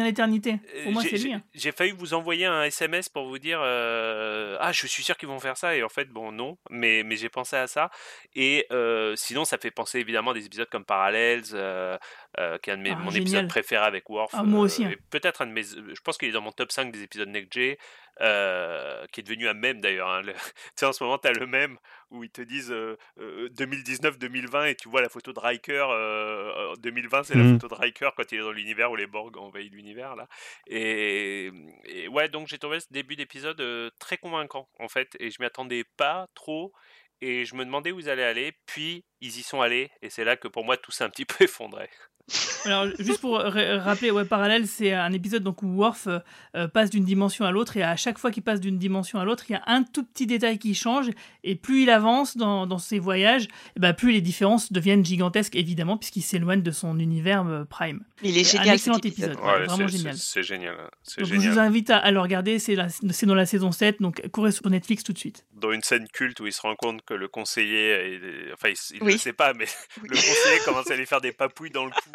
j'ai- 1.02 1.10
j'ai-. 1.17 1.36
J'ai 1.54 1.71
failli 1.71 1.91
vous 1.91 2.13
envoyer 2.13 2.45
un 2.45 2.63
SMS 2.63 3.10
pour 3.10 3.28
vous 3.28 3.38
dire 3.39 3.51
euh, 3.60 4.58
ah 4.60 4.72
je 4.72 4.88
suis 4.88 5.04
sûr 5.04 5.18
qu'ils 5.18 5.28
vont 5.30 5.40
faire 5.40 5.58
ça 5.58 5.76
et 5.76 5.84
en 5.84 5.90
fait 5.90 6.06
bon 6.06 6.32
non 6.32 6.58
mais 6.70 7.04
mais 7.04 7.16
j'ai 7.16 7.30
pensé 7.30 7.56
à 7.56 7.68
ça. 7.68 7.90
Et 8.36 8.68
euh, 8.72 9.16
sinon 9.16 9.46
ça 9.46 9.58
fait 9.58 9.72
penser 9.72 10.00
évidemment 10.00 10.32
à 10.32 10.34
des 10.34 10.46
épisodes 10.46 10.70
comme 10.70 10.86
Parallels 10.86 11.44
euh, 12.39 12.54
euh, 12.54 12.58
qui 12.60 12.70
est 12.70 12.74
un 12.74 12.78
de 12.78 12.82
mes, 12.84 12.91
Ah, 12.91 12.96
mon 12.96 13.12
génial. 13.12 13.22
épisode 13.22 13.48
préféré 13.50 13.86
avec 13.86 14.10
Worf 14.10 14.32
Ah, 14.34 14.44
moi 14.44 14.62
euh, 14.62 14.63
aussi, 14.63 14.86
hein. 14.86 14.94
peut-être 15.10 15.41
un 15.41 15.48
de 15.48 15.52
mes 15.52 15.63
je 15.63 16.02
pense 16.02 16.17
qu'il 16.17 16.30
est 16.30 16.32
dans 16.34 16.41
mon 16.41 16.52
top 16.52 16.72
5 16.72 16.91
des 16.91 17.04
épisodes 17.04 17.28
Next 17.30 17.52
G 17.54 17.78
euh, 18.22 19.06
qui 19.12 19.20
est 19.22 19.24
devenu 19.24 19.48
un 19.48 19.54
mème 19.54 19.82
d'ailleurs 19.82 20.10
hein. 20.10 20.22
Le- 20.22 20.34
tu 20.34 20.39
sais 20.76 20.86
en 20.86 20.94
ce 20.94 21.04
moment 21.04 21.17
t'as 21.17 21.32
le 21.32 21.46
même 21.48 21.78
où 22.10 22.24
ils 22.24 22.30
te 22.32 22.41
disent 22.41 22.72
euh, 22.72 22.98
euh, 23.20 23.50
2019-2020 23.50 24.65
et 24.70 24.76
tu 24.76 24.89
vois 24.89 25.02
la 25.02 25.10
photo 25.10 25.34
de 25.34 25.39
Riker 25.39 25.88
euh, 25.91 26.72
en 26.72 26.74
2020 26.76 27.24
c'est 27.24 27.36
la 27.36 27.44
Mhm. 27.44 27.60
photo 27.60 27.67
de 27.76 27.80
Riker 27.82 28.10
quand 28.15 28.32
il 28.32 28.39
est 28.39 28.41
dans 28.44 28.52
l'univers 28.52 28.91
où 28.91 28.96
les 28.96 29.08
Borg 29.08 29.36
envahissent 29.38 29.72
l'univers 29.72 30.15
là 30.15 30.28
et, 30.67 31.52
et 31.86 32.08
ouais, 32.08 32.30
donc 32.30 32.48
j'ai 32.48 32.58
trouvé 32.60 32.80
ce 32.80 32.88
début 32.91 33.15
d'épisode 33.15 33.60
euh, 33.62 33.89
très 34.00 34.17
convaincant 34.17 34.70
en 34.80 34.88
fait, 34.88 35.15
et 35.20 35.30
je 35.32 35.38
m'y 35.39 35.46
attendais 35.46 35.84
pas 35.98 36.28
trop, 36.36 36.74
et 37.22 37.46
je 37.46 37.56
me 37.56 37.65
demandais 37.65 37.91
où 37.91 38.00
ils 38.00 38.10
allaient 38.10 38.24
aller, 38.24 38.54
puis 38.65 39.06
ils 39.22 39.38
y 39.38 39.44
sont 39.44 39.62
allés, 39.62 39.91
et 40.02 40.10
c'est 40.10 40.24
là 40.24 40.38
que 40.38 40.48
pour 40.48 40.63
moi 40.65 40.78
tout 40.78 40.91
s'est 40.91 41.04
un 41.04 41.10
petit 41.10 41.26
peu 41.26 41.36
effondré. 41.44 41.89
Alors, 42.65 42.88
juste 42.99 43.19
pour 43.21 43.38
ra- 43.39 43.79
rappeler, 43.79 44.12
ouais, 44.12 44.23
parallèle, 44.25 44.67
c'est 44.67 44.93
un 44.93 45.12
épisode 45.13 45.41
donc, 45.43 45.63
où 45.63 45.67
Worf 45.77 46.05
euh, 46.07 46.19
euh, 46.55 46.67
passe 46.67 46.89
d'une 46.91 47.03
dimension 47.03 47.43
à 47.45 47.51
l'autre, 47.51 47.75
et 47.77 47.84
à 47.84 47.95
chaque 47.95 48.17
fois 48.19 48.29
qu'il 48.31 48.43
passe 48.43 48.60
d'une 48.60 48.77
dimension 48.77 49.19
à 49.19 49.25
l'autre, 49.25 49.45
il 49.49 49.53
y 49.53 49.55
a 49.55 49.63
un 49.65 49.84
tout 49.84 50.03
petit 50.03 50.27
détail 50.27 50.60
qui 50.60 50.75
change, 50.75 51.10
et 51.43 51.55
plus 51.55 51.84
il 51.84 51.89
avance 51.89 52.38
dans, 52.38 52.67
dans 52.67 52.77
ses 52.77 52.99
voyages, 52.99 53.47
eh 53.75 53.79
ben, 53.79 53.93
plus 53.93 54.12
les 54.12 54.21
différences 54.21 54.71
deviennent 54.71 55.03
gigantesques, 55.03 55.55
évidemment, 55.55 55.97
puisqu'il 55.97 56.21
s'éloigne 56.21 56.62
de 56.62 56.71
son 56.71 56.99
univers 56.99 57.45
euh, 57.47 57.63
Prime. 57.65 58.01
Il 58.21 58.38
est 58.38 58.41
Un 58.41 58.60
génial 58.60 58.75
excellent 58.75 58.95
cet 58.97 59.05
épisode. 59.07 59.31
épisode, 59.31 59.45
ouais, 59.45 59.65
vraiment 59.65 59.88
c'est- 59.88 59.97
génial. 59.97 60.15
c'est 60.17 60.43
génial, 60.43 60.75
hein, 60.79 60.89
Donc, 61.17 61.25
je 61.27 61.36
vous 61.36 61.57
invite 61.60 61.89
à, 61.89 61.97
à 61.97 62.12
le 62.12 62.19
regarder, 62.19 62.60
c'est 62.60 62.75
dans 62.75 63.36
la 63.36 63.45
saison 63.47 63.71
7, 63.71 64.01
donc 64.01 64.21
courez 64.31 64.51
sur 64.51 64.69
Netflix 64.69 65.03
tout 65.03 65.13
de 65.13 65.17
suite. 65.17 65.45
Dans 65.55 65.71
une 65.71 65.81
scène 65.81 66.07
culte 66.07 66.39
où 66.39 66.45
il 66.47 66.53
se 66.53 66.62
rend 66.62 66.75
compte 66.75 67.01
que 67.03 67.15
le 67.15 67.27
conseiller, 67.27 67.89
est- 67.89 68.53
enfin 68.53 68.69
il, 68.93 69.03
Oui. 69.03 69.13
le 69.13 69.17
sait 69.17 69.34
pas, 69.34 69.53
mais 69.53 69.65
le 70.03 70.10
conseiller 70.10 70.60
commence 70.65 70.89
à 70.91 70.95
lui 70.95 71.05
faire 71.07 71.21
des 71.21 71.31
papouilles 71.31 71.71
dans 71.71 71.86
le 71.86 71.91
cou, 71.91 72.10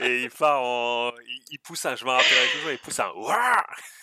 et 0.00 0.24
il 0.24 0.30
part 0.30 0.62
en, 0.62 1.12
il, 1.26 1.40
il 1.52 1.58
pousse 1.58 1.84
un, 1.86 1.96
je 1.96 2.04
me 2.04 2.10
rappellerai 2.10 2.46
toujours, 2.54 2.70
il 2.70 2.78
pousse 2.78 3.00
un 3.00 3.10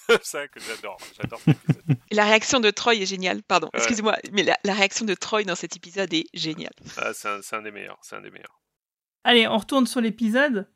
comme 0.07 0.19
ça 0.23 0.47
que 0.47 0.59
j'adore, 0.59 0.97
j'adore. 1.21 1.39
cet 1.45 1.55
épisode. 1.69 1.97
Et 2.09 2.15
La 2.15 2.25
réaction 2.25 2.59
de 2.59 2.69
Troy 2.71 2.95
est 2.95 3.05
géniale, 3.05 3.43
pardon, 3.43 3.69
Ouais. 3.73 3.79
excuse-moi, 3.79 4.17
mais 4.31 4.43
la, 4.43 4.57
la 4.63 4.73
réaction 4.73 5.05
de 5.05 5.13
Troy 5.13 5.43
dans 5.43 5.55
cet 5.55 5.75
épisode 5.75 6.13
est 6.13 6.25
géniale. 6.33 6.73
Ah, 6.97 7.13
c'est 7.13 7.27
un, 7.29 7.41
c'est 7.41 7.55
un 7.55 7.61
des 7.61 7.71
meilleurs, 7.71 7.99
c'est 8.01 8.15
un 8.15 8.21
des 8.21 8.31
meilleurs. 8.31 8.59
Allez, 9.23 9.47
on 9.47 9.57
retourne 9.57 9.85
sur 9.87 10.01
l'épisode. 10.01 10.67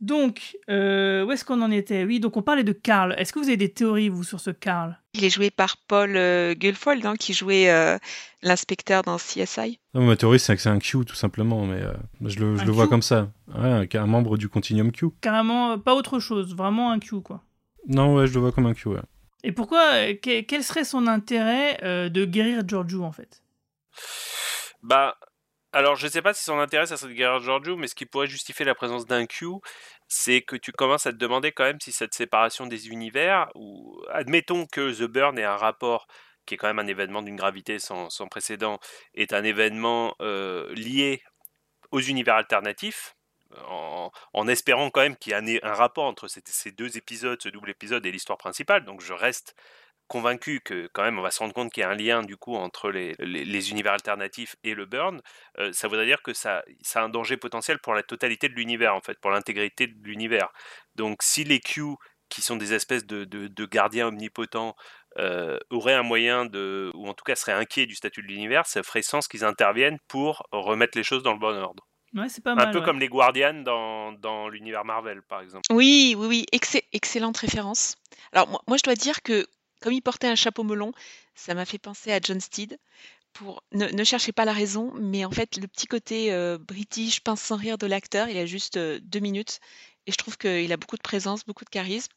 Donc, 0.00 0.58
euh, 0.68 1.24
où 1.24 1.32
est-ce 1.32 1.44
qu'on 1.44 1.62
en 1.62 1.70
était? 1.70 2.04
Oui, 2.04 2.20
donc 2.20 2.36
on 2.36 2.42
parlait 2.42 2.64
de 2.64 2.72
Karl. 2.72 3.14
Est-ce 3.16 3.32
que 3.32 3.38
vous 3.38 3.46
avez 3.46 3.56
des 3.56 3.72
théories, 3.72 4.10
vous, 4.10 4.24
sur 4.24 4.40
ce 4.40 4.50
Karl? 4.50 4.98
Il 5.14 5.24
est 5.24 5.30
joué 5.30 5.50
par 5.50 5.78
Paul 5.88 6.16
euh, 6.16 6.52
Guilfoyle, 6.54 7.06
hein, 7.06 7.14
qui 7.18 7.32
jouait 7.32 7.70
euh, 7.70 7.96
l'inspecteur 8.42 9.02
dans 9.02 9.16
CSI. 9.16 9.80
Non, 9.94 10.02
ma 10.02 10.16
théorie, 10.16 10.38
c'est 10.38 10.54
que 10.54 10.60
c'est 10.60 10.68
un 10.68 10.78
Q, 10.78 11.04
tout 11.06 11.14
simplement, 11.14 11.64
mais 11.64 11.80
euh, 11.80 11.94
je 12.20 12.38
le, 12.40 12.56
je 12.56 12.62
Un 12.62 12.64
le 12.66 12.72
vois 12.72 12.88
comme 12.88 13.00
ça. 13.00 13.30
Ouais, 13.48 13.70
un, 13.70 13.86
un 14.02 14.06
membre 14.06 14.36
du 14.36 14.50
Continuum 14.50 14.92
Q. 14.92 15.06
Carrément, 15.22 15.78
pas 15.78 15.94
autre 15.94 16.18
chose, 16.20 16.54
vraiment 16.54 16.90
un 16.92 16.98
Q, 16.98 17.22
quoi. 17.22 17.42
Non, 17.88 18.14
ouais, 18.16 18.26
je 18.26 18.34
le 18.34 18.40
vois 18.40 18.52
comme 18.52 18.66
un 18.66 18.74
Q, 18.74 18.88
ouais. 18.90 19.00
Et 19.44 19.52
pourquoi 19.52 20.12
que- 20.14 20.42
Quel 20.42 20.62
serait 20.62 20.84
son 20.84 21.06
intérêt 21.06 21.78
euh, 21.84 22.10
de 22.10 22.26
guérir 22.26 22.68
Giorgio, 22.68 23.02
en 23.02 23.12
fait? 23.12 23.42
Bah, 24.82 25.16
alors 25.72 25.96
je 25.96 26.08
sais 26.08 26.22
pas 26.22 26.32
si 26.34 26.42
son 26.42 26.58
intérêt 26.58 26.86
ça 26.86 26.96
serait 26.96 27.12
de 27.12 27.16
guérir 27.16 27.40
Giorgio, 27.40 27.76
mais 27.76 27.88
ce 27.88 27.94
qui 27.94 28.06
pourrait 28.06 28.26
justifier 28.26 28.64
la 28.64 28.74
présence 28.74 29.06
d'un 29.06 29.26
Q, 29.26 29.46
c'est 30.08 30.42
que 30.42 30.56
tu 30.56 30.72
commences 30.72 31.06
à 31.06 31.12
te 31.12 31.18
demander 31.18 31.52
quand 31.52 31.64
même 31.64 31.80
si 31.80 31.92
cette 31.92 32.14
séparation 32.14 32.66
des 32.66 32.88
univers, 32.88 33.48
ou 33.54 34.02
admettons 34.10 34.66
que 34.66 34.92
The 34.92 35.08
Burn 35.08 35.38
ait 35.38 35.44
un 35.44 35.56
rapport 35.56 36.06
qui 36.46 36.54
est 36.54 36.56
quand 36.56 36.68
même 36.68 36.78
un 36.78 36.86
événement 36.86 37.22
d'une 37.22 37.36
gravité 37.36 37.78
sans, 37.78 38.08
précédent, 38.30 38.78
est 39.14 39.32
un 39.32 39.44
événement 39.44 40.14
euh, 40.20 40.72
lié 40.74 41.22
aux 41.90 42.00
univers 42.00 42.36
alternatifs, 42.36 43.16
en, 43.68 44.10
en 44.32 44.48
espérant 44.48 44.90
quand 44.90 45.00
même 45.00 45.16
qu'il 45.16 45.32
y 45.32 45.34
ait 45.34 45.64
un, 45.64 45.70
un 45.70 45.74
rapport 45.74 46.04
entre 46.04 46.28
ces, 46.28 46.42
ces 46.46 46.72
deux 46.72 46.96
épisodes, 46.96 47.40
ce 47.42 47.48
double 47.48 47.70
épisode 47.70 48.06
et 48.06 48.12
l'histoire 48.12 48.38
principale. 48.38 48.84
Donc 48.84 49.00
je 49.00 49.12
reste 49.12 49.54
convaincu 50.08 50.60
que 50.60 50.88
quand 50.92 51.02
même 51.02 51.18
on 51.18 51.22
va 51.22 51.30
se 51.30 51.38
rendre 51.40 51.54
compte 51.54 51.72
qu'il 51.72 51.82
y 51.82 51.84
a 51.84 51.90
un 51.90 51.94
lien 51.94 52.22
du 52.22 52.36
coup 52.36 52.54
entre 52.54 52.90
les, 52.90 53.14
les, 53.18 53.44
les 53.44 53.70
univers 53.70 53.92
alternatifs 53.92 54.56
et 54.64 54.74
le 54.74 54.86
burn, 54.86 55.20
euh, 55.58 55.72
ça 55.72 55.88
voudrait 55.88 56.06
dire 56.06 56.22
que 56.22 56.32
ça, 56.32 56.62
ça 56.82 57.00
a 57.00 57.04
un 57.04 57.08
danger 57.08 57.36
potentiel 57.36 57.78
pour 57.78 57.94
la 57.94 58.02
totalité 58.02 58.48
de 58.48 58.54
l'univers 58.54 58.94
en 58.94 59.00
fait, 59.00 59.18
pour 59.20 59.30
l'intégrité 59.30 59.86
de 59.86 59.96
l'univers. 60.04 60.48
Donc 60.94 61.22
si 61.22 61.44
les 61.44 61.60
Q 61.60 61.82
qui 62.28 62.42
sont 62.42 62.56
des 62.56 62.74
espèces 62.74 63.06
de, 63.06 63.24
de, 63.24 63.46
de 63.46 63.66
gardiens 63.66 64.08
omnipotents 64.08 64.74
euh, 65.18 65.58
auraient 65.70 65.94
un 65.94 66.02
moyen 66.02 66.44
de, 66.44 66.90
ou 66.94 67.08
en 67.08 67.14
tout 67.14 67.24
cas 67.24 67.36
seraient 67.36 67.52
inquiets 67.52 67.86
du 67.86 67.94
statut 67.94 68.22
de 68.22 68.26
l'univers, 68.26 68.66
ça 68.66 68.82
ferait 68.82 69.02
sens 69.02 69.28
qu'ils 69.28 69.44
interviennent 69.44 69.98
pour 70.08 70.42
remettre 70.50 70.98
les 70.98 71.04
choses 71.04 71.22
dans 71.22 71.32
le 71.32 71.38
bon 71.38 71.56
ordre. 71.56 71.86
Ouais, 72.14 72.28
c'est 72.28 72.42
pas 72.42 72.54
mal. 72.54 72.68
Un 72.68 72.72
peu 72.72 72.78
ouais. 72.78 72.84
comme 72.84 72.98
les 72.98 73.08
Guardians 73.08 73.62
dans, 73.62 74.12
dans 74.12 74.48
l'univers 74.48 74.84
Marvel, 74.84 75.22
par 75.22 75.40
exemple. 75.40 75.62
Oui, 75.70 76.14
oui, 76.16 76.26
oui, 76.26 76.46
excellente 76.52 76.84
excellente 76.92 77.36
référence. 77.36 77.96
Alors 78.32 78.48
moi, 78.48 78.60
moi, 78.66 78.76
je 78.76 78.82
dois 78.82 78.94
dire 78.94 79.22
que 79.22 79.46
comme 79.80 79.92
il 79.92 80.02
portait 80.02 80.28
un 80.28 80.34
chapeau 80.34 80.64
melon, 80.64 80.92
ça 81.34 81.54
m'a 81.54 81.64
fait 81.64 81.78
penser 81.78 82.12
à 82.12 82.20
John 82.22 82.40
Steed. 82.40 82.78
Pour 83.32 83.62
ne, 83.72 84.02
cherchez 84.04 84.32
pas 84.32 84.46
la 84.46 84.54
raison, 84.54 84.92
mais 84.94 85.26
en 85.26 85.30
fait 85.30 85.58
le 85.58 85.68
petit 85.68 85.86
côté 85.86 86.32
euh, 86.32 86.56
british, 86.56 87.20
pince 87.20 87.42
sans 87.42 87.56
rire 87.56 87.76
de 87.76 87.86
l'acteur, 87.86 88.28
il 88.30 88.38
a 88.38 88.46
juste 88.46 88.78
euh, 88.78 88.98
deux 89.02 89.20
minutes 89.20 89.60
et 90.06 90.12
je 90.12 90.16
trouve 90.16 90.38
qu'il 90.38 90.72
a 90.72 90.76
beaucoup 90.76 90.96
de 90.96 91.02
présence, 91.02 91.44
beaucoup 91.44 91.64
de 91.64 91.70
charisme. 91.70 92.12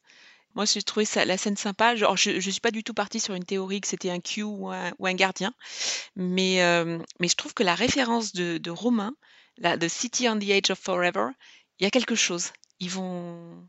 Moi, 0.54 0.64
j'ai 0.64 0.82
trouvé 0.82 1.06
la 1.14 1.38
scène 1.38 1.56
sympa. 1.56 1.94
Je 1.94 2.04
ne 2.04 2.40
suis 2.40 2.60
pas 2.60 2.72
du 2.72 2.82
tout 2.82 2.94
partie 2.94 3.20
sur 3.20 3.34
une 3.34 3.44
théorie 3.44 3.80
que 3.80 3.86
c'était 3.86 4.10
un 4.10 4.20
Q 4.20 4.42
ou 4.42 4.68
un, 4.68 5.14
gardien, 5.14 5.54
mais, 6.16 6.62
euh, 6.62 6.98
mais 7.20 7.28
je 7.28 7.36
trouve 7.36 7.54
que 7.54 7.62
la 7.62 7.74
référence 7.74 8.32
de, 8.32 8.70
Romain, 8.70 9.14
la, 9.58 9.76
de 9.76 9.86
City 9.86 10.28
on 10.28 10.38
the 10.38 10.48
Edge 10.48 10.70
of 10.70 10.78
Forever, 10.78 11.28
il 11.78 11.84
y 11.84 11.86
a 11.86 11.90
quelque 11.90 12.14
chose. 12.14 12.52
Ils 12.80 12.90
vont. 12.90 13.68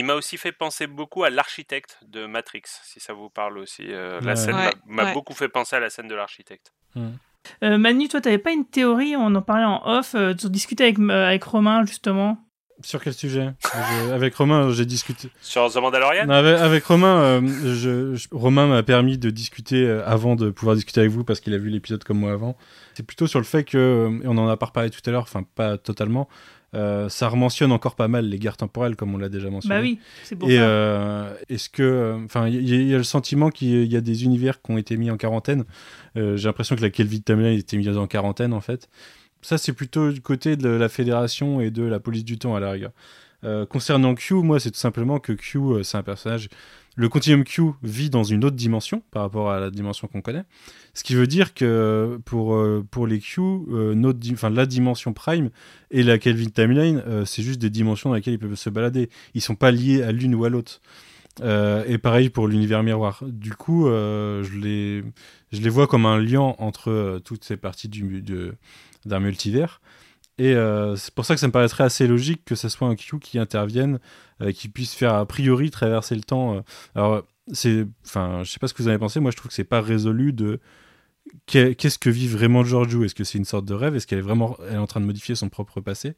Il 0.00 0.06
m'a 0.06 0.14
aussi 0.14 0.38
fait 0.38 0.52
penser 0.52 0.86
beaucoup 0.86 1.24
à 1.24 1.30
l'architecte 1.30 1.98
de 2.08 2.24
Matrix, 2.24 2.62
si 2.84 3.00
ça 3.00 3.12
vous 3.12 3.28
parle 3.28 3.58
aussi. 3.58 3.84
Euh, 3.90 4.18
la 4.22 4.34
scène 4.34 4.54
Ouais, 4.54 4.70
m'a 4.86 5.04
ouais. 5.04 5.12
beaucoup 5.12 5.34
fait 5.34 5.50
penser 5.50 5.76
à 5.76 5.80
la 5.80 5.90
scène 5.90 6.08
de 6.08 6.14
l'architecte. 6.14 6.72
Euh, 7.62 7.76
Manu, 7.76 8.08
toi, 8.08 8.22
t'avais 8.22 8.38
pas 8.38 8.52
une 8.52 8.64
théorie 8.64 9.14
On 9.14 9.34
en 9.34 9.42
parlait 9.42 9.64
en 9.66 9.82
off. 9.84 10.14
Euh, 10.14 10.32
tu 10.32 10.48
discutais 10.48 10.84
avec, 10.84 10.98
euh, 10.98 11.26
avec 11.28 11.44
Romain 11.44 11.84
justement. 11.84 12.38
Sur 12.82 13.02
quel 13.02 13.12
sujet? 13.12 13.50
Je- 13.62 14.10
Avec 14.12 14.34
Romain, 14.36 14.70
j'ai 14.70 14.86
discuté. 14.86 15.28
Sur 15.42 15.70
The 15.70 15.76
Mandalorian? 15.76 16.24
Non, 16.24 16.32
avec, 16.32 16.58
avec 16.58 16.84
Romain, 16.84 17.20
euh, 17.20 17.40
je, 17.74 18.14
je- 18.14 18.28
Romain 18.32 18.66
m'a 18.68 18.82
permis 18.82 19.18
de 19.18 19.28
discuter 19.28 19.86
avant 20.06 20.34
de 20.34 20.48
pouvoir 20.48 20.76
discuter 20.76 21.00
avec 21.00 21.12
vous 21.12 21.22
parce 21.22 21.40
qu'il 21.40 21.52
a 21.52 21.58
vu 21.58 21.68
l'épisode 21.68 22.02
comme 22.04 22.20
moi 22.20 22.32
avant. 22.32 22.56
C'est 22.94 23.02
plutôt 23.04 23.26
sur 23.26 23.38
le 23.38 23.44
fait 23.44 23.64
que, 23.64 24.08
et 24.24 24.26
on 24.26 24.38
en 24.38 24.48
a 24.48 24.56
pas 24.56 24.64
reparlé 24.64 24.88
tout 24.88 25.00
à 25.04 25.10
l'heure, 25.10 25.24
enfin 25.24 25.42
pas 25.42 25.76
totalement, 25.76 26.26
euh, 26.74 27.08
ça 27.08 27.28
rementionne 27.28 27.72
encore 27.72 27.96
pas 27.96 28.06
mal 28.08 28.26
les 28.26 28.38
guerres 28.38 28.56
temporelles 28.56 28.94
comme 28.96 29.14
on 29.14 29.18
l'a 29.18 29.28
déjà 29.28 29.50
mentionné. 29.50 29.74
Bah 29.76 29.82
oui, 29.82 29.98
c'est 30.22 30.36
pour 30.36 30.48
Et 30.50 30.56
ça. 30.56 30.62
euh, 30.62 31.34
est-ce 31.48 31.68
que, 31.68 32.16
enfin, 32.24 32.46
il 32.48 32.54
y, 32.54 32.72
a- 32.74 32.76
il 32.80 32.86
y 32.88 32.94
a 32.94 32.98
le 32.98 33.02
sentiment 33.04 33.50
qu'il 33.50 33.84
y 33.92 33.96
a 33.96 34.00
des 34.00 34.24
univers 34.24 34.62
qui 34.62 34.70
ont 34.70 34.78
été 34.78 34.96
mis 34.96 35.10
en 35.10 35.16
quarantaine. 35.16 35.64
Euh, 36.16 36.36
J'ai 36.36 36.46
l'impression 36.48 36.76
que 36.76 36.82
la 36.82 36.90
Kelvin 36.90 37.18
Timeline 37.24 37.46
a 37.46 37.58
été 37.58 37.76
mise 37.76 37.88
en 37.96 38.06
quarantaine 38.06 38.52
en 38.52 38.60
fait. 38.60 38.88
Ça, 39.42 39.56
c'est 39.58 39.72
plutôt 39.72 40.12
du 40.12 40.20
côté 40.20 40.56
de 40.56 40.68
la 40.68 40.88
fédération 40.88 41.60
et 41.60 41.70
de 41.70 41.82
la 41.82 41.98
police 41.98 42.24
du 42.24 42.38
temps 42.38 42.54
à 42.54 42.60
la 42.60 42.70
rigueur. 42.72 42.90
Euh, 43.42 43.64
concernant 43.64 44.14
Q, 44.14 44.34
moi, 44.34 44.60
c'est 44.60 44.70
tout 44.70 44.78
simplement 44.78 45.18
que 45.18 45.32
Q, 45.32 45.58
c'est 45.82 45.96
un 45.96 46.02
personnage. 46.02 46.50
Le 47.00 47.08
continuum 47.08 47.44
Q 47.44 47.62
vit 47.82 48.10
dans 48.10 48.24
une 48.24 48.44
autre 48.44 48.56
dimension 48.56 49.02
par 49.10 49.22
rapport 49.22 49.50
à 49.50 49.58
la 49.58 49.70
dimension 49.70 50.06
qu'on 50.06 50.20
connaît. 50.20 50.44
Ce 50.92 51.02
qui 51.02 51.14
veut 51.14 51.26
dire 51.26 51.54
que 51.54 52.20
pour, 52.26 52.54
euh, 52.54 52.84
pour 52.90 53.06
les 53.06 53.20
Q, 53.20 53.40
euh, 53.40 54.12
la 54.50 54.66
dimension 54.66 55.14
Prime 55.14 55.48
et 55.90 56.02
la 56.02 56.18
Kelvin 56.18 56.50
Timeline, 56.50 57.02
euh, 57.06 57.24
c'est 57.24 57.42
juste 57.42 57.58
des 57.58 57.70
dimensions 57.70 58.10
dans 58.10 58.16
lesquelles 58.16 58.34
ils 58.34 58.38
peuvent 58.38 58.54
se 58.54 58.68
balader. 58.68 59.08
Ils 59.32 59.40
sont 59.40 59.54
pas 59.54 59.70
liés 59.70 60.02
à 60.02 60.12
l'une 60.12 60.34
ou 60.34 60.44
à 60.44 60.50
l'autre. 60.50 60.82
Euh, 61.42 61.84
et 61.86 61.98
pareil 61.98 62.28
pour 62.28 62.48
l'univers 62.48 62.82
miroir. 62.82 63.22
Du 63.26 63.54
coup, 63.54 63.88
euh, 63.88 64.42
je, 64.42 64.58
les, 64.58 65.70
vois 65.70 65.86
comme 65.86 66.04
un 66.06 66.18
lien 66.18 66.54
entre 66.58 66.90
euh, 66.90 67.18
toutes 67.18 67.44
ces 67.44 67.56
parties 67.56 67.88
d'un 69.06 69.20
multivers. 69.20 69.80
Et 70.38 70.54
euh, 70.54 70.96
c'est 70.96 71.14
pour 71.14 71.24
ça 71.26 71.34
que 71.34 71.40
ça 71.40 71.46
me 71.46 71.52
paraîtrait 71.52 71.84
assez 71.84 72.06
logique 72.06 72.44
que 72.44 72.54
ce 72.54 72.68
soit 72.68 72.88
un 72.88 72.96
Q 72.96 73.18
qui 73.20 73.38
intervienne, 73.38 73.98
euh, 74.42 74.52
qui 74.52 74.68
puisse 74.68 74.94
faire 74.94 75.14
a 75.14 75.26
priori 75.26 75.70
traverser 75.70 76.14
le 76.14 76.22
temps. 76.22 76.56
euh. 76.56 76.60
Alors, 76.94 77.22
c'est, 77.52 77.86
enfin, 78.06 78.42
je 78.44 78.50
sais 78.50 78.58
pas 78.58 78.68
ce 78.68 78.74
que 78.74 78.82
vous 78.82 78.88
avez 78.88 78.98
pensé. 78.98 79.20
Moi, 79.20 79.30
je 79.32 79.36
trouve 79.36 79.48
que 79.48 79.54
c'est 79.54 79.64
pas 79.64 79.80
résolu 79.82 80.32
de 80.32 80.60
qu'est- 81.46 81.74
qu'est-ce 81.76 81.98
que 81.98 82.10
vit 82.10 82.28
vraiment 82.28 82.64
Giorgio? 82.64 83.04
Est-ce 83.04 83.14
que 83.14 83.24
c'est 83.24 83.38
une 83.38 83.44
sorte 83.44 83.66
de 83.66 83.74
rêve? 83.74 83.96
Est-ce 83.96 84.06
qu'elle 84.06 84.18
est 84.20 84.22
vraiment 84.22 84.56
elle 84.68 84.74
est 84.76 84.78
en 84.78 84.86
train 84.86 85.00
de 85.00 85.06
modifier 85.06 85.34
son 85.34 85.48
propre 85.48 85.80
passé? 85.80 86.14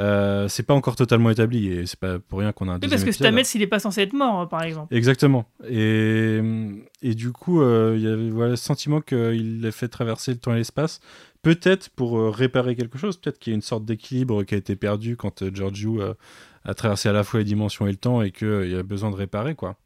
Euh, 0.00 0.48
C'est 0.48 0.62
pas 0.62 0.74
encore 0.74 0.96
totalement 0.96 1.30
établi 1.30 1.68
et 1.68 1.86
c'est 1.86 1.98
pas 1.98 2.18
pour 2.18 2.38
rien 2.40 2.52
qu'on 2.52 2.68
a 2.68 2.72
un 2.72 2.78
Oui, 2.80 2.88
parce 2.88 3.04
que. 3.04 3.12
Stamets, 3.12 3.42
il 3.42 3.62
est 3.62 3.66
pas 3.66 3.78
censé 3.78 4.02
être 4.02 4.12
mort, 4.12 4.48
par 4.48 4.62
exemple. 4.62 4.94
Exactement. 4.94 5.46
Et, 5.68 6.40
et 7.02 7.14
du 7.14 7.32
coup, 7.32 7.62
euh, 7.62 7.94
il 7.96 8.02
y 8.02 8.08
avait 8.08 8.30
voilà, 8.30 8.50
le 8.50 8.56
sentiment 8.56 9.00
qu'il 9.00 9.64
a 9.66 9.72
fait 9.72 9.88
traverser 9.88 10.32
le 10.32 10.38
temps 10.38 10.52
et 10.52 10.56
l'espace, 10.56 11.00
peut-être 11.42 11.90
pour 11.90 12.18
euh, 12.18 12.30
réparer 12.30 12.74
quelque 12.76 12.98
chose, 12.98 13.16
peut-être 13.16 13.38
qu'il 13.38 13.52
y 13.52 13.54
a 13.54 13.56
une 13.56 13.62
sorte 13.62 13.84
d'équilibre 13.84 14.44
qui 14.44 14.54
a 14.54 14.58
été 14.58 14.76
perdu 14.76 15.16
quand 15.16 15.42
euh, 15.42 15.50
Giorgio 15.52 16.00
euh, 16.00 16.14
a 16.64 16.74
traversé 16.74 17.08
à 17.08 17.12
la 17.12 17.24
fois 17.24 17.40
les 17.40 17.44
dimensions 17.44 17.86
et 17.86 17.90
le 17.90 17.96
temps 17.96 18.22
et 18.22 18.30
qu'il 18.30 18.70
y 18.70 18.76
a 18.76 18.82
besoin 18.82 19.10
de 19.10 19.16
réparer, 19.16 19.54
quoi. 19.54 19.76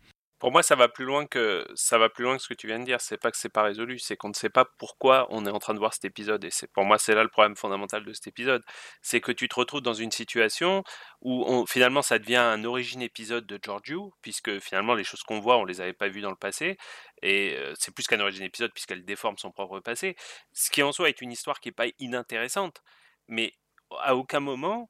Pour 0.46 0.52
moi, 0.52 0.62
ça 0.62 0.76
va 0.76 0.87
plus 0.87 1.04
loin 1.04 1.26
que 1.26 1.66
ça 1.74 1.98
va 1.98 2.09
plus 2.09 2.22
loin 2.22 2.37
que 2.37 2.42
ce 2.44 2.46
que 2.46 2.54
tu 2.54 2.68
viens 2.68 2.78
de 2.78 2.85
dire. 2.85 3.00
C'est 3.00 3.16
pas 3.16 3.32
que 3.32 3.37
c'est 3.37 3.48
pas 3.48 3.64
résolu, 3.64 3.98
c'est 3.98 4.16
qu'on 4.16 4.28
ne 4.28 4.32
sait 4.32 4.48
pas 4.48 4.64
pourquoi 4.78 5.26
on 5.30 5.44
est 5.44 5.50
en 5.50 5.59
train 5.59 5.74
de 5.74 5.80
voir 5.80 5.92
cet 5.92 6.04
épisode. 6.04 6.44
Et 6.44 6.50
c'est 6.52 6.70
pour 6.72 6.85
moi, 6.85 6.98
c'est 6.98 7.16
là 7.16 7.24
le 7.24 7.28
problème 7.28 7.56
fondamental 7.56 8.04
de 8.04 8.12
cet 8.12 8.28
épisode, 8.28 8.62
c'est 9.02 9.20
que 9.20 9.32
tu 9.32 9.48
te 9.48 9.56
retrouves 9.56 9.80
dans 9.80 9.92
une 9.92 10.12
situation 10.12 10.85
où 11.20 11.42
on- 11.48 11.66
finalement 11.66 12.00
ça 12.00 12.20
devient 12.20 12.37
un 12.37 12.62
origine 12.64 13.02
épisode 13.02 13.44
de 13.44 13.59
Giorgio, 13.61 14.14
puisque 14.22 14.61
finalement 14.61 14.94
les 14.94 15.02
choses 15.02 15.24
qu'on 15.24 15.40
voit, 15.40 15.56
on 15.59 15.64
les 15.64 15.80
avait 15.80 15.92
pas 15.92 16.06
vues 16.06 16.20
dans 16.20 16.30
le 16.30 16.37
passé, 16.37 16.76
et 17.22 17.56
euh, 17.56 17.74
c'est 17.76 17.92
plus 17.92 18.06
qu'un 18.06 18.20
origine 18.20 18.44
épisode 18.44 18.70
puisqu'elle 18.72 19.04
déforme 19.04 19.38
son 19.38 19.50
propre 19.50 19.80
passé. 19.80 20.14
Ce 20.52 20.70
qui 20.70 20.80
en 20.85 20.92
soi 20.92 21.09
est 21.09 21.20
une 21.22 21.32
histoire 21.32 21.59
qui 21.59 21.70
est 21.70 21.72
pas 21.72 21.87
inintéressante, 21.98 22.82
mais 23.26 23.52
à 24.00 24.14
aucun 24.14 24.38
moment 24.38 24.88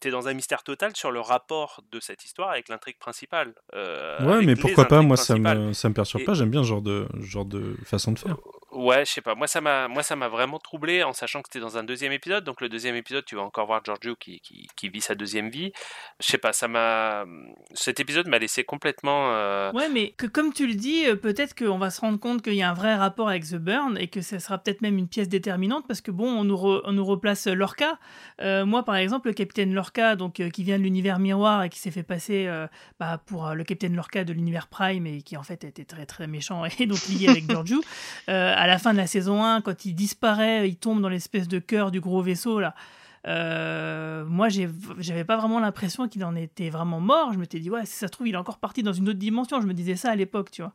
tu 0.00 0.08
es 0.08 0.10
dans 0.10 0.28
un 0.28 0.34
mystère 0.34 0.62
total 0.62 0.94
sur 0.96 1.10
le 1.10 1.20
rapport 1.20 1.82
de 1.92 2.00
cette 2.00 2.24
histoire 2.24 2.50
avec 2.50 2.68
l'intrigue 2.68 2.98
principale. 2.98 3.54
euh, 3.74 4.22
ouais, 4.24 4.44
mais 4.44 4.56
pourquoi 4.56 4.84
pas 4.86 5.02
Moi, 5.02 5.16
ça 5.16 5.36
me, 5.36 5.72
ça 5.72 5.88
me 5.88 5.94
perturbe 5.94 6.22
Et- 6.22 6.24
pas. 6.26 6.34
J'aime 6.34 6.50
bien 6.50 6.62
ce 6.62 6.68
genre 6.68 6.82
de, 6.82 7.06
genre 7.20 7.44
de 7.44 7.76
façon 7.84 8.12
de 8.12 8.18
faire. 8.18 8.36
Ouais, 8.72 9.04
je 9.04 9.12
sais 9.12 9.20
pas. 9.20 9.34
Moi, 9.34 9.46
ça 9.46 9.60
m'a, 9.60 9.88
moi, 9.88 10.02
ça 10.02 10.14
m'a 10.16 10.28
vraiment 10.28 10.58
troublé 10.58 11.02
en 11.02 11.12
sachant 11.12 11.42
que 11.42 11.48
c'était 11.48 11.60
dans 11.60 11.76
un 11.76 11.82
deuxième 11.84 12.12
épisode. 12.12 12.44
Donc, 12.44 12.60
le 12.60 12.68
deuxième 12.68 12.94
épisode, 12.94 13.24
tu 13.24 13.34
vas 13.34 13.42
encore 13.42 13.66
voir 13.66 13.82
Giorgio 13.84 14.14
qui, 14.16 14.40
qui, 14.40 14.68
qui 14.76 14.88
vit 14.88 15.00
sa 15.00 15.14
deuxième 15.14 15.50
vie. 15.50 15.72
Je 16.20 16.26
sais 16.26 16.38
pas, 16.38 16.52
ça 16.52 16.68
m'a. 16.68 17.24
Cet 17.74 18.00
épisode 18.00 18.28
m'a 18.28 18.38
laissé 18.38 18.62
complètement. 18.64 19.32
euh, 19.32 19.72
Ouais, 19.72 19.88
mais 19.88 20.12
que 20.16 20.26
comme 20.26 20.52
tu 20.52 20.66
le 20.66 20.74
dis, 20.74 21.06
euh, 21.06 21.16
peut-être 21.16 21.54
qu'on 21.56 21.78
va 21.78 21.90
se 21.90 22.00
rendre 22.00 22.20
compte 22.20 22.42
qu'il 22.42 22.54
y 22.54 22.62
a 22.62 22.70
un 22.70 22.74
vrai 22.74 22.94
rapport 22.94 23.28
avec 23.28 23.44
The 23.44 23.56
Burn 23.56 23.96
et 23.98 24.08
que 24.08 24.20
ça 24.20 24.38
sera 24.38 24.58
peut-être 24.58 24.82
même 24.82 24.98
une 24.98 25.08
pièce 25.08 25.28
déterminante 25.28 25.86
parce 25.88 26.00
que 26.00 26.10
bon, 26.10 26.28
on 26.28 26.44
nous, 26.44 26.56
on 26.56 26.92
nous 26.92 27.04
replace 27.04 27.46
Lorca. 27.48 27.98
Euh, 28.40 28.64
moi, 28.64 28.84
par 28.84 28.96
exemple, 28.96 29.28
le 29.28 29.34
capitaine 29.34 29.74
Lorca, 29.74 30.16
donc 30.16 30.34
qui 30.34 30.62
vient 30.62 30.78
de 30.78 30.84
l'univers 30.84 31.18
miroir 31.18 31.64
et 31.64 31.68
qui 31.70 31.78
s'est 31.78 31.90
fait 31.90 32.02
passer 32.02 32.48
bah, 32.98 33.20
pour 33.26 33.50
le 33.54 33.64
capitaine 33.64 33.96
Lorca 33.96 34.24
de 34.24 34.32
l'univers 34.32 34.68
Prime 34.68 35.06
et 35.06 35.22
qui 35.22 35.36
en 35.36 35.42
fait 35.42 35.64
était 35.64 35.84
très 35.84 36.06
très 36.06 36.26
méchant 36.26 36.64
et 36.64 36.86
donc 36.86 36.98
lié 37.08 37.28
avec 37.28 37.48
Giorgio. 37.50 37.80
À 38.60 38.66
la 38.66 38.78
fin 38.78 38.92
de 38.92 38.98
la 38.98 39.06
saison 39.06 39.42
1, 39.42 39.62
quand 39.62 39.86
il 39.86 39.94
disparaît, 39.94 40.68
il 40.68 40.76
tombe 40.76 41.00
dans 41.00 41.08
l'espèce 41.08 41.48
de 41.48 41.58
cœur 41.58 41.90
du 41.90 42.00
gros 42.00 42.20
vaisseau 42.20 42.60
là. 42.60 42.74
Euh, 43.26 44.24
moi, 44.26 44.48
j'avais 44.98 45.24
pas 45.24 45.38
vraiment 45.38 45.60
l'impression 45.60 46.08
qu'il 46.08 46.22
en 46.26 46.36
était 46.36 46.68
vraiment 46.68 47.00
mort. 47.00 47.32
Je 47.32 47.38
m'étais 47.38 47.58
dit, 47.58 47.70
ouais, 47.70 47.86
si 47.86 47.94
ça 47.94 48.06
se 48.06 48.12
trouve, 48.12 48.28
il 48.28 48.34
est 48.34 48.38
encore 48.38 48.58
parti 48.58 48.82
dans 48.82 48.92
une 48.92 49.08
autre 49.08 49.18
dimension. 49.18 49.62
Je 49.62 49.66
me 49.66 49.72
disais 49.72 49.96
ça 49.96 50.10
à 50.10 50.14
l'époque, 50.14 50.50
tu 50.50 50.60
vois. 50.60 50.72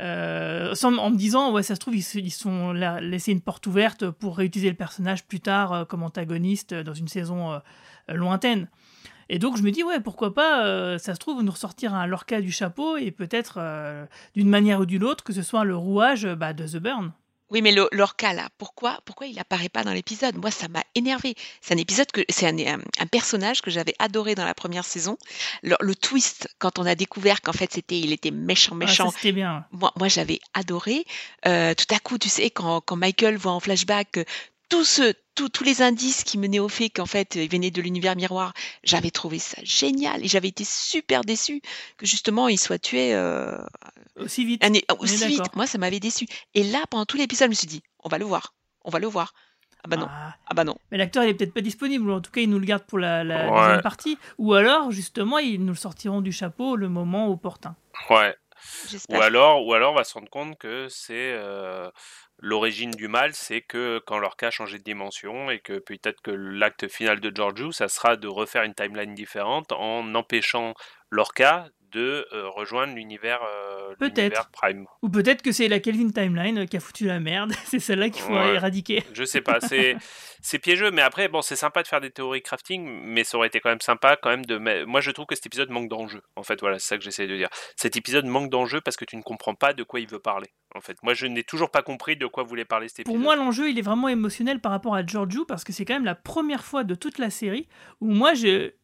Euh, 0.00 0.74
en 0.82 1.10
me 1.10 1.16
disant, 1.16 1.50
ouais, 1.52 1.62
ça 1.62 1.74
se 1.76 1.80
trouve, 1.80 1.96
ils 1.96 2.02
se 2.02 2.20
sont 2.30 2.72
la- 2.74 3.00
laissé 3.00 3.32
une 3.32 3.40
porte 3.40 3.66
ouverte 3.66 4.10
pour 4.10 4.36
réutiliser 4.36 4.68
le 4.68 4.76
personnage 4.76 5.24
plus 5.24 5.40
tard 5.40 5.72
euh, 5.72 5.84
comme 5.86 6.02
antagoniste 6.02 6.74
euh, 6.74 6.82
dans 6.84 6.92
une 6.94 7.08
saison 7.08 7.58
lointaine. 8.08 8.68
Et 9.28 9.38
donc, 9.38 9.56
je 9.56 9.62
me 9.62 9.70
dis, 9.70 9.82
ouais, 9.82 10.00
pourquoi 10.00 10.34
pas, 10.34 10.64
euh, 10.66 10.98
ça 10.98 11.14
se 11.14 11.18
trouve, 11.18 11.42
nous 11.42 11.52
ressortir 11.52 11.94
un 11.94 12.06
Lorca 12.06 12.40
du 12.40 12.52
chapeau 12.52 12.96
et 12.96 13.10
peut-être, 13.10 13.54
euh, 13.58 14.04
d'une 14.34 14.48
manière 14.48 14.80
ou 14.80 14.86
d'une 14.86 15.04
autre, 15.04 15.24
que 15.24 15.32
ce 15.32 15.42
soit 15.42 15.64
le 15.64 15.76
rouage 15.76 16.26
bah, 16.26 16.52
de 16.52 16.66
The 16.66 16.76
Burn. 16.76 17.12
Oui, 17.50 17.60
mais 17.62 17.72
le- 17.72 17.88
Lorca, 17.92 18.32
là, 18.32 18.48
pourquoi, 18.58 18.98
pourquoi 19.04 19.26
il 19.26 19.38
apparaît 19.38 19.68
pas 19.68 19.84
dans 19.84 19.92
l'épisode? 19.92 20.36
Moi, 20.36 20.50
ça 20.50 20.66
m'a 20.68 20.82
énervé. 20.94 21.34
C'est 21.60 21.74
un 21.74 21.76
épisode 21.76 22.10
que 22.10 22.22
c'est 22.28 22.46
un, 22.48 22.58
un- 22.58 22.80
un 22.98 23.06
personnage 23.06 23.60
que 23.60 23.70
j'avais 23.70 23.94
adoré 23.98 24.34
dans 24.34 24.46
la 24.46 24.54
première 24.54 24.84
saison. 24.86 25.18
Le, 25.62 25.76
le 25.80 25.94
twist 25.94 26.48
quand 26.58 26.78
on 26.78 26.86
a 26.86 26.94
découvert 26.94 27.42
qu'en 27.42 27.52
fait 27.52 27.70
c'était, 27.72 27.98
il 28.00 28.12
était 28.12 28.30
méchant, 28.32 28.72
Ah, 28.72 28.76
méchant. 28.76 29.10
c'était 29.10 29.32
bien. 29.32 29.66
moi, 29.72 29.92
moi 29.96 30.08
j'avais 30.08 30.40
adoré. 30.54 31.04
Euh, 31.46 31.74
tout 31.74 31.94
à 31.94 31.98
coup, 31.98 32.16
tu 32.18 32.30
sais, 32.30 32.50
quand, 32.50 32.80
quand 32.80 32.96
Michael 32.96 33.36
voit 33.36 33.52
en 33.52 33.60
flashback 33.60 34.16
euh, 34.18 34.24
tous 34.70 34.84
ce- 34.84 35.14
tous- 35.34 35.48
tous 35.48 35.64
les 35.64 35.82
indices 35.82 36.24
qui 36.24 36.38
menaient 36.38 36.58
au 36.58 36.68
fait 36.68 36.90
qu'en 36.90 37.06
fait, 37.06 37.34
il 37.36 37.48
venait 37.50 37.70
de 37.70 37.80
l'univers 37.82 38.16
miroir, 38.16 38.52
j'avais 38.82 39.10
trouvé 39.10 39.38
ça 39.38 39.58
génial 39.62 40.24
et 40.24 40.28
j'avais 40.28 40.48
été 40.48 40.64
super 40.64 41.22
déçue 41.22 41.60
que 41.96 42.06
justement 42.06 42.48
il 42.48 42.58
soit 42.58 42.78
tué 42.78 43.14
euh, 43.14 43.58
Aussi 44.16 44.44
vite. 44.44 44.64
un- 44.64 44.70
aussi. 44.98 45.40
Moi, 45.54 45.66
ça 45.66 45.78
m'avait 45.78 46.00
déçu. 46.00 46.26
Et 46.54 46.62
là, 46.64 46.82
pendant 46.90 47.04
tout 47.06 47.16
l'épisode, 47.16 47.46
je 47.46 47.50
me 47.50 47.54
suis 47.54 47.66
dit, 47.66 47.82
on 48.02 48.08
va 48.08 48.18
le 48.18 48.24
voir, 48.24 48.54
on 48.84 48.90
va 48.90 48.98
le 48.98 49.06
voir. 49.06 49.34
Ah 49.86 49.88
bah 49.88 49.96
non, 49.98 50.06
Ah. 50.08 50.34
ah 50.46 50.54
bah 50.54 50.64
non. 50.64 50.76
Mais 50.90 50.96
l'acteur, 50.96 51.24
il 51.24 51.28
est 51.28 51.34
peut-être 51.34 51.52
pas 51.52 51.60
disponible, 51.60 52.08
ou 52.08 52.12
en 52.14 52.20
tout 52.22 52.30
cas, 52.30 52.40
il 52.40 52.48
nous 52.48 52.58
le 52.58 52.64
garde 52.64 52.84
pour 52.84 52.98
la, 52.98 53.22
la 53.22 53.50
Ouais. 53.52 53.60
deuxième 53.60 53.82
partie. 53.82 54.16
Ou 54.38 54.54
alors, 54.54 54.90
justement, 54.90 55.36
ils 55.36 55.60
nous 55.62 55.74
le 55.74 55.78
sortiront 55.78 56.22
du 56.22 56.32
chapeau 56.32 56.74
le 56.76 56.88
moment 56.88 57.28
opportun. 57.28 57.76
Ouais. 58.08 58.34
Ou 59.10 59.20
alors, 59.20 59.66
ou 59.66 59.74
alors, 59.74 59.92
on 59.92 59.96
va 59.96 60.04
se 60.04 60.14
rendre 60.14 60.30
compte 60.30 60.58
que 60.58 60.88
c'est 60.88 61.32
euh, 61.32 61.90
l'origine 62.38 62.90
du 62.90 63.08
mal, 63.08 63.34
c'est 63.34 63.60
que 63.60 64.00
quand 64.06 64.18
Lorca 64.18 64.48
a 64.48 64.50
changé 64.50 64.78
de 64.78 64.84
dimension 64.84 65.50
et 65.50 65.60
que 65.60 65.78
peut-être 65.78 66.20
que 66.20 66.30
l'acte 66.30 66.88
final 66.88 67.20
de 67.20 67.34
Giorgio, 67.34 67.72
ça 67.72 67.88
sera 67.88 68.16
de 68.16 68.28
refaire 68.28 68.62
une 68.62 68.74
timeline 68.74 69.14
différente 69.14 69.72
en 69.72 70.14
empêchant 70.14 70.74
Lorca 71.10 71.68
de 71.94 72.26
euh, 72.32 72.48
rejoindre 72.50 72.94
l'univers 72.94 73.40
euh, 73.42 73.94
Peut-être. 73.98 74.50
Prime. 74.50 74.86
Ou 75.02 75.08
peut-être 75.08 75.40
que 75.42 75.52
c'est 75.52 75.68
la 75.68 75.78
Kelvin 75.80 76.10
Timeline 76.10 76.58
euh, 76.58 76.66
qui 76.66 76.76
a 76.76 76.80
foutu 76.80 77.06
la 77.06 77.20
merde. 77.20 77.52
c'est 77.64 77.78
celle-là 77.78 78.10
qu'il 78.10 78.20
faut 78.22 78.34
Ouais. 78.34 78.54
éradiquer. 78.56 79.04
Je 79.12 79.24
sais 79.24 79.40
pas, 79.40 79.60
c'est 79.60 79.96
c'est 80.42 80.58
piégeux, 80.58 80.90
mais 80.90 81.02
après 81.02 81.28
bon, 81.28 81.40
c'est 81.40 81.56
sympa 81.56 81.82
de 81.82 81.88
faire 81.88 82.00
des 82.00 82.10
théories 82.10 82.42
crafting, 82.42 82.84
mais 83.04 83.22
ça 83.24 83.36
aurait 83.38 83.46
été 83.46 83.60
quand 83.60 83.70
même 83.70 83.80
sympa 83.80 84.16
quand 84.16 84.30
même 84.30 84.44
de. 84.44 84.58
Moi, 84.84 85.00
je 85.00 85.10
trouve 85.12 85.26
que 85.26 85.34
cet 85.36 85.46
épisode 85.46 85.70
manque 85.70 85.88
d'enjeu. 85.88 86.20
En 86.36 86.42
fait, 86.42 86.60
voilà, 86.60 86.78
c'est 86.78 86.88
ça 86.88 86.98
que 86.98 87.04
j'essaie 87.04 87.26
de 87.26 87.36
dire. 87.36 87.48
Cet 87.76 87.96
épisode 87.96 88.26
manque 88.26 88.50
d'enjeu 88.50 88.80
parce 88.80 88.96
que 88.96 89.04
tu 89.04 89.16
ne 89.16 89.22
comprends 89.22 89.54
pas 89.54 89.72
de 89.72 89.82
quoi 89.84 90.00
il 90.00 90.08
veut 90.08 90.18
parler. 90.18 90.48
En 90.76 90.80
fait, 90.80 90.96
moi, 91.04 91.14
je 91.14 91.26
n'ai 91.26 91.44
toujours 91.44 91.70
pas 91.70 91.82
compris 91.82 92.16
de 92.16 92.26
quoi 92.26 92.42
voulait 92.42 92.64
parler 92.64 92.88
cet 92.88 93.00
épisode. 93.00 93.14
Pour 93.14 93.22
moi, 93.22 93.36
l'enjeu, 93.36 93.70
il 93.70 93.78
est 93.78 93.82
vraiment 93.82 94.08
émotionnel 94.08 94.60
par 94.60 94.72
rapport 94.72 94.94
à 94.96 95.06
Giorgio 95.06 95.44
parce 95.44 95.62
que 95.62 95.72
c'est 95.72 95.84
quand 95.84 95.94
même 95.94 96.04
la 96.04 96.16
première 96.16 96.64
fois 96.64 96.82
de 96.82 96.94
toute 96.96 97.18
la 97.18 97.30
série 97.30 97.68
où 98.00 98.10
moi, 98.10 98.32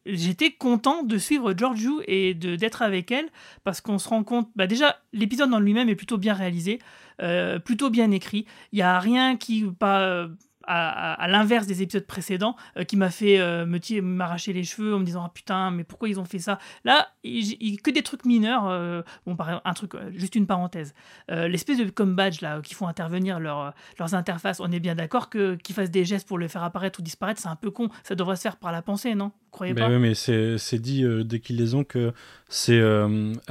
j'étais 0.07 0.53
content 0.53 1.03
de 1.03 1.19
suivre 1.19 1.53
Giorgio 1.53 2.01
et 2.07 2.35
de- 2.35 2.55
d'être 2.55 2.83
avec 2.83 3.11
elle 3.11 3.29
parce 3.65 3.81
qu'on 3.81 3.99
se 3.99 4.09
rend 4.09 4.23
compte. 4.23 4.49
Bah 4.55 4.67
déjà, 4.69 5.01
l'épisode 5.13 5.53
en 5.53 5.59
lui-même 5.59 5.89
est 5.89 5.97
plutôt 5.97 6.17
bien 6.17 6.35
réalisé, 6.35 6.79
euh, 7.23 7.59
plutôt 7.59 7.91
bien 7.91 8.11
écrit. 8.13 8.47
Il 8.73 8.79
y 8.79 8.83
a 8.83 8.99
rien 9.01 9.37
qui 9.37 9.65
pas 9.65 10.29
à, 10.67 11.13
à- 11.13 11.23
à 11.23 11.29
l'inverse 11.29 11.67
des 11.67 11.83
épisodes 11.83 12.07
précédents 12.07 12.57
euh, 12.77 12.85
qui 12.85 12.97
m'a 12.97 13.11
fait 13.11 13.41
euh, 13.41 13.67
me 13.67 14.01
m'arracher 14.01 14.53
les 14.53 14.65
cheveux 14.65 14.95
en 14.95 14.99
me 14.99 15.05
disant 15.05 15.25
ah 15.27 15.31
putain 15.33 15.71
mais 15.71 15.85
pourquoi 15.85 16.09
ils 16.09 16.21
ont 16.21 16.25
fait 16.25 16.39
ça? 16.39 16.59
Là 16.85 17.09
il, 17.25 17.57
il- 17.61 17.81
que 17.83 17.91
des 17.91 18.03
trucs 18.03 18.25
mineurs 18.25 18.69
euh, 18.69 19.03
bon 19.27 19.37
par 19.37 19.49
exemple, 19.49 19.63
un 19.67 19.73
truc 19.75 19.95
euh, 19.95 20.11
juste 20.15 20.35
une 20.35 20.47
parenthèse. 20.47 20.95
L'espèce 21.29 21.79
de 21.79 21.89
comme 21.91 22.15
badge 22.15 22.41
là 22.43 22.61
qui 22.63 22.75
font 22.75 22.87
intervenir 22.89 23.41
leur, 23.41 23.73
leurs 23.99 24.15
interfaces 24.15 24.61
on 24.61 24.71
est 24.71 24.81
bien 24.81 24.95
d'accord 24.95 25.31
que 25.31 25.55
qu'ils 25.57 25.75
fassent 25.75 25.91
des 25.91 26.05
gestes 26.05 26.27
pour 26.29 26.39
le 26.39 26.49
faire 26.49 26.63
apparaître 26.63 27.01
ou 27.01 27.03
disparaître 27.03 27.41
c'est 27.41 27.49
un 27.49 27.57
peu 27.57 27.71
con 27.71 27.89
ça 28.03 28.15
devrait 28.15 28.37
se 28.37 28.43
faire 28.43 28.57
par 28.57 28.73
la 28.73 28.83
pensée 28.83 29.15
non? 29.15 29.27
Vous 29.29 29.51
croyez 29.51 29.75
Mais 29.75 29.81
pas? 29.81 29.89
oui, 29.89 29.99
mais 29.99 30.15
c'est 30.15 30.59
c'est 30.59 30.79
dit 30.79 31.05
dès 31.25 31.41
qu'ils 31.41 31.57
les 31.57 31.75
ont 31.75 31.85
que 31.85 32.13
c'est 32.49 32.81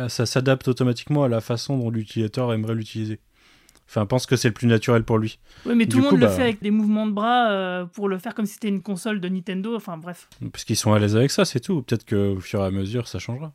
ça 0.08 0.26
s'adapte 0.26 0.68
automatiquement 0.68 1.24
à 1.24 1.28
la 1.28 1.42
façon 1.42 1.78
dont 1.78 1.90
l'utilisateur 1.90 2.54
aimerait 2.54 2.76
l'utiliser. 2.76 3.20
Enfin, 3.90 4.06
pense 4.06 4.26
que 4.28 4.36
c'est 4.36 4.50
le 4.50 4.54
plus 4.54 4.68
naturel 4.68 5.04
pour 5.04 5.18
lui. 5.18 5.40
oui 5.66 5.74
mais 5.76 5.86
tout 5.86 5.92
Du 5.92 5.98
le 5.98 6.02
monde 6.04 6.10
coup, 6.12 6.18
le 6.18 6.28
bah, 6.28 6.32
fait 6.32 6.44
avec 6.44 6.62
des 6.62 6.70
mouvements 6.72 7.08
de 7.08 7.12
bras 7.12 7.50
euh, 7.50 7.86
pour 7.86 8.08
le 8.08 8.20
faire 8.20 8.36
comme 8.36 8.46
si 8.46 8.54
c'était 8.54 8.68
une 8.68 8.84
console 8.84 9.20
de 9.20 9.28
Nintendo 9.30 9.76
enfin 9.76 9.98
bref 9.98 10.30
Parce 10.52 10.64
qu'ils 10.64 10.76
sont 10.76 10.94
à 10.94 11.00
l'aise 11.00 11.16
avec 11.16 11.32
ça, 11.32 11.44
c'est 11.44 11.60
tout. 11.60 11.82
Peut-être 11.82 12.06
qu'au 12.08 12.40
fur 12.40 12.62
et 12.62 12.66
à 12.66 12.72
mesure, 12.72 13.08
ça 13.08 13.18
changera. 13.20 13.52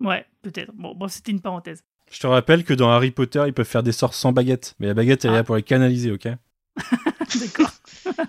ouais 0.00 0.26
peut-être 0.42 0.72
bon, 0.74 0.94
bon 0.94 1.08
c'était 1.08 1.32
une 1.32 1.40
parenthèse 1.40 1.82
Je 2.10 2.20
te 2.20 2.26
rappelle 2.26 2.64
que 2.64 2.74
dans 2.74 2.90
Harry 2.90 3.10
Potter, 3.12 3.44
ils 3.46 3.54
peuvent 3.54 3.66
faire 3.66 3.82
des 3.82 3.92
sorts 3.92 4.12
sans 4.14 4.32
baguette. 4.32 4.74
Mais 4.78 4.88
la 4.88 4.94
baguette, 4.94 5.24
elle 5.24 5.30
est 5.30 5.34
Ah. 5.34 5.36
là 5.38 5.44
pour 5.44 5.56
les 5.56 5.62
canaliser, 5.62 6.10
ok? 6.12 6.28
D'accord. 7.40 7.70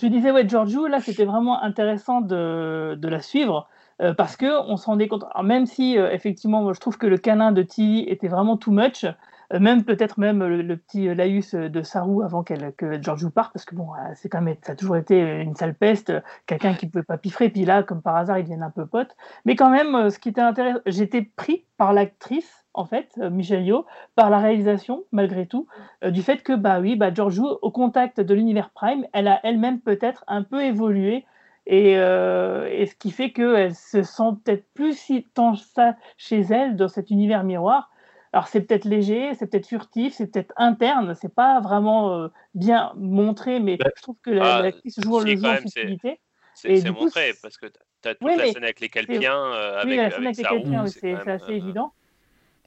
Je 0.00 0.06
disais, 0.06 0.30
ouais, 0.30 0.48
Giorgio, 0.48 0.86
là, 0.86 1.00
c'était 1.00 1.24
vraiment 1.24 1.60
intéressant 1.62 2.20
de, 2.20 2.94
de 2.96 3.08
la 3.08 3.20
suivre 3.20 3.68
euh, 4.00 4.14
parce 4.14 4.36
que 4.36 4.46
on 4.68 4.76
se 4.76 4.86
rendait 4.86 5.08
compte, 5.08 5.24
alors, 5.32 5.42
même 5.42 5.66
si 5.66 5.98
euh, 5.98 6.12
effectivement, 6.12 6.62
moi, 6.62 6.72
je 6.72 6.78
trouve 6.80 6.98
que 6.98 7.06
le 7.08 7.18
canin 7.18 7.50
de 7.50 7.62
Tilly 7.62 8.04
était 8.08 8.28
vraiment 8.28 8.56
too 8.56 8.70
much, 8.70 9.02
euh, 9.04 9.10
même 9.52 9.84
peut-être 9.84 10.18
même 10.18 10.44
le, 10.44 10.76
petit 10.76 11.14
laïus 11.14 11.54
de 11.54 11.82
Saru 11.82 12.24
avant 12.24 12.42
qu'elle, 12.42 12.72
que 12.76 13.00
Giorgio 13.00 13.30
parte, 13.30 13.52
parce 13.52 13.64
que 13.64 13.74
bon, 13.74 13.94
euh, 13.94 14.12
c'est 14.14 14.28
quand 14.28 14.42
même, 14.42 14.56
ça 14.62 14.72
a 14.72 14.76
toujours 14.76 14.96
été 14.96 15.18
une 15.40 15.54
sale 15.54 15.74
peste, 15.74 16.10
euh, 16.10 16.20
quelqu'un 16.46 16.74
qui 16.74 16.86
pouvait 16.86 17.04
pas 17.04 17.18
piffrer, 17.18 17.48
puis 17.48 17.64
là, 17.64 17.82
comme 17.82 18.02
par 18.02 18.16
hasard, 18.16 18.38
ils 18.38 18.42
deviennent 18.42 18.62
un 18.62 18.70
peu 18.70 18.86
potes. 18.86 19.16
Mais 19.44 19.56
quand 19.56 19.70
même, 19.70 19.94
euh, 19.94 20.10
ce 20.10 20.18
qui 20.18 20.28
était 20.28 20.40
intéressant, 20.40 20.80
j'étais 20.86 21.22
pris 21.22 21.64
par 21.78 21.92
l'actrice, 21.92 22.66
en 22.74 22.84
fait, 22.84 23.10
euh, 23.18 23.30
Michelle 23.30 23.64
Yeoh, 23.64 23.86
par 24.14 24.30
la 24.30 24.38
réalisation, 24.38 25.04
malgré 25.12 25.46
tout, 25.46 25.66
euh, 26.04 26.10
du 26.10 26.22
fait 26.22 26.42
que, 26.42 26.52
bah 26.52 26.80
oui, 26.80 26.96
bah, 26.96 27.12
Giorgio, 27.14 27.58
au 27.62 27.70
contact 27.70 28.20
de 28.20 28.34
l'univers 28.34 28.70
Prime, 28.70 29.06
elle 29.12 29.28
a 29.28 29.40
elle-même 29.44 29.80
peut-être 29.80 30.24
un 30.28 30.42
peu 30.42 30.62
évolué. 30.62 31.24
Et, 31.66 31.98
euh, 31.98 32.68
et 32.72 32.86
ce 32.86 32.94
qui 32.94 33.10
fait 33.10 33.30
qu'elle 33.30 33.74
se 33.74 34.02
sent 34.02 34.30
peut-être 34.44 34.64
plus 34.74 34.98
si 34.98 35.26
tant 35.34 35.54
ça 35.54 35.96
chez 36.16 36.40
elle 36.40 36.76
dans 36.76 36.88
cet 36.88 37.10
univers 37.10 37.44
miroir. 37.44 37.90
Alors 38.32 38.46
c'est 38.48 38.60
peut-être 38.62 38.84
léger, 38.84 39.34
c'est 39.34 39.46
peut-être 39.46 39.66
furtif, 39.66 40.14
c'est 40.14 40.26
peut-être 40.30 40.52
interne, 40.56 41.14
c'est 41.20 41.34
pas 41.34 41.60
vraiment 41.60 42.14
euh, 42.14 42.28
bien 42.54 42.92
montré, 42.96 43.58
mais 43.60 43.78
je 43.96 44.02
trouve 44.02 44.16
que 44.22 44.30
la- 44.30 44.56
ah, 44.56 44.62
l'actrice 44.62 44.96
joue, 45.02 45.20
si, 45.22 45.34
le 45.34 45.40
quand 45.40 45.50
en 45.52 45.54
c'est- 45.56 45.62
subtilité. 45.68 46.20
C'est 46.54 46.70
Et 46.72 46.76
c'est 46.78 46.84
du 46.88 46.92
coup, 46.92 47.04
montré 47.04 47.32
c'est- 47.32 47.40
parce 47.40 47.56
que 47.56 47.66
t'as- 47.66 47.80
t'as 48.02 48.14
toute 48.14 48.26
Oui, 48.26 48.34
la 48.36 48.52
scène 48.52 48.64
avec 48.64 48.80
les 48.80 48.88
Calpiens 48.88 49.32
euh, 49.34 49.82
oui, 49.84 49.92
avec, 49.92 49.96
la 49.98 50.10
scène 50.10 50.26
avec 50.26 50.38
avec 50.44 50.64
les 50.66 50.78
oui, 50.78 50.90
c'est 50.90 51.12
même, 51.12 51.28
assez 51.28 51.52
euh, 51.52 51.56
évident. 51.56 51.92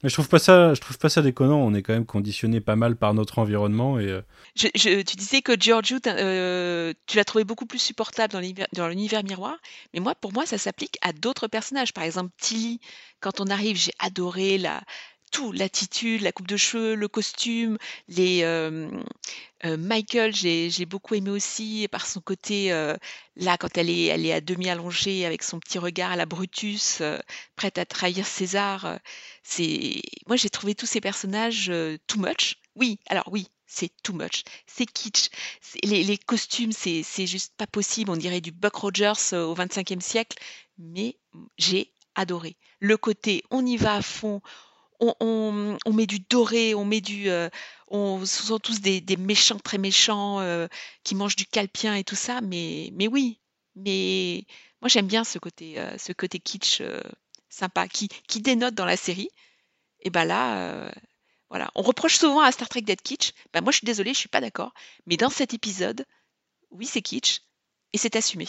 Mais 0.02 0.08
je 0.08 0.14
trouve 0.14 0.28
pas 0.28 0.40
ça, 0.40 0.74
je 0.74 0.80
trouve 0.80 0.98
pas 0.98 1.08
ça 1.08 1.22
déconnant. 1.22 1.58
On 1.58 1.74
est 1.74 1.82
quand 1.82 1.92
même 1.92 2.06
conditionné 2.06 2.60
pas 2.60 2.74
mal 2.74 2.96
par 2.96 3.14
notre 3.14 3.38
environnement 3.38 4.00
et 4.00 4.06
euh, 4.08 4.20
Je- 4.56 4.66
je- 4.74 5.02
tu 5.02 5.14
disais 5.16 5.42
que 5.42 5.52
Giorgio, 5.52 5.98
euh, 6.08 6.92
tu 7.06 7.16
l'as 7.18 7.24
trouvé 7.24 7.44
beaucoup 7.44 7.66
plus 7.66 7.78
supportable 7.78 8.32
dans 8.32 8.40
l'univers- 8.40 8.66
dans 8.72 8.88
l'univers 8.88 9.22
miroir, 9.22 9.56
mais 9.94 10.00
moi, 10.00 10.16
pour 10.16 10.32
moi, 10.32 10.44
ça 10.44 10.58
s'applique 10.58 10.96
à 11.02 11.12
d'autres 11.12 11.46
personnages. 11.46 11.92
Par 11.92 12.02
exemple, 12.02 12.30
Tilly, 12.38 12.80
quand 13.20 13.40
on 13.40 13.46
arrive, 13.46 13.76
j'ai 13.76 13.92
adoré 14.00 14.58
la, 14.58 14.80
tout, 15.32 15.50
l'attitude, 15.50 16.20
la 16.20 16.30
coupe 16.30 16.46
de 16.46 16.56
cheveux, 16.56 16.94
le 16.94 17.08
costume, 17.08 17.78
les 18.06 18.42
euh, 18.44 18.88
euh, 19.64 19.76
Michael, 19.76 20.34
j'ai 20.34 20.86
beaucoup 20.86 21.14
aimé 21.14 21.30
aussi 21.30 21.88
par 21.90 22.06
son 22.06 22.20
côté 22.20 22.72
euh, 22.72 22.94
là 23.36 23.56
quand 23.56 23.76
elle 23.78 23.90
est 23.90 24.06
elle 24.06 24.26
est 24.26 24.32
à 24.32 24.40
demi 24.40 24.68
allongée 24.68 25.26
avec 25.26 25.42
son 25.42 25.58
petit 25.58 25.78
regard 25.78 26.12
à 26.12 26.16
la 26.16 26.26
Brutus, 26.26 27.02
prête 27.56 27.78
à 27.78 27.86
trahir 27.86 28.26
César. 28.26 28.98
c'est 29.42 30.02
moi 30.28 30.36
j'ai 30.36 30.50
trouvé 30.50 30.74
tous 30.74 30.86
ces 30.86 31.00
personnages 31.00 31.72
too 32.06 32.20
much. 32.20 32.58
Oui, 32.76 32.98
alors 33.08 33.28
oui, 33.32 33.48
c'est 33.66 33.90
too 34.02 34.12
much. 34.12 34.44
C'est 34.66 34.86
kitsch. 34.86 35.30
Les, 35.82 36.04
les 36.04 36.18
costumes, 36.18 36.72
c'est 36.72 37.26
juste 37.26 37.54
pas 37.56 37.66
possible. 37.66 38.10
On 38.10 38.16
dirait 38.16 38.40
du 38.40 38.52
Buck 38.52 38.74
Rogers 38.74 39.32
au 39.32 39.54
25e 39.54 40.00
siècle. 40.00 40.38
Mais 40.78 41.16
j'ai 41.58 41.92
adoré. 42.14 42.56
Le 42.80 42.96
côté, 42.96 43.42
on 43.50 43.64
y 43.64 43.76
va 43.76 43.96
à 43.96 44.02
fond. 44.02 44.40
On, 45.04 45.92
met 45.92 46.06
du 46.06 46.20
doré, 46.20 46.74
on 46.74 46.84
met 46.84 47.00
du. 47.00 47.28
euh, 47.28 47.48
ce 47.90 48.42
sont 48.44 48.58
tous 48.58 48.80
des, 48.80 49.02
méchants 49.18 49.58
très 49.58 49.78
méchants 49.78 50.40
euh, 50.40 50.68
qui 51.02 51.16
mangent 51.16 51.36
du 51.36 51.46
calpien 51.46 51.96
et 51.96 52.04
tout 52.04 52.14
ça. 52.14 52.40
Mais, 52.40 52.92
oui. 53.08 53.40
Mais 53.74 54.46
moi, 54.80 54.88
j'aime 54.88 55.06
bien 55.06 55.24
ce 55.24 55.38
côté, 55.38 55.78
euh, 55.80 55.98
ce 55.98 56.12
côté 56.12 56.38
kitsch 56.38 56.82
sympa 57.48 57.88
qui, 57.88 58.08
dénote 58.40 58.74
dans 58.74 58.84
la 58.84 58.96
série. 58.96 59.30
Et 60.00 60.10
ben 60.10 60.24
là, 60.24 60.92
voilà. 61.50 61.70
On 61.74 61.82
reproche 61.82 62.16
souvent 62.16 62.40
à 62.40 62.52
Star 62.52 62.68
Trek 62.68 62.82
d'être 62.82 63.02
kitsch. 63.02 63.32
Ben 63.52 63.60
moi, 63.60 63.72
je 63.72 63.78
suis 63.78 63.86
désolée, 63.86 64.14
je 64.14 64.18
suis 64.20 64.28
pas 64.28 64.40
d'accord. 64.40 64.72
Mais 65.06 65.16
dans 65.16 65.30
cet 65.30 65.52
épisode, 65.52 66.06
oui, 66.70 66.86
c'est 66.86 67.02
kitsch 67.02 67.40
et 67.92 67.98
c'est 67.98 68.16
assumé. 68.16 68.46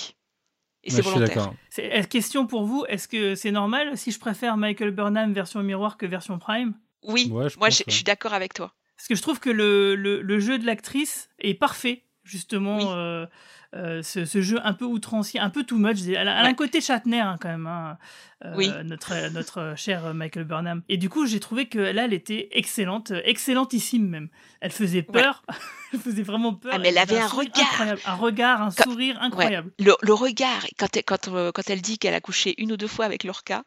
Et 0.84 0.92
c'est 0.92 1.02
volontaire. 1.02 1.54
est- 1.78 2.10
Question 2.10 2.46
pour 2.46 2.66
vous, 2.66 2.86
est-ce 2.90 3.08
que 3.08 3.36
c'est 3.36 3.52
normal 3.52 3.98
si 3.98 4.12
je 4.12 4.20
préfère 4.20 4.58
Michael 4.58 4.92
Burnham 4.92 5.34
version 5.34 5.64
miroir 5.64 5.98
que 5.98 6.06
version 6.06 6.40
Prime? 6.40 6.74
Oui, 7.04 7.30
Ouais, 7.32 7.50
je 7.50 7.58
moi, 7.58 7.70
je, 7.70 7.84
suis 7.88 8.04
d'accord 8.04 8.34
avec 8.34 8.54
toi. 8.54 8.74
Parce 8.96 9.08
que 9.08 9.16
je 9.16 9.22
trouve 9.22 9.40
que 9.40 9.50
le, 9.50 9.96
le, 9.96 10.22
le 10.22 10.40
jeu 10.40 10.58
de 10.60 10.66
l'actrice 10.66 11.30
est 11.40 11.54
parfait, 11.54 12.04
justement. 12.24 12.78
Oui. 12.78 12.86
euh, 12.90 13.26
ce, 14.02 14.26
ce 14.26 14.42
jeu 14.42 14.60
un 14.64 14.74
peu 14.74 14.86
outrancier, 14.86 15.40
un 15.40 15.50
peu 15.50 15.64
too 15.64 15.78
much. 15.78 15.98
Elle 16.08 16.16
a, 16.18 16.22
elle 16.40 16.46
a 16.46 16.50
un 16.50 16.54
côté 16.54 16.80
Shatner 16.82 17.20
hein, 17.22 17.38
quand 17.42 17.50
même, 17.50 17.66
hein, 17.68 17.98
euh, 18.46 18.54
Oui. 18.56 18.72
notre, 18.86 19.32
notre 19.34 19.74
cher 19.78 20.14
Michael 20.14 20.44
Burnham. 20.46 20.82
Et 20.90 20.98
du 20.98 21.10
coup, 21.10 21.26
j'ai 21.26 21.40
trouvé 21.40 21.68
que 21.68 21.80
là, 21.80 22.06
elle 22.06 22.14
était 22.14 22.50
excellente, 22.52 23.12
euh, 23.12 23.22
excellentissime 23.26 24.08
même. 24.08 24.30
Elle 24.62 24.72
faisait 24.72 25.02
peur, 25.04 25.44
elle 25.94 26.00
faisait 26.00 26.24
vraiment 26.24 26.54
peur. 26.54 26.72
Ah, 26.76 26.80
mais 26.80 26.90
elle 26.90 26.98
avait 26.98 27.20
un 27.20 27.28
regard. 27.28 27.66
incroyable, 27.72 28.02
un 28.06 28.16
regard, 28.16 28.62
un 28.62 28.70
Quand- 28.72 28.84
sourire 28.84 29.18
incroyable. 29.22 29.72
Le, 29.80 29.94
le 30.02 30.14
regard, 30.14 30.66
quand 30.78 30.96
elle, 30.96 31.04
quand, 31.04 31.28
euh, 31.30 31.52
quand 31.52 31.70
elle 31.70 31.82
dit 31.82 31.98
qu'elle 31.98 32.14
a 32.16 32.22
couché 32.22 32.54
une 32.62 32.72
ou 32.72 32.78
deux 32.78 32.88
fois 32.88 33.06
avec 33.06 33.24
Lorca, 33.24 33.64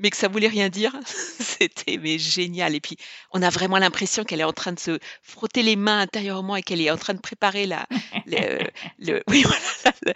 mais 0.00 0.10
que 0.10 0.16
ça 0.16 0.26
voulait 0.28 0.48
rien 0.48 0.68
dire, 0.68 0.92
c'était 1.04 1.98
mais 1.98 2.18
génial. 2.18 2.74
Et 2.74 2.80
puis, 2.80 2.96
on 3.30 3.42
a 3.42 3.50
vraiment 3.50 3.78
l'impression 3.78 4.24
qu'elle 4.24 4.40
est 4.40 4.44
en 4.44 4.52
train 4.52 4.72
de 4.72 4.80
se 4.80 4.98
frotter 5.22 5.62
les 5.62 5.76
mains 5.76 6.00
intérieurement 6.00 6.56
et 6.56 6.62
qu'elle 6.62 6.80
est 6.80 6.90
en 6.90 6.96
train 6.96 7.14
de 7.14 7.20
préparer 7.20 7.66
la, 7.66 7.86
le, 8.26 8.58
le- 8.98 9.22
oui, 9.28 9.42
voilà, 9.44 9.94
la- 10.04 10.12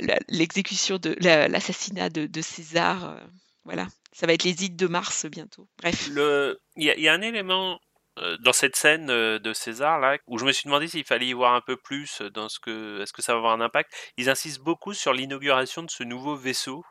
la- 0.00 0.18
l'exécution 0.28 0.98
de 0.98 1.16
la- 1.20 1.48
l'assassinat 1.48 2.08
de, 2.10 2.26
de 2.26 2.40
César. 2.42 3.10
euh, 3.10 3.20
voilà, 3.64 3.86
ça 4.12 4.26
va 4.26 4.32
être 4.32 4.44
les 4.44 4.64
ides 4.64 4.76
de 4.76 4.86
Mars 4.86 5.26
bientôt. 5.26 5.68
Bref. 5.80 6.08
Le, 6.12 6.60
il 6.76 6.84
y, 6.84 6.90
a- 6.90 6.96
il 6.96 7.02
y 7.02 7.08
a 7.08 7.12
un 7.12 7.22
élément 7.22 7.78
euh, 8.18 8.36
dans 8.44 8.52
cette 8.52 8.76
scène 8.76 9.08
euh, 9.08 9.38
de 9.38 9.52
César 9.54 9.98
là 9.98 10.18
où 10.26 10.36
je 10.36 10.44
me 10.44 10.52
suis 10.52 10.66
demandé 10.66 10.86
s'il 10.88 11.04
fallait 11.04 11.28
y 11.28 11.32
voir 11.32 11.54
un 11.54 11.62
peu 11.62 11.76
plus 11.78 12.20
dans 12.34 12.48
ce 12.50 12.58
que, 12.60 13.00
est-ce 13.00 13.12
que 13.12 13.22
ça 13.22 13.32
va 13.32 13.38
avoir 13.38 13.52
un 13.54 13.60
impact. 13.62 13.90
Ils 14.18 14.28
insistent 14.28 14.60
beaucoup 14.60 14.92
sur 14.92 15.12
l'inauguration 15.14 15.82
de 15.82 15.90
ce 15.90 16.02
nouveau 16.02 16.36
vaisseau 16.36 16.84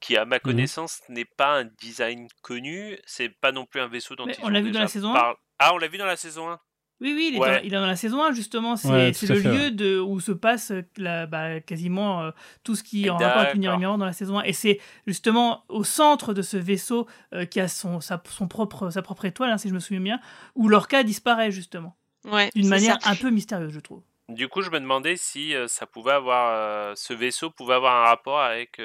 qui, 0.00 0.16
à 0.16 0.24
ma 0.24 0.38
connaissance, 0.38 1.00
n'est 1.08 1.24
pas 1.24 1.58
un 1.60 1.64
design 1.64 2.28
connu. 2.42 2.98
C'est 3.06 3.28
pas 3.28 3.52
non 3.52 3.66
plus 3.66 3.80
un 3.80 3.88
vaisseau 3.88 4.14
dont 4.16 4.26
Mais 4.26 4.34
ils 4.38 4.44
on 4.44 4.48
l'a 4.48 4.60
vu 4.60 4.70
dans 4.70 4.80
la 4.80 4.88
saison 4.88 5.10
un 5.10 5.14
parlé. 5.14 5.36
Ah, 5.58 5.74
on 5.74 5.78
l'a 5.78 5.88
vu 5.88 5.98
dans 5.98 6.06
la 6.06 6.16
saison 6.16 6.48
1 6.50 6.60
Oui, 7.00 7.12
oui, 7.16 7.28
il 7.32 7.36
est, 7.36 7.40
Ouais. 7.40 7.58
dans, 7.58 7.64
il 7.64 7.74
est 7.74 7.76
dans 7.78 7.86
la 7.86 7.96
saison 7.96 8.22
1, 8.24 8.32
justement. 8.32 8.76
C'est 8.76 8.88
Ouais, 8.88 9.08
le 9.08 9.12
fait, 9.12 9.34
lieu 9.34 9.50
ouais. 9.64 9.70
de, 9.72 9.98
où 9.98 10.20
se 10.20 10.30
passe 10.32 10.70
euh, 10.70 10.82
la- 10.96 11.26
bah, 11.26 11.60
quasiment 11.60 12.22
euh, 12.22 12.30
tout 12.64 12.74
ce 12.76 12.82
qui 12.84 13.06
est 13.06 13.10
en 13.10 13.16
rapport 13.16 13.38
avec 13.42 13.54
l'univers 13.54 13.98
dans 13.98 14.04
la 14.04 14.12
saison 14.12 14.38
1. 14.38 14.44
Et 14.44 14.52
c'est 14.52 14.80
justement 15.06 15.64
au 15.68 15.82
centre 15.84 16.32
de 16.34 16.42
ce 16.42 16.56
vaisseau 16.56 17.08
euh, 17.34 17.44
qui 17.44 17.58
a 17.60 17.66
son, 17.68 18.00
sa, 18.00 18.22
son 18.28 18.46
propre, 18.48 18.90
sa 18.90 19.02
propre 19.02 19.24
étoile, 19.24 19.50
hein, 19.50 19.58
si 19.58 19.68
je 19.68 19.74
me 19.74 19.80
souviens 19.80 20.00
bien, 20.00 20.20
où 20.54 20.68
Lorca 20.68 21.02
disparaît, 21.02 21.50
justement. 21.50 21.96
Ouais, 22.24 22.50
D'une 22.54 22.68
manière 22.68 23.00
ça. 23.02 23.10
un 23.10 23.16
peu 23.16 23.30
mystérieuse, 23.30 23.72
je 23.72 23.80
trouve. 23.80 24.02
Du 24.28 24.46
coup, 24.48 24.60
je 24.62 24.70
me 24.70 24.78
demandais 24.78 25.16
si 25.16 25.54
euh, 25.54 25.66
ça 25.68 25.86
pouvait 25.86 26.12
avoir, 26.12 26.50
euh, 26.54 26.92
ce 26.96 27.14
vaisseau 27.14 27.50
pouvait 27.50 27.74
avoir 27.74 27.96
un 27.96 28.04
rapport 28.08 28.40
avec 28.40 28.78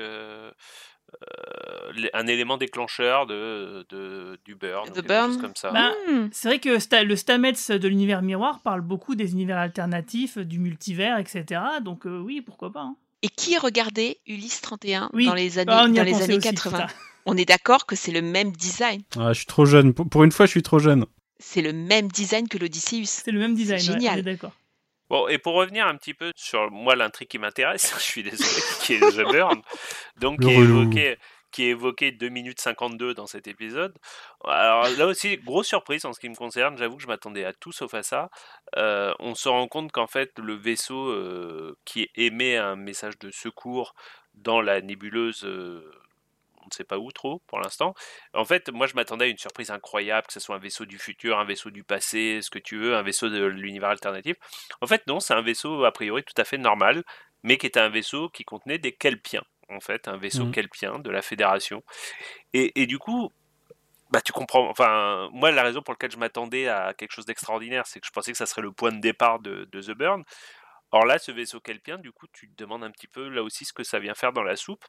un 2.13 2.27
élément 2.27 2.57
déclencheur 2.57 3.25
de, 3.27 3.85
de 3.89 4.39
du 4.45 4.55
burn, 4.55 4.87
The 4.89 4.93
quelque 4.95 5.07
Burn. 5.07 5.31
chose 5.33 5.41
comme 5.41 5.55
ça. 5.55 5.71
Bah, 5.71 5.91
Hmm. 6.09 6.27
C'est 6.31 6.47
vrai 6.47 6.59
que 6.59 6.77
Sta- 6.79 7.03
le 7.03 7.15
Stamets 7.15 7.53
de 7.69 7.87
l'univers 7.87 8.21
miroir 8.21 8.61
parle 8.61 8.81
beaucoup 8.81 9.15
des 9.15 9.31
univers 9.33 9.57
alternatifs, 9.57 10.37
du 10.37 10.59
multivers, 10.59 11.17
etc. 11.19 11.61
Donc 11.83 12.05
euh, 12.05 12.19
oui, 12.19 12.41
pourquoi 12.41 12.71
pas. 12.71 12.81
hein. 12.81 12.95
Et 13.21 13.29
qui 13.29 13.57
regardait 13.57 14.17
Ulysse 14.27 14.61
31 14.61 15.09
Oui. 15.13 15.25
dans 15.27 15.33
les 15.33 15.59
années, 15.59 15.71
Ah, 15.73 15.85
on 15.87 15.93
y 15.93 15.99
a 15.99 16.03
dans 16.03 16.09
les 16.09 16.21
années 16.23 16.37
aussi, 16.37 16.49
80 16.49 16.77
putain. 16.81 16.93
On 17.25 17.37
est 17.37 17.45
d'accord 17.45 17.85
que 17.85 17.95
c'est 17.95 18.11
le 18.11 18.21
même 18.21 18.51
design. 18.51 19.01
Ah, 19.17 19.31
je 19.31 19.37
suis 19.39 19.45
trop 19.45 19.65
jeune. 19.65 19.93
Pour, 19.93 20.23
une 20.25 20.31
fois, 20.33 20.45
je 20.45 20.51
suis 20.51 20.63
trop 20.63 20.79
jeune. 20.79 21.05
C'est 21.39 21.61
le 21.61 21.71
même 21.71 22.09
design 22.09 22.49
que 22.49 22.57
l'Odysseus. 22.57 23.05
C'est 23.05 23.31
le 23.31 23.39
même 23.39 23.55
design, 23.55 23.79
ouais, 23.79 23.85
génial. 23.93 24.15
on 24.15 24.19
est 24.19 24.23
d'accord. 24.23 24.51
Bon, 25.09 25.27
et 25.27 25.37
pour 25.37 25.53
revenir 25.55 25.85
un 25.87 25.95
petit 25.97 26.13
peu 26.13 26.31
sur 26.35 26.71
moi 26.71 26.95
l'intrigue 26.95 27.27
qui 27.27 27.39
m'intéresse, 27.39 27.93
je 27.97 28.01
suis 28.03 28.23
désolé, 28.23 28.61
qui 28.81 28.93
est 28.95 28.99
The 28.99 29.29
Burn, 29.31 29.61
donc 30.17 30.39
Le 30.39 30.47
qui 30.47 30.53
est, 30.53 30.57
relou. 30.57 30.81
évoqué, 30.81 31.17
qui 31.51 31.63
est 31.65 31.69
évoqué 31.69 32.11
2 32.11 32.29
minutes 32.29 32.59
52 32.61 33.13
dans 33.13 33.27
cet 33.27 33.47
épisode. 33.47 33.97
Alors 34.45 34.87
là 34.97 35.05
aussi, 35.07 35.37
grosse 35.37 35.67
surprise 35.67 36.05
en 36.05 36.13
ce 36.13 36.19
qui 36.19 36.29
me 36.29 36.35
concerne, 36.35 36.77
j'avoue 36.77 36.97
que 36.97 37.03
je 37.03 37.07
m'attendais 37.07 37.45
à 37.45 37.53
tout 37.53 37.71
sauf 37.71 37.93
à 37.93 38.03
ça. 38.03 38.29
Euh, 38.77 39.13
on 39.19 39.35
se 39.35 39.49
rend 39.49 39.67
compte 39.67 39.91
qu'en 39.91 40.07
fait 40.07 40.31
le 40.39 40.55
vaisseau 40.55 41.09
euh, 41.09 41.77
qui 41.85 42.09
émet 42.15 42.57
un 42.57 42.75
message 42.75 43.19
de 43.19 43.29
secours 43.31 43.93
dans 44.33 44.61
la 44.61 44.81
nébuleuse... 44.81 45.43
euh, 45.45 45.91
on 46.63 46.67
ne 46.71 46.73
sait 46.73 46.83
pas 46.83 46.97
où 46.97 47.11
trop 47.11 47.41
pour 47.47 47.59
l'instant. 47.59 47.93
En 48.33 48.45
fait, 48.45 48.69
moi 48.69 48.87
je 48.87 48.95
m'attendais 48.95 49.25
à 49.25 49.27
une 49.27 49.37
surprise 49.37 49.71
incroyable, 49.71 50.27
que 50.27 50.33
ce 50.33 50.39
soit 50.39 50.55
un 50.55 50.59
vaisseau 50.59 50.85
du 50.85 50.97
futur, 50.99 51.39
un 51.39 51.45
vaisseau 51.45 51.69
du 51.71 51.83
passé, 51.83 52.39
ce 52.41 52.49
que 52.49 52.59
tu 52.59 52.77
veux, 52.77 52.95
un 52.95 53.03
vaisseau 53.03 53.29
de 53.29 53.43
l'univers 53.45 53.89
alternatif. 53.89 54.37
En 54.81 54.87
fait, 54.87 55.05
non, 55.07 55.19
c'est 55.19 55.33
un 55.33 55.41
vaisseau 55.41 55.83
a 55.85 55.91
priori 55.91 56.23
tout 56.23 56.39
à 56.41 56.43
fait 56.43 56.57
normal, 56.57 57.03
mais 57.43 57.57
qui 57.57 57.65
était 57.67 57.79
un 57.79 57.89
vaisseau 57.89 58.29
qui 58.29 58.43
contenait 58.43 58.77
des 58.77 58.93
kelpiens, 58.93 59.43
en 59.69 59.79
fait, 59.79 60.07
un 60.07 60.17
vaisseau 60.17 60.45
Mhm. 60.45 60.51
kelpien 60.51 60.99
de 60.99 61.09
la 61.09 61.21
Fédération. 61.21 61.83
Et, 62.53 62.81
et 62.81 62.87
du 62.87 62.99
coup, 62.99 63.31
bah 64.11 64.21
tu 64.21 64.31
comprends. 64.31 64.69
Enfin, 64.69 65.29
moi, 65.33 65.51
la 65.51 65.63
raison 65.63 65.81
pour 65.81 65.93
laquelle 65.93 66.11
je 66.11 66.17
m'attendais 66.17 66.67
à 66.67 66.93
quelque 66.93 67.11
chose 67.11 67.25
d'extraordinaire, 67.25 67.87
c'est 67.87 67.99
que 67.99 68.07
je 68.07 68.11
pensais 68.11 68.31
que 68.31 68.37
ça 68.37 68.45
serait 68.45 68.61
le 68.61 68.71
point 68.71 68.91
de 68.91 68.99
départ 68.99 69.39
de, 69.39 69.65
de 69.71 69.81
The 69.81 69.91
Burn. 69.91 70.23
Or 70.91 71.05
là, 71.05 71.17
ce 71.19 71.31
vaisseau 71.31 71.59
kelpien, 71.59 71.97
du 71.97 72.11
coup, 72.11 72.27
tu 72.31 72.49
te 72.49 72.55
demandes 72.55 72.83
un 72.83 72.91
petit 72.91 73.07
peu 73.07 73.27
là 73.29 73.41
aussi 73.43 73.65
ce 73.65 73.73
que 73.73 73.83
ça 73.83 73.99
vient 73.99 74.13
faire 74.13 74.31
dans 74.33 74.43
la 74.43 74.55
soupe 74.55 74.85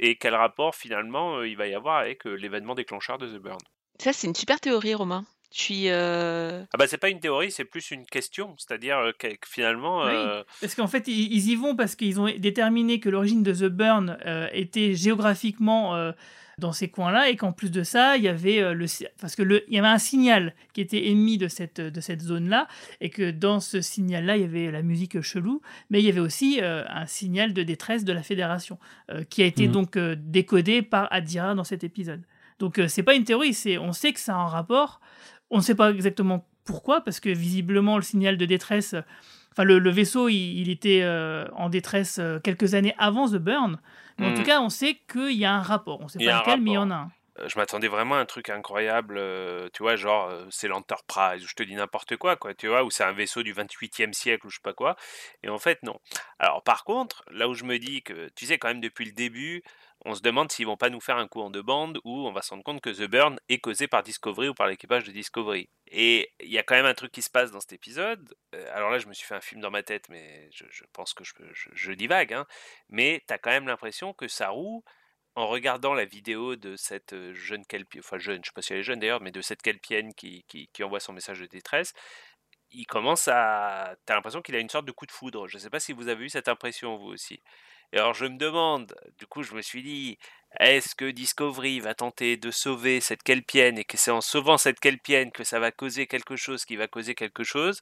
et 0.00 0.16
quel 0.16 0.34
rapport 0.34 0.74
finalement 0.74 1.36
euh, 1.38 1.48
il 1.48 1.56
va 1.56 1.66
y 1.66 1.74
avoir 1.74 1.98
avec 1.98 2.26
euh, 2.26 2.34
l'événement 2.34 2.74
déclencheur 2.74 3.18
de 3.18 3.26
The 3.26 3.40
Burn? 3.40 3.58
Ça, 4.00 4.12
c'est 4.12 4.26
une 4.26 4.34
super 4.34 4.60
théorie, 4.60 4.94
Romain. 4.94 5.24
Je 5.52 5.60
suis. 5.60 5.84
euh, 5.88 6.64
Ah 6.72 6.76
bah 6.78 6.88
c'est 6.88 6.98
pas 6.98 7.10
une 7.10 7.20
théorie, 7.20 7.52
c'est 7.52 7.64
plus 7.64 7.92
une 7.92 8.04
question, 8.06 8.56
c'est-à-dire 8.58 8.98
euh, 8.98 9.12
que, 9.16 9.28
finalement, 9.46 10.04
Oui. 10.04 10.42
Parce 10.60 10.74
qu'en 10.74 10.88
fait, 10.88 11.06
ils, 11.06 11.32
ils 11.32 11.50
y 11.50 11.54
vont 11.54 11.76
parce 11.76 11.94
qu'ils 11.94 12.20
ont 12.20 12.28
déterminé 12.38 12.98
que 12.98 13.08
l'origine 13.08 13.44
de 13.44 13.52
The 13.52 13.68
Burn 13.70 14.18
euh, 14.26 14.48
était 14.52 14.94
géographiquement 14.94 15.94
euh, 15.94 16.10
dans 16.58 16.72
ces 16.72 16.88
coins-là 16.88 17.28
et 17.30 17.36
qu'en 17.36 17.52
plus 17.52 17.70
de 17.70 17.82
ça, 17.82 18.16
il 18.16 18.22
y 18.22 18.28
avait 18.28 18.60
euh, 18.60 18.74
le 18.74 18.86
parce 19.20 19.34
que 19.36 19.42
le, 19.42 19.64
il 19.68 19.74
y 19.74 19.78
avait 19.78 19.88
un 19.88 19.98
signal 19.98 20.54
qui 20.72 20.80
était 20.80 21.06
émis 21.08 21.38
de 21.38 21.48
cette 21.48 21.80
de 21.80 22.00
cette 22.00 22.20
zone-là 22.22 22.68
et 23.00 23.10
que 23.10 23.30
dans 23.30 23.60
ce 23.60 23.80
signal-là, 23.80 24.36
il 24.36 24.42
y 24.42 24.44
avait 24.44 24.70
la 24.70 24.82
musique 24.82 25.20
chelou, 25.20 25.60
mais 25.90 26.00
il 26.00 26.06
y 26.06 26.08
avait 26.08 26.20
aussi 26.20 26.60
euh, 26.62 26.84
un 26.88 27.06
signal 27.06 27.52
de 27.52 27.62
détresse 27.62 28.04
de 28.04 28.12
la 28.12 28.22
Fédération 28.22 28.78
euh, 29.10 29.24
qui 29.24 29.42
a 29.42 29.46
été 29.46 29.66
Mhm. 29.66 29.72
donc 29.72 29.96
euh, 29.96 30.16
décodé 30.18 30.82
par 30.82 31.08
Adira 31.12 31.54
dans 31.54 31.64
cet 31.64 31.84
épisode. 31.84 32.22
Donc 32.58 32.80
c'est 32.88 33.02
pas 33.02 33.14
une 33.14 33.24
théorie, 33.24 33.52
c'est 33.52 33.78
on 33.78 33.92
sait 33.92 34.12
que 34.12 34.20
ça 34.20 34.34
a 34.34 34.38
un 34.38 34.46
rapport. 34.46 35.00
On 35.50 35.58
ne 35.58 35.62
sait 35.62 35.74
pas 35.74 35.90
exactement 35.90 36.46
pourquoi, 36.64 37.00
parce 37.02 37.20
que 37.20 37.28
visiblement 37.28 37.96
le 37.96 38.02
signal 38.02 38.36
de 38.36 38.46
détresse, 38.46 38.94
enfin 39.54 39.64
le, 39.64 39.78
le 39.78 39.90
vaisseau, 39.90 40.28
il, 40.28 40.60
il 40.60 40.68
était 40.70 41.00
euh, 41.02 41.46
en 41.54 41.68
détresse 41.70 42.18
euh, 42.20 42.38
quelques 42.40 42.74
années 42.74 42.94
avant 42.98 43.28
The 43.28 43.36
Burn. 43.36 43.78
Mais 44.18 44.26
en 44.26 44.30
Mhm. 44.30 44.36
tout 44.36 44.42
cas, 44.42 44.60
on 44.60 44.68
sait 44.68 44.98
qu'il 45.10 45.32
y 45.36 45.44
a 45.44 45.52
un 45.54 45.62
rapport. 45.62 46.00
On 46.00 46.04
ne 46.04 46.08
sait 46.08 46.18
pas 46.18 46.32
lequel, 46.40 46.60
mais 46.60 46.70
il 46.70 46.74
y 46.74 46.78
en 46.78 46.90
a 46.90 46.94
un. 46.94 47.10
Euh, 47.38 47.48
je 47.48 47.58
m'attendais 47.58 47.88
vraiment 47.88 48.14
à 48.14 48.18
un 48.18 48.26
truc 48.26 48.48
incroyable, 48.48 49.16
euh, 49.18 49.68
tu 49.72 49.82
vois, 49.82 49.96
genre 49.96 50.28
euh, 50.28 50.46
c'est 50.50 50.68
l'Enterprise, 50.68 51.44
ou 51.44 51.48
je 51.48 51.54
te 51.54 51.62
dis 51.62 51.74
n'importe 51.74 52.16
quoi, 52.16 52.36
quoi, 52.36 52.54
tu 52.54 52.68
vois, 52.68 52.84
ou 52.84 52.90
c'est 52.90 53.04
un 53.04 53.12
vaisseau 53.12 53.42
du 53.42 53.52
28e 53.52 54.12
siècle, 54.12 54.46
ou 54.46 54.50
je 54.50 54.56
sais 54.56 54.62
pas 54.62 54.74
quoi. 54.74 54.96
Et 55.42 55.48
en 55.48 55.58
fait, 55.58 55.82
non. 55.82 55.98
Alors 56.38 56.62
par 56.62 56.84
contre, 56.84 57.24
là 57.30 57.48
où 57.48 57.54
je 57.54 57.64
me 57.64 57.78
dis 57.78 58.02
que, 58.02 58.28
tu 58.36 58.46
sais, 58.46 58.58
quand 58.58 58.68
même 58.68 58.80
depuis 58.80 59.04
le 59.04 59.12
début, 59.12 59.62
on 60.04 60.14
se 60.14 60.20
demande 60.22 60.52
s'ils 60.52 60.66
vont 60.66 60.76
pas 60.76 60.90
nous 60.90 61.00
faire 61.00 61.16
un 61.16 61.26
coup 61.26 61.40
en 61.40 61.50
deux 61.50 61.62
bandes, 61.62 61.98
où 62.04 62.26
on 62.26 62.32
va 62.32 62.42
se 62.42 62.50
rendre 62.50 62.62
compte 62.62 62.80
que 62.80 62.90
The 62.90 63.08
Burn 63.08 63.40
est 63.48 63.58
causé 63.58 63.88
par 63.88 64.02
Discovery 64.02 64.48
ou 64.48 64.54
par 64.54 64.68
l'équipage 64.68 65.04
de 65.04 65.12
Discovery. 65.12 65.68
Et 65.88 66.32
il 66.40 66.50
y 66.50 66.58
a 66.58 66.62
quand 66.62 66.74
même 66.74 66.86
un 66.86 66.94
truc 66.94 67.10
qui 67.10 67.22
se 67.22 67.30
passe 67.30 67.50
dans 67.50 67.60
cet 67.60 67.72
épisode. 67.72 68.34
Alors 68.72 68.90
là, 68.90 68.98
je 68.98 69.06
me 69.06 69.14
suis 69.14 69.26
fait 69.26 69.34
un 69.34 69.40
film 69.40 69.60
dans 69.60 69.70
ma 69.70 69.82
tête, 69.82 70.08
mais 70.08 70.50
je, 70.52 70.84
pense 70.92 71.14
que 71.14 71.24
je 71.24 71.92
divague, 71.92 72.34
hein. 72.34 72.46
Mais 72.90 73.22
t'as 73.26 73.38
quand 73.38 73.50
même 73.50 73.66
l'impression 73.66 74.12
que 74.12 74.28
Saru 74.28 74.82
en 75.36 75.46
regardant 75.48 75.94
la 75.94 76.04
vidéo 76.04 76.56
de 76.56 76.76
cette 76.76 77.14
jeune 77.32 77.64
kelpienne, 77.66 78.02
enfin 78.04 78.18
jeune, 78.18 78.40
je 78.44 78.48
sais 78.48 78.52
pas 78.54 78.62
si 78.62 78.72
elle 78.72 78.80
est 78.80 78.84
jeune 78.84 79.00
d'ailleurs, 79.00 79.20
mais 79.20 79.32
de 79.32 79.40
cette 79.40 79.62
kelpienne 79.62 80.14
qui, 80.14 80.44
qui, 80.48 80.84
envoie 80.84 81.00
son 81.00 81.12
message 81.12 81.40
de 81.40 81.46
détresse, 81.46 81.92
il 82.70 82.86
commence 82.86 83.28
à... 83.28 83.96
T'as 84.06 84.14
l'impression 84.14 84.42
qu'il 84.42 84.54
a 84.56 84.60
une 84.60 84.68
sorte 84.68 84.86
de 84.86 84.92
coup 84.92 85.06
de 85.06 85.12
foudre. 85.12 85.48
Je 85.48 85.58
sais 85.58 85.70
pas 85.70 85.80
si 85.80 85.92
vous 85.92 86.08
avez 86.08 86.24
eu 86.24 86.28
cette 86.28 86.48
impression, 86.48 86.96
vous 86.96 87.08
aussi. 87.08 87.40
Et 87.92 87.98
alors 87.98 88.14
je 88.14 88.26
me 88.26 88.36
demande, 88.36 88.94
du 89.18 89.26
coup 89.26 89.42
je 89.42 89.54
me 89.54 89.62
suis 89.62 89.82
dit, 89.82 90.18
est-ce 90.58 90.94
que 90.94 91.10
Discovery 91.10 91.80
va 91.80 91.94
tenter 91.94 92.36
de 92.36 92.50
sauver 92.50 93.00
cette 93.00 93.22
kelpienne 93.22 93.78
et 93.78 93.84
que 93.84 93.96
c'est 93.96 94.10
en 94.10 94.20
sauvant 94.20 94.58
cette 94.58 94.80
kelpienne 94.80 95.30
que 95.32 95.44
ça 95.44 95.60
va 95.60 95.70
causer 95.70 96.06
quelque 96.06 96.36
chose 96.36 96.64
qui 96.64 96.76
va 96.76 96.88
causer 96.88 97.14
quelque 97.14 97.44
chose? 97.44 97.80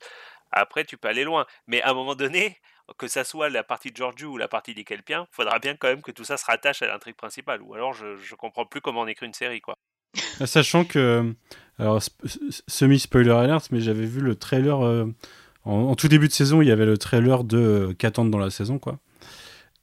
Après 0.51 0.85
tu 0.85 0.99
peux 0.99 1.09
aller 1.09 1.25
loin. 1.25 1.47
Mais 1.67 1.83
à 1.83 1.91
un 1.91 1.95
moment 1.95 2.15
donné, 2.15 2.61
que 2.97 3.09
ça 3.09 3.25
soit 3.25 3.49
la 3.49 3.63
partie 3.63 3.91
de 3.91 3.97
Georgiou 3.97 4.33
ou 4.33 4.37
la 4.39 4.49
partie 4.49 4.75
des 4.75 4.85
kelpiens, 4.85 5.27
faudra 5.31 5.59
bien 5.59 5.77
quand 5.77 5.89
même 5.89 6.03
que 6.03 6.13
tout 6.13 6.25
ça 6.25 6.37
se 6.37 6.45
rattache 6.45 6.83
à 6.83 6.87
l'intrigue 6.87 7.17
principale. 7.17 7.63
Ou 7.63 7.75
alors 7.75 7.93
je, 7.93 8.17
je 8.17 8.35
comprends 8.35 8.67
plus 8.67 8.81
comment 8.81 9.03
on 9.03 9.07
écrit 9.07 9.27
une 9.27 9.35
série, 9.35 9.61
quoi. 9.61 9.75
Sachant 10.45 10.85
que, 10.85 11.35
alors 11.79 12.01
semi-spoiler 12.69 13.31
alert, 13.31 13.71
mais 13.71 13.81
j'avais 13.81 14.05
vu 14.05 14.21
le 14.21 14.35
trailer 14.37 14.85
euh, 14.85 15.07
en, 15.65 15.95
tout 15.95 16.09
début 16.09 16.29
de 16.29 16.33
saison, 16.33 16.61
il 16.61 16.69
y 16.69 16.71
avait 16.73 16.87
le 16.87 16.99
trailer 16.99 17.45
de 17.45 17.59
euh, 17.59 17.95
qu'attendre 17.95 18.31
dans 18.31 18.39
la 18.39 18.51
saison, 18.51 18.79
quoi. 18.79 18.99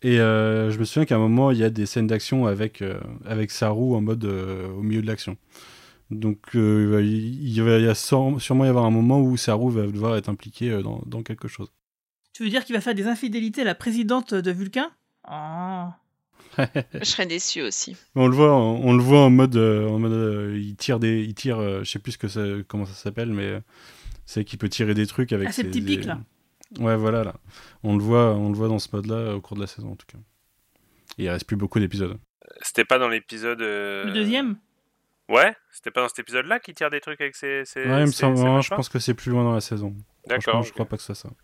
Et 0.01 0.19
euh, 0.19 0.71
je 0.71 0.79
me 0.79 0.85
souviens 0.85 1.05
qu'à 1.05 1.15
un 1.15 1.19
moment, 1.19 1.51
il 1.51 1.57
y 1.57 1.63
a 1.63 1.69
des 1.69 1.85
scènes 1.85 2.07
d'action 2.07 2.45
avec, 2.45 2.81
euh, 2.81 2.99
avec 3.25 3.51
Saru 3.51 3.95
en 3.95 4.01
mode 4.01 4.23
au 4.23 4.81
milieu 4.81 5.01
de 5.01 5.07
l'action. 5.07 5.37
Donc 6.09 6.37
il 6.53 6.87
va- 6.87 7.01
il 7.01 7.61
va 7.61 7.95
sûrement 7.95 8.65
y 8.65 8.67
avoir 8.67 8.85
un 8.85 8.91
moment 8.91 9.19
où 9.21 9.37
Saru 9.37 9.71
va 9.71 9.85
devoir 9.85 10.15
être 10.15 10.29
impliqué 10.29 10.81
dans 11.05 11.21
quelque 11.21 11.47
chose. 11.47 11.71
Tu 12.39 12.45
veux 12.45 12.49
dire 12.49 12.63
qu'il 12.63 12.73
va 12.73 12.79
faire 12.79 12.95
des 12.95 13.05
infidélités 13.05 13.63
à 13.63 13.65
la 13.65 13.75
présidente 13.75 14.33
de 14.33 14.49
Vulcain? 14.51 14.89
Ah. 15.25 15.97
Je 16.57 17.03
serais 17.03 17.25
déçu 17.25 17.61
aussi. 17.61 17.97
on 18.15 18.27
le 18.29 18.33
voit, 18.33 18.53
en- 18.53 18.75
on 18.77 18.93
le 18.93 19.03
voit 19.03 19.19
en 19.19 19.29
mode, 19.29 19.57
euh, 19.57 19.89
en 19.89 19.99
mode, 19.99 20.13
euh, 20.13 20.57
il 20.57 20.77
tire 20.77 21.01
des, 21.01 21.21
il 21.21 21.33
tire, 21.35 21.59
euh, 21.59 21.83
je 21.83 21.91
sais 21.91 21.99
plus 21.99 22.13
ce 22.13 22.17
que 22.17 22.29
ça, 22.29 22.39
comment 22.69 22.85
ça 22.85 22.93
s'appelle, 22.93 23.33
mais 23.33 23.43
euh, 23.43 23.59
c'est 24.25 24.45
qu'il 24.45 24.57
peut 24.57 24.69
tirer 24.69 24.93
des 24.93 25.05
trucs 25.05 25.33
avec. 25.33 25.49
Ah, 25.49 25.51
ces 25.51 25.63
ses- 25.63 25.67
petits 25.67 25.81
pics, 25.81 25.99
des- 25.99 26.05
là. 26.07 26.19
Ouais, 26.79 26.95
voilà 26.95 27.25
là. 27.25 27.33
On 27.83 27.97
le 27.97 28.01
voit, 28.01 28.33
on 28.35 28.47
le 28.47 28.55
voit 28.55 28.69
dans 28.69 28.79
ce 28.79 28.87
mode-là 28.93 29.15
euh, 29.15 29.35
au 29.35 29.41
cours 29.41 29.57
de 29.57 29.61
la 29.61 29.67
saison 29.67 29.91
en 29.91 29.95
tout 29.97 30.07
cas. 30.07 30.17
Et 31.17 31.25
il 31.25 31.29
reste 31.29 31.45
plus 31.45 31.57
beaucoup 31.57 31.81
d'épisodes. 31.81 32.17
C'était 32.61 32.85
pas 32.85 32.99
dans 32.99 33.09
l'épisode. 33.09 33.61
euh, 33.61 34.05
Le 34.05 34.13
deuxième? 34.13 34.55
Ouais, 35.27 35.53
c'était 35.73 35.91
pas 35.91 36.03
dans 36.03 36.07
cet 36.07 36.19
épisode-là 36.19 36.61
qui 36.61 36.73
tire 36.73 36.89
des 36.89 37.01
trucs 37.01 37.19
avec 37.19 37.35
ses. 37.35 37.65
ses 37.65 37.81
ouais, 37.81 37.99
il 37.99 38.01
me 38.03 38.05
ses- 38.05 38.13
semble, 38.13 38.37
je 38.63 38.69
pense 38.73 38.87
que 38.87 38.99
c'est 38.99 39.13
plus 39.13 39.29
loin 39.29 39.43
dans 39.43 39.53
la 39.53 39.59
saison. 39.61 39.93
D'accord, 40.25 40.63
je 40.63 40.71
crois 40.71 40.85
pas 40.85 40.95
que 40.95 41.03
ce 41.03 41.13
soit 41.13 41.29
ça. 41.29 41.35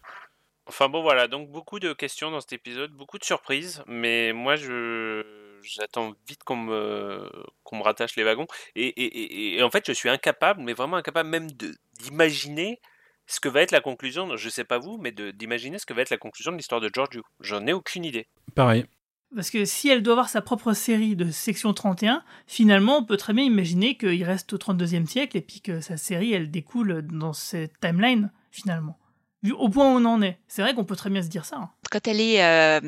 Enfin 0.68 0.89
bon 0.89 1.01
voilà, 1.01 1.28
donc 1.28 1.49
beaucoup 1.51 1.80
de 1.80 1.93
questions 1.93 2.32
dans 2.32 2.41
cet 2.41 2.53
épisode, 2.53 2.91
beaucoup 2.91 3.20
de 3.20 3.24
surprises, 3.24 3.84
mais 3.88 4.34
moi 4.34 4.55
je 4.55 5.24
j'attends 5.61 6.13
vite 6.28 6.43
qu'on 6.43 6.57
me 6.57 7.30
qu'on 7.63 7.78
me 7.78 7.84
rattache 7.84 8.16
les 8.16 8.24
wagons 8.24 8.47
et, 8.76 8.88
et, 8.88 9.05
et- 9.05 9.57
et 9.57 9.63
en 9.63 9.70
fait 9.72 9.84
je 9.88 9.91
suis 9.93 10.09
incapable, 10.09 10.61
mais 10.61 10.74
vraiment 10.74 10.97
incapable 10.97 11.30
même 11.30 11.51
de 11.51 11.76
d'imaginer 12.01 12.80
ce 13.28 13.39
que 13.39 13.49
va 13.49 13.61
être 13.61 13.72
la 13.72 13.82
conclusion, 13.82 14.36
je 14.38 14.49
sais 14.49 14.63
pas 14.63 14.78
vous, 14.78 14.97
mais 14.99 15.11
d'imaginer 15.11 15.80
ce 15.80 15.86
que 15.88 15.93
va 15.93 16.01
être 16.03 16.11
la 16.11 16.18
conclusion 16.18 16.51
de 16.51 16.57
l'histoire 16.57 16.82
de 16.82 16.89
Giorgio. 16.93 17.24
J'en 17.39 17.66
ai 17.66 17.74
aucune 17.74 18.05
idée. 18.05 18.28
Pareil. 18.53 18.86
Parce 19.34 19.49
que 19.49 19.66
si 19.66 19.89
elle 19.89 20.03
doit 20.03 20.13
avoir 20.13 20.30
sa 20.30 20.41
propre 20.41 20.74
série 20.74 21.16
de 21.16 21.32
section 21.32 21.74
31, 21.74 22.24
finalement, 22.45 22.99
on 22.99 23.03
peut 23.03 23.18
très 23.18 23.34
bien 23.34 23.43
imaginer 23.43 23.97
qu'il 23.97 24.24
reste 24.24 24.53
au 24.53 24.57
32e 24.57 25.07
siècle 25.07 25.36
et 25.38 25.41
puis 25.41 25.61
que 25.61 25.82
sa 25.82 25.97
série, 25.97 26.34
elle 26.34 26.51
découle 26.51 27.01
dans 27.01 27.34
cette 27.34 27.80
timeline, 27.80 28.32
finalement. 28.51 28.99
Vu 29.46 29.52
au 29.54 29.70
point 29.70 29.86
où 29.93 29.98
on 30.00 30.06
en 30.06 30.22
est. 30.24 30.39
C'est 30.48 30.64
vrai 30.64 30.74
qu'on 30.74 30.86
peut 30.86 30.96
très 30.96 31.12
bien 31.12 31.22
se 31.22 31.28
dire 31.28 31.46
ça. 31.46 31.58
hein. 31.58 31.70
Quand 31.91 32.08
elle 32.08 32.20
est 32.20 32.43
euh, 32.43 32.82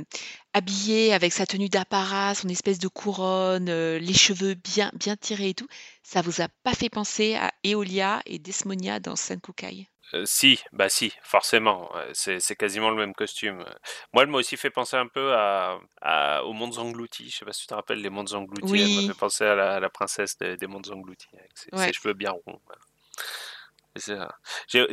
habillée 0.53 1.13
avec 1.13 1.31
sa 1.31 1.45
tenue 1.45 1.69
d'apparat, 1.69 2.33
son 2.33 2.49
espèce 2.49 2.79
de 2.79 2.87
couronne, 2.87 3.69
euh, 3.69 3.99
les 3.99 4.13
cheveux 4.13 4.55
bien, 4.55 4.89
bien 4.95 5.15
tirés 5.15 5.49
et 5.49 5.53
tout, 5.53 5.67
ça 6.01 6.21
vous 6.21 6.41
a 6.41 6.47
pas 6.63 6.73
fait 6.73 6.89
penser 6.89 7.35
à 7.35 7.51
Eolia 7.63 8.21
et 8.25 8.39
Desmonia 8.39 8.99
dans 8.99 9.15
Senkukai 9.15 9.87
Euh, 10.13 10.23
si, 10.25 10.59
bah 10.71 10.89
si, 10.89 11.11
forcément, 11.21 11.89
euh, 11.95 12.09
c'est 12.13 12.39
c'est 12.39 12.55
quasiment 12.55 12.89
le 12.89 12.95
même 12.95 13.13
costume. 13.13 13.59
Moi, 14.13 14.23
elle 14.23 14.29
m'a 14.29 14.37
aussi 14.39 14.55
fait 14.57 14.69
penser 14.71 14.95
un 14.97 15.07
peu 15.07 15.33
à, 15.35 15.77
à- 16.01 16.43
aux 16.45 16.53
mondes 16.53 16.77
engloutis. 16.79 17.29
Je 17.29 17.37
sais 17.37 17.45
pas 17.45 17.53
si 17.53 17.61
tu 17.61 17.67
te 17.67 17.73
rappelles 17.75 18.01
les 18.01 18.09
mondes 18.09 18.33
engloutis. 18.33 18.79
Elle 18.79 18.87
Oui. 18.87 18.95
m'a 19.05 19.13
fait 19.13 19.19
penser 19.19 19.43
à 19.45 19.53
la, 19.55 19.75
à 19.75 19.79
la 19.81 19.89
princesse 19.89 20.37
des, 20.39 20.55
des 20.57 20.67
mondes 20.67 20.89
engloutis 20.89 21.27
avec 21.37 21.51
ses, 21.55 21.93
cheveux 21.93 22.13
bien 22.15 22.31
ronds. 22.31 22.61
voilà. 22.65 22.81
J'ai 24.67 24.85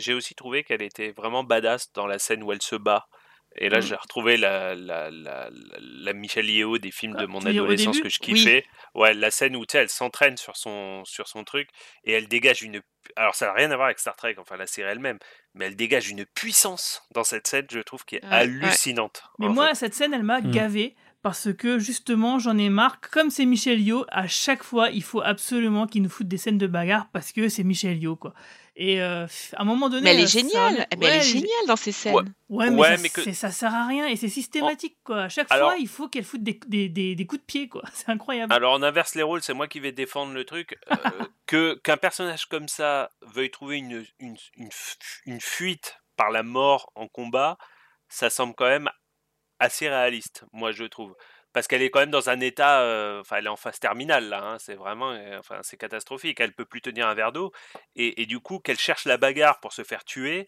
j'ai 0.00 0.14
aussi 0.14 0.34
trouvé 0.34 0.64
qu'elle 0.64 0.82
était 0.82 1.12
vraiment 1.12 1.44
badass 1.44 1.92
dans 1.92 2.06
la 2.06 2.18
scène 2.18 2.42
où 2.42 2.52
elle 2.52 2.62
se 2.62 2.76
bat 2.76 3.06
Et 3.56 3.68
là, 3.68 3.80
Mm. 3.80 3.82
j'ai 3.82 3.94
retrouvé 3.96 4.36
la, 4.38 4.74
la, 4.74 5.10
la, 5.10 5.50
la, 5.52 6.12
Michelle 6.14 6.48
Yeoh 6.48 6.78
des 6.78 6.90
films 6.90 7.16
de 7.16 7.26
mon 7.26 7.40
dire 7.40 7.66
au 7.66 7.72
adolescence 7.72 7.96
début? 7.96 8.02
que 8.02 8.08
je 8.08 8.18
Oui. 8.28 8.34
kiffais. 8.36 8.64
Ouais, 8.94 9.12
la 9.14 9.30
scène 9.30 9.56
où 9.56 9.66
tu 9.66 9.72
sais, 9.72 9.78
elle 9.78 9.90
s'entraîne 9.90 10.36
sur 10.38 10.56
son, 10.56 11.04
sur 11.04 11.28
son 11.28 11.44
truc 11.44 11.68
et 12.04 12.12
elle 12.12 12.28
dégage 12.28 12.62
une. 12.62 12.80
Alors, 13.16 13.34
ça 13.34 13.46
n'a 13.46 13.52
rien 13.52 13.70
à 13.70 13.76
voir 13.76 13.86
avec 13.86 13.98
Star 13.98 14.16
Trek, 14.16 14.36
enfin 14.38 14.56
la 14.56 14.66
série 14.66 14.88
elle-même, 14.90 15.18
mais 15.54 15.66
elle 15.66 15.76
dégage 15.76 16.08
une 16.08 16.24
puissance 16.24 17.02
dans 17.10 17.24
cette 17.24 17.46
scène, 17.46 17.66
je 17.70 17.80
trouve, 17.80 18.04
qui 18.06 18.16
est 18.16 18.24
Ouais, 18.24 18.30
ouais. 18.30 18.38
hallucinante. 18.38 19.22
Mais 19.38 19.48
moi, 19.48 19.68
fait. 19.70 19.74
cette 19.74 19.94
scène, 19.94 20.14
elle 20.14 20.22
m'a 20.22 20.40
Mm. 20.40 20.50
gavé 20.50 20.96
parce 21.22 21.52
que 21.52 21.78
justement, 21.78 22.38
j'en 22.38 22.58
ai 22.58 22.68
marre. 22.68 23.00
Comme 23.00 23.30
c'est 23.30 23.46
Michel 23.46 23.80
Yeoh, 23.80 24.04
à 24.08 24.26
chaque 24.26 24.62
fois, 24.62 24.90
il 24.90 25.02
faut 25.02 25.20
absolument 25.22 25.86
qu'il 25.86 26.02
nous 26.02 26.10
foute 26.10 26.28
des 26.28 26.36
scènes 26.38 26.58
de 26.58 26.66
bagarre 26.66 27.06
parce 27.12 27.32
que 27.32 27.48
c'est 27.48 27.62
Michel 27.64 27.96
Yeoh, 28.02 28.16
quoi. 28.16 28.34
Et 28.74 29.02
euh, 29.02 29.26
à 29.54 29.62
un 29.62 29.64
moment 29.64 29.88
donné, 29.90 30.02
Mais 30.04 30.14
elle 30.14 30.20
est 30.20 30.26
géniale. 30.26 30.86
Mais 30.98 31.06
elle 31.06 31.16
est 31.18 31.22
géniale 31.22 31.66
dans 31.68 31.76
ces 31.76 31.92
scènes. 31.92 32.14
Ouais. 32.14 32.22
Ouais, 32.48 32.70
mais, 32.70 32.76
Ouais, 32.80 32.96
ça, 32.96 33.02
mais 33.02 33.08
que- 33.10 33.22
c'est- 33.22 33.34
ça 33.34 33.50
sert 33.50 33.74
à 33.74 33.86
rien 33.86 34.06
et 34.06 34.16
c'est 34.16 34.30
systématique, 34.30 34.96
quoi. 35.04 35.24
À 35.24 35.28
chaque 35.28 35.46
Alors- 35.50 35.70
fois, 35.72 35.78
il 35.78 35.88
faut 35.88 36.08
qu'elle 36.08 36.24
foute 36.24 36.42
des, 36.42 36.58
des, 36.66 36.88
des, 36.88 37.14
des 37.14 37.26
coups 37.26 37.40
de 37.42 37.46
pied, 37.46 37.68
quoi. 37.68 37.82
C'est 37.92 38.08
incroyable. 38.08 38.52
Alors 38.52 38.74
on 38.78 38.82
inverse 38.82 39.14
les 39.14 39.22
rôles, 39.22 39.42
c'est 39.42 39.52
moi 39.54 39.68
qui 39.68 39.78
vais 39.78 39.92
défendre 39.92 40.32
le 40.32 40.44
truc. 40.44 40.76
euh, 40.90 40.94
que 41.46 41.74
qu'un 41.84 41.98
personnage 41.98 42.46
comme 42.46 42.66
ça 42.68 43.10
veuille 43.34 43.50
trouver 43.50 43.76
une, 43.76 44.06
une, 44.20 44.36
une, 44.56 44.70
fu- 44.72 44.96
une 45.26 45.40
fuite 45.40 45.98
par 46.16 46.30
la 46.30 46.42
mort 46.42 46.90
en 46.94 47.08
combat, 47.08 47.58
ça 48.08 48.30
semble 48.30 48.54
quand 48.54 48.68
même 48.68 48.88
assez 49.62 49.88
réaliste, 49.88 50.44
moi 50.52 50.72
je 50.72 50.84
trouve. 50.84 51.14
Parce 51.52 51.66
qu'elle 51.68 51.82
est 51.82 51.90
quand 51.90 52.00
même 52.00 52.10
dans 52.10 52.30
un 52.30 52.40
état, 52.40 52.80
euh, 52.80 53.20
enfin 53.20 53.36
elle 53.36 53.46
est 53.46 53.50
en 53.50 53.56
phase 53.56 53.78
terminale 53.78 54.28
là, 54.28 54.42
hein, 54.42 54.56
c'est 54.58 54.74
vraiment, 54.74 55.12
enfin 55.38 55.58
c'est 55.62 55.76
catastrophique. 55.76 56.40
Elle 56.40 56.52
peut 56.54 56.64
plus 56.64 56.80
tenir 56.80 57.06
un 57.06 57.14
verre 57.14 57.32
d'eau 57.32 57.52
et, 57.94 58.22
et 58.22 58.26
du 58.26 58.40
coup 58.40 58.58
qu'elle 58.58 58.78
cherche 58.78 59.04
la 59.04 59.18
bagarre 59.18 59.60
pour 59.60 59.72
se 59.74 59.82
faire 59.84 60.02
tuer, 60.04 60.46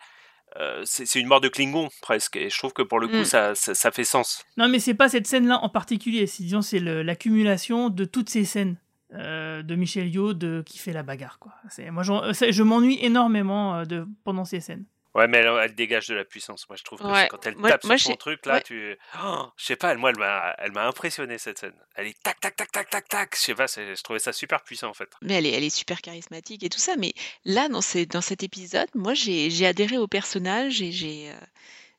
euh, 0.56 0.82
c'est 0.86 1.18
une 1.18 1.26
mort 1.26 1.40
de 1.42 1.48
Klingon 1.48 1.88
presque. 2.00 2.36
Et 2.36 2.48
je 2.48 2.56
trouve 2.58 2.72
que 2.72 2.82
pour 2.82 3.00
le 3.00 3.08
coup 3.08 3.16
Mm. 3.20 3.24
ça, 3.24 3.54
ça, 3.54 3.74
ça 3.74 3.90
fait 3.90 4.04
sens. 4.04 4.44
Non, 4.56 4.68
mais 4.68 4.78
c'est 4.78 4.94
pas 4.94 5.08
cette 5.10 5.26
scène-là 5.26 5.58
en 5.62 5.68
particulier. 5.68 6.26
C'est, 6.26 6.42
disons, 6.44 6.62
c'est 6.62 6.80
l'accumulation 6.80 7.90
de 7.90 8.04
toutes 8.04 8.30
ces 8.30 8.44
scènes 8.44 8.78
euh, 9.14 9.62
de 9.62 9.74
Michel 9.74 10.08
Yeoh 10.08 10.32
de, 10.34 10.62
qui 10.64 10.78
fait 10.78 10.92
la 10.92 11.02
bagarre, 11.02 11.38
quoi. 11.38 11.52
C'est, 11.68 11.90
moi, 11.90 12.02
c'est- 12.34 12.52
je 12.52 12.62
m'ennuie 12.62 12.98
énormément 13.04 13.84
de, 13.84 14.06
pendant 14.24 14.44
ces 14.44 14.60
scènes. 14.60 14.86
Ouais, 15.14 15.28
mais 15.28 15.38
elle, 15.38 15.46
elle 15.62 15.74
dégage 15.76 16.08
de 16.08 16.14
la 16.14 16.24
puissance. 16.24 16.68
Moi, 16.68 16.76
je 16.76 16.82
trouve 16.82 16.98
que 16.98 17.04
Ouais. 17.06 17.28
quand 17.30 17.46
elle 17.46 17.54
Moi- 17.56 17.70
tape 17.70 17.84
moi, 17.84 17.96
sur 17.98 18.10
son 18.10 18.16
truc, 18.16 18.44
là, 18.46 18.54
ouais. 18.54 18.62
tu. 18.62 18.96
Oh, 19.22 19.46
je 19.56 19.64
sais 19.64 19.76
pas, 19.76 19.92
elle, 19.92 19.98
moi, 19.98 20.10
elle 20.10 20.18
m'a, 20.18 20.54
elle 20.58 20.72
m'a 20.72 20.86
impressionné 20.88 21.38
cette 21.38 21.58
scène. 21.60 21.74
Elle 21.94 22.08
est 22.08 22.22
tac, 22.22 22.40
tac, 22.40 22.56
tac, 22.56 22.72
tac, 22.72 22.90
tac, 22.90 23.08
tac. 23.08 23.34
Je 23.36 23.40
sais 23.40 23.54
pas, 23.54 23.66
je 23.66 24.02
trouvais 24.02 24.18
ça 24.18 24.32
super 24.32 24.62
puissant 24.64 24.88
en 24.88 24.94
fait. 24.94 25.08
Mais 25.22 25.34
elle 25.34 25.46
est, 25.46 25.52
elle 25.52 25.62
est 25.62 25.70
super 25.70 26.00
charismatique 26.02 26.64
et 26.64 26.68
tout 26.68 26.80
ça. 26.80 26.96
Mais 26.96 27.14
là, 27.44 27.68
dans, 27.68 27.80
ces, 27.80 28.06
dans 28.06 28.20
cet 28.20 28.42
épisode, 28.42 28.88
moi, 28.94 29.14
j'ai 29.14 29.50
j'ai 29.50 29.66
adhéré 29.66 29.98
au 29.98 30.08
personnage 30.08 30.82
et 30.82 30.90
j'ai 30.90 31.30
euh, 31.30 31.36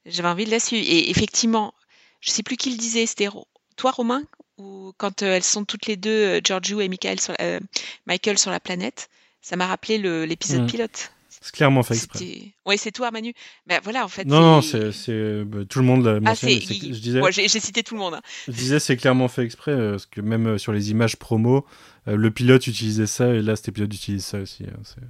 j'avais 0.05 0.27
envie 0.27 0.45
de 0.45 0.51
la 0.51 0.59
suivre. 0.59 0.85
Et 0.85 1.09
effectivement, 1.09 1.73
je 2.19 2.31
sais 2.31 2.43
plus 2.43 2.57
qui 2.57 2.69
le 2.71 2.77
disait, 2.77 3.05
c'était 3.05 3.29
toi, 3.77 3.91
Romain, 3.91 4.23
ou 4.57 4.91
quand 4.97 5.23
euh, 5.23 5.35
elles 5.37 5.43
sont 5.43 5.63
toutes 5.63 5.85
les 5.85 5.95
deux, 5.95 6.09
euh, 6.37 6.41
Giorgio 6.43 6.81
et 6.81 6.89
Michael 6.89 7.21
sur, 7.21 7.33
la- 7.39 7.45
euh, 7.45 7.59
Michael 8.07 8.37
sur 8.37 8.51
la 8.51 8.59
planète, 8.59 9.09
ça 9.41 9.55
m'a 9.55 9.67
rappelé 9.67 9.97
l'épisode 10.25 10.61
Mhm. 10.63 10.67
pilote. 10.69 11.11
C'est 11.45 11.53
clairement 11.53 11.83
fait 11.83 11.93
exprès. 11.93 12.25
Ouais, 12.65 12.75
c'est 12.75 12.91
toi, 12.91 13.11
Manu. 13.11 13.31
Mais 13.67 13.79
voilà, 13.83 14.03
en 14.03 14.07
fait. 14.07 14.25
Non, 14.25 14.39
non, 14.41 14.61
c'est, 14.63 14.91
c'est- 14.91 15.43
bah, 15.43 15.59
tout 15.69 15.77
le 15.77 15.85
monde 15.85 16.03
l'a 16.03 16.13
Ah, 16.15 16.19
mentionné. 16.19 16.59
je 16.59 16.99
disais, 16.99 17.19
Moi, 17.19 17.29
j'ai 17.29 17.47
cité 17.47 17.83
tout 17.83 17.93
le 17.93 17.99
monde. 17.99 18.15
hein. 18.15 18.21
je 18.47 18.51
disais, 18.53 18.79
c'est 18.79 18.97
clairement 18.97 19.27
fait 19.27 19.43
exprès, 19.43 19.69
euh, 19.71 19.91
parce 19.91 20.07
que 20.07 20.21
même 20.21 20.47
euh, 20.47 20.57
sur 20.57 20.71
les 20.73 20.89
images 20.89 21.17
promo, 21.17 21.63
euh, 22.07 22.15
le 22.15 22.31
pilote 22.31 22.65
utilisait 22.65 23.05
ça, 23.05 23.31
et 23.31 23.43
là, 23.43 23.55
cet 23.55 23.67
épisode 23.67 23.93
utilise 23.93 24.25
ça 24.25 24.39
aussi. 24.39 24.63
hein, 24.63 24.79
c'est, 24.83 25.03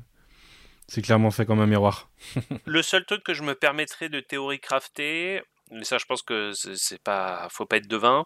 c'est 0.87 1.01
clairement 1.01 1.31
fait 1.31 1.45
comme 1.45 1.61
un 1.61 1.67
miroir. 1.67 2.09
Le 2.65 2.81
seul 2.81 3.05
truc 3.05 3.23
que 3.23 3.33
je 3.33 3.41
me 3.41 3.55
permettrais 3.55 4.09
de 4.09 4.19
théorie 4.19 4.59
crafter, 4.59 5.41
mais 5.71 5.83
ça, 5.83 5.97
je 5.97 6.05
pense 6.05 6.21
que 6.21 6.51
c'est 6.53 7.01
pas, 7.01 7.47
faut 7.49 7.65
pas 7.65 7.77
être 7.77 7.87
devin, 7.87 8.25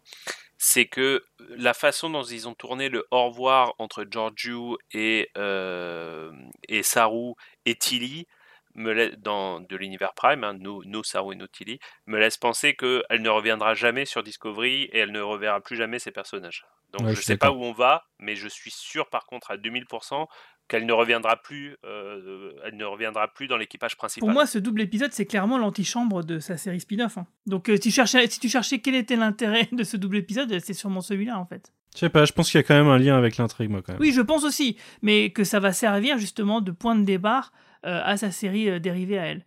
c'est 0.58 0.86
que 0.86 1.24
la 1.40 1.74
façon 1.74 2.10
dont 2.10 2.24
ils 2.24 2.48
ont 2.48 2.54
tourné 2.54 2.90
le 2.90 3.08
au 3.12 3.30
revoir 3.30 3.74
entre 3.80 4.04
Giorgio 4.04 4.78
et 4.92 5.30
euh, 5.38 6.32
et 6.68 6.84
Saru 6.84 7.34
et 7.66 7.76
Tilly 7.76 8.28
me 8.76 9.16
dans 9.16 9.62
de 9.62 9.76
l'univers 9.76 10.14
Prime, 10.14 10.44
hein, 10.44 10.54
nos, 10.54 10.84
nos 10.84 11.04
Saru 11.04 11.34
et 11.34 11.38
nos 11.38 11.48
Tilly, 11.48 11.80
me 12.06 12.20
laisse 12.20 12.38
penser 12.38 12.76
qu'elle 12.76 13.22
ne 13.22 13.30
reviendra 13.30 13.74
jamais 13.74 14.06
sur 14.06 14.22
Discovery 14.22 14.84
et 14.92 15.00
elle 15.00 15.12
ne 15.12 15.22
reverra 15.22 15.62
plus 15.62 15.76
jamais 15.76 16.00
ses 16.00 16.12
personnages. 16.12 16.66
Donc 16.92 17.04
Ouais, 17.04 17.10
je 17.12 17.16
suis 17.16 17.26
sais 17.26 17.38
pas 17.38 17.52
où 17.52 17.64
on 17.64 17.72
va, 17.72 18.06
mais 18.20 18.36
je 18.36 18.48
suis 18.48 18.72
sûr 18.72 19.10
par 19.10 19.26
contre 19.26 19.52
à 19.52 19.58
2000% 19.58 20.28
qu'elle 20.70 20.86
ne 20.86 20.94
reviendra 20.94 21.36
plus, 21.36 21.76
euh, 21.84 22.54
elle 22.64 22.78
ne 22.78 22.86
reviendra 22.86 23.28
plus 23.28 23.48
dans 23.48 23.58
l'équipage 23.58 23.98
principal. 23.98 24.26
Pour 24.26 24.34
moi, 24.34 24.46
ce 24.46 24.58
double 24.58 24.82
épisode, 24.82 25.12
c'est 25.12 25.26
clairement 25.26 25.58
l'antichambre 25.58 26.24
de 26.24 26.40
sa 26.40 26.56
série 26.56 26.80
spin-off. 26.80 27.18
hein. 27.18 27.28
Donc, 27.46 27.70
euh, 27.70 27.76
si, 27.76 27.82
tu 27.82 27.92
cherchais, 27.92 28.28
si 28.28 28.40
tu 28.40 28.48
cherchais 28.48 28.80
quel 28.80 28.96
était 28.96 29.18
l'intérêt 29.18 29.68
de 29.72 29.84
ce 29.84 29.98
double 29.98 30.18
épisode, 30.18 30.58
c'est 30.60 30.74
sûrement 30.74 31.02
celui-là, 31.02 31.38
en 31.38 31.46
fait. 31.46 31.74
Je 31.96 32.00
sais 32.00 32.10
pas, 32.10 32.26
je 32.26 32.32
pense 32.32 32.52
qu'il 32.52 32.60
y 32.60 32.64
a 32.64 32.64
quand 32.64 32.76
même 32.76 32.88
un 32.88 33.00
lien 33.00 33.18
avec 33.18 33.38
l'intrigue, 33.38 33.70
moi, 33.70 33.82
quand 33.82 33.94
même. 33.94 34.02
Oui, 34.02 34.12
je 34.14 34.22
pense 34.22 34.44
aussi, 34.44 34.78
mais 35.02 35.32
que 35.32 35.44
ça 35.44 35.60
va 35.60 35.74
servir 35.74 36.18
justement 36.18 36.62
de 36.62 36.72
point 36.72 36.96
de 36.96 37.04
départ 37.04 37.52
euh, 37.86 38.02
à 38.04 38.18
sa 38.18 38.30
série 38.30 38.70
euh, 38.70 38.80
dérivée 38.80 39.18
à 39.18 39.26
elle. 39.26 39.46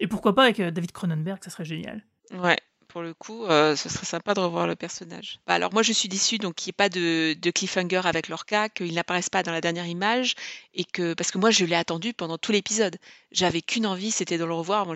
Et 0.00 0.06
pourquoi 0.06 0.34
pas 0.34 0.44
avec 0.44 0.58
euh, 0.58 0.70
David 0.70 0.92
Cronenberg, 0.92 1.38
ça 1.42 1.50
serait 1.50 1.64
génial. 1.64 2.04
Ouais, 2.32 2.56
pour 2.84 3.02
le 3.02 3.14
coup, 3.14 3.44
euh, 3.44 3.76
ce 3.76 3.88
serait 3.88 4.06
sympa 4.06 4.34
de 4.34 4.40
revoir 4.40 4.66
le 4.66 4.76
personnage. 4.76 5.40
Bah, 5.46 5.54
alors 5.54 5.72
moi, 5.72 5.82
je 5.82 5.92
suis 5.92 6.08
déçue 6.08 6.38
donc 6.38 6.54
qu'il 6.54 6.68
n'y 6.68 6.70
ait 6.70 6.76
pas 6.76 6.88
de, 6.88 7.50
cliffhanger 7.50 8.02
avec 8.04 8.28
Lorca, 8.28 8.68
qu'il 8.68 8.94
n'apparaisse 8.94 9.30
pas 9.30 9.42
dans 9.42 9.52
la 9.52 9.60
dernière 9.60 9.86
image, 9.86 10.34
et 10.74 10.84
que 10.84 11.14
parce 11.14 11.30
que 11.30 11.38
moi, 11.38 11.50
je 11.50 11.64
l'ai 11.64 11.74
attendu 11.74 12.12
pendant 12.14 12.38
tout 12.38 12.52
l'épisode. 12.52 12.96
J'avais 13.32 13.62
qu'une 13.62 13.86
envie, 13.86 14.10
c'était 14.10 14.38
de 14.38 14.44
le 14.44 14.54
revoir. 14.54 14.86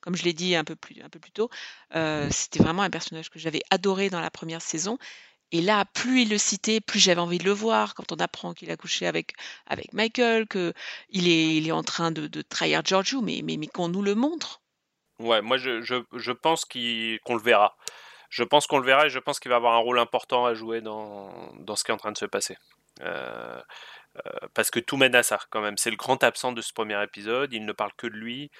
Comme 0.00 0.16
je 0.16 0.24
l'ai 0.24 0.32
dit 0.32 0.56
un 0.56 0.64
peu 0.64 0.76
plus, 0.76 0.96
tôt, 1.34 1.50
euh, 1.94 2.28
c'était 2.30 2.62
vraiment 2.62 2.82
un 2.82 2.90
personnage 2.90 3.30
que 3.30 3.38
j'avais 3.38 3.62
adoré 3.70 4.10
dans 4.10 4.20
la 4.20 4.30
première 4.30 4.62
saison. 4.62 4.98
Et 5.52 5.60
là, 5.60 5.84
plus 5.84 6.22
il 6.22 6.30
le 6.30 6.38
citait, 6.38 6.80
plus 6.80 6.98
j'avais 6.98 7.20
envie 7.20 7.38
de 7.38 7.44
le 7.44 7.52
voir. 7.52 7.94
Quand 7.94 8.10
on 8.10 8.16
apprend 8.16 8.54
qu'il 8.54 8.70
a 8.70 8.76
couché 8.76 9.06
avec, 9.06 9.34
Michael, 9.92 10.48
qu'il 10.48 11.28
est, 11.28 11.70
en 11.72 11.82
train 11.82 12.10
de, 12.10 12.42
trahir 12.42 12.82
Giorgio, 12.84 13.20
mais 13.22 13.42
qu'on 13.68 13.88
nous 13.88 14.02
le 14.02 14.14
montre. 14.14 14.63
Ouais, 15.20 15.42
moi 15.42 15.56
je, 15.56 15.80
je, 15.82 15.96
je 16.12 16.32
pense 16.32 16.64
qu'on 16.64 17.34
le 17.34 17.42
verra. 17.42 17.76
Je 18.30 18.42
pense 18.42 18.66
qu'on 18.66 18.78
le 18.78 18.84
verra 18.84 19.06
et 19.06 19.10
je 19.10 19.18
pense 19.20 19.38
qu'il 19.38 19.50
va 19.50 19.56
avoir 19.56 19.74
un 19.74 19.78
rôle 19.78 19.98
important 19.98 20.44
à 20.44 20.54
jouer 20.54 20.80
dans, 20.80 21.52
dans 21.60 21.76
ce 21.76 21.84
qui 21.84 21.92
est 21.92 21.94
en 21.94 21.98
train 21.98 22.12
de 22.12 22.18
se 22.18 22.26
passer. 22.26 22.56
Euh, 23.02 23.60
euh, 24.16 24.46
parce 24.54 24.70
que 24.70 24.80
tout 24.80 24.96
mène 24.96 25.14
à 25.14 25.22
ça 25.22 25.38
quand 25.50 25.60
même. 25.60 25.76
C'est 25.76 25.90
le 25.90 25.96
grand 25.96 26.22
absent 26.22 26.52
de 26.52 26.60
ce 26.60 26.72
premier 26.72 27.02
épisode. 27.02 27.52
Il 27.52 27.64
ne 27.64 27.72
parle 27.72 27.92
que 27.96 28.06
de 28.06 28.14
lui. 28.14 28.50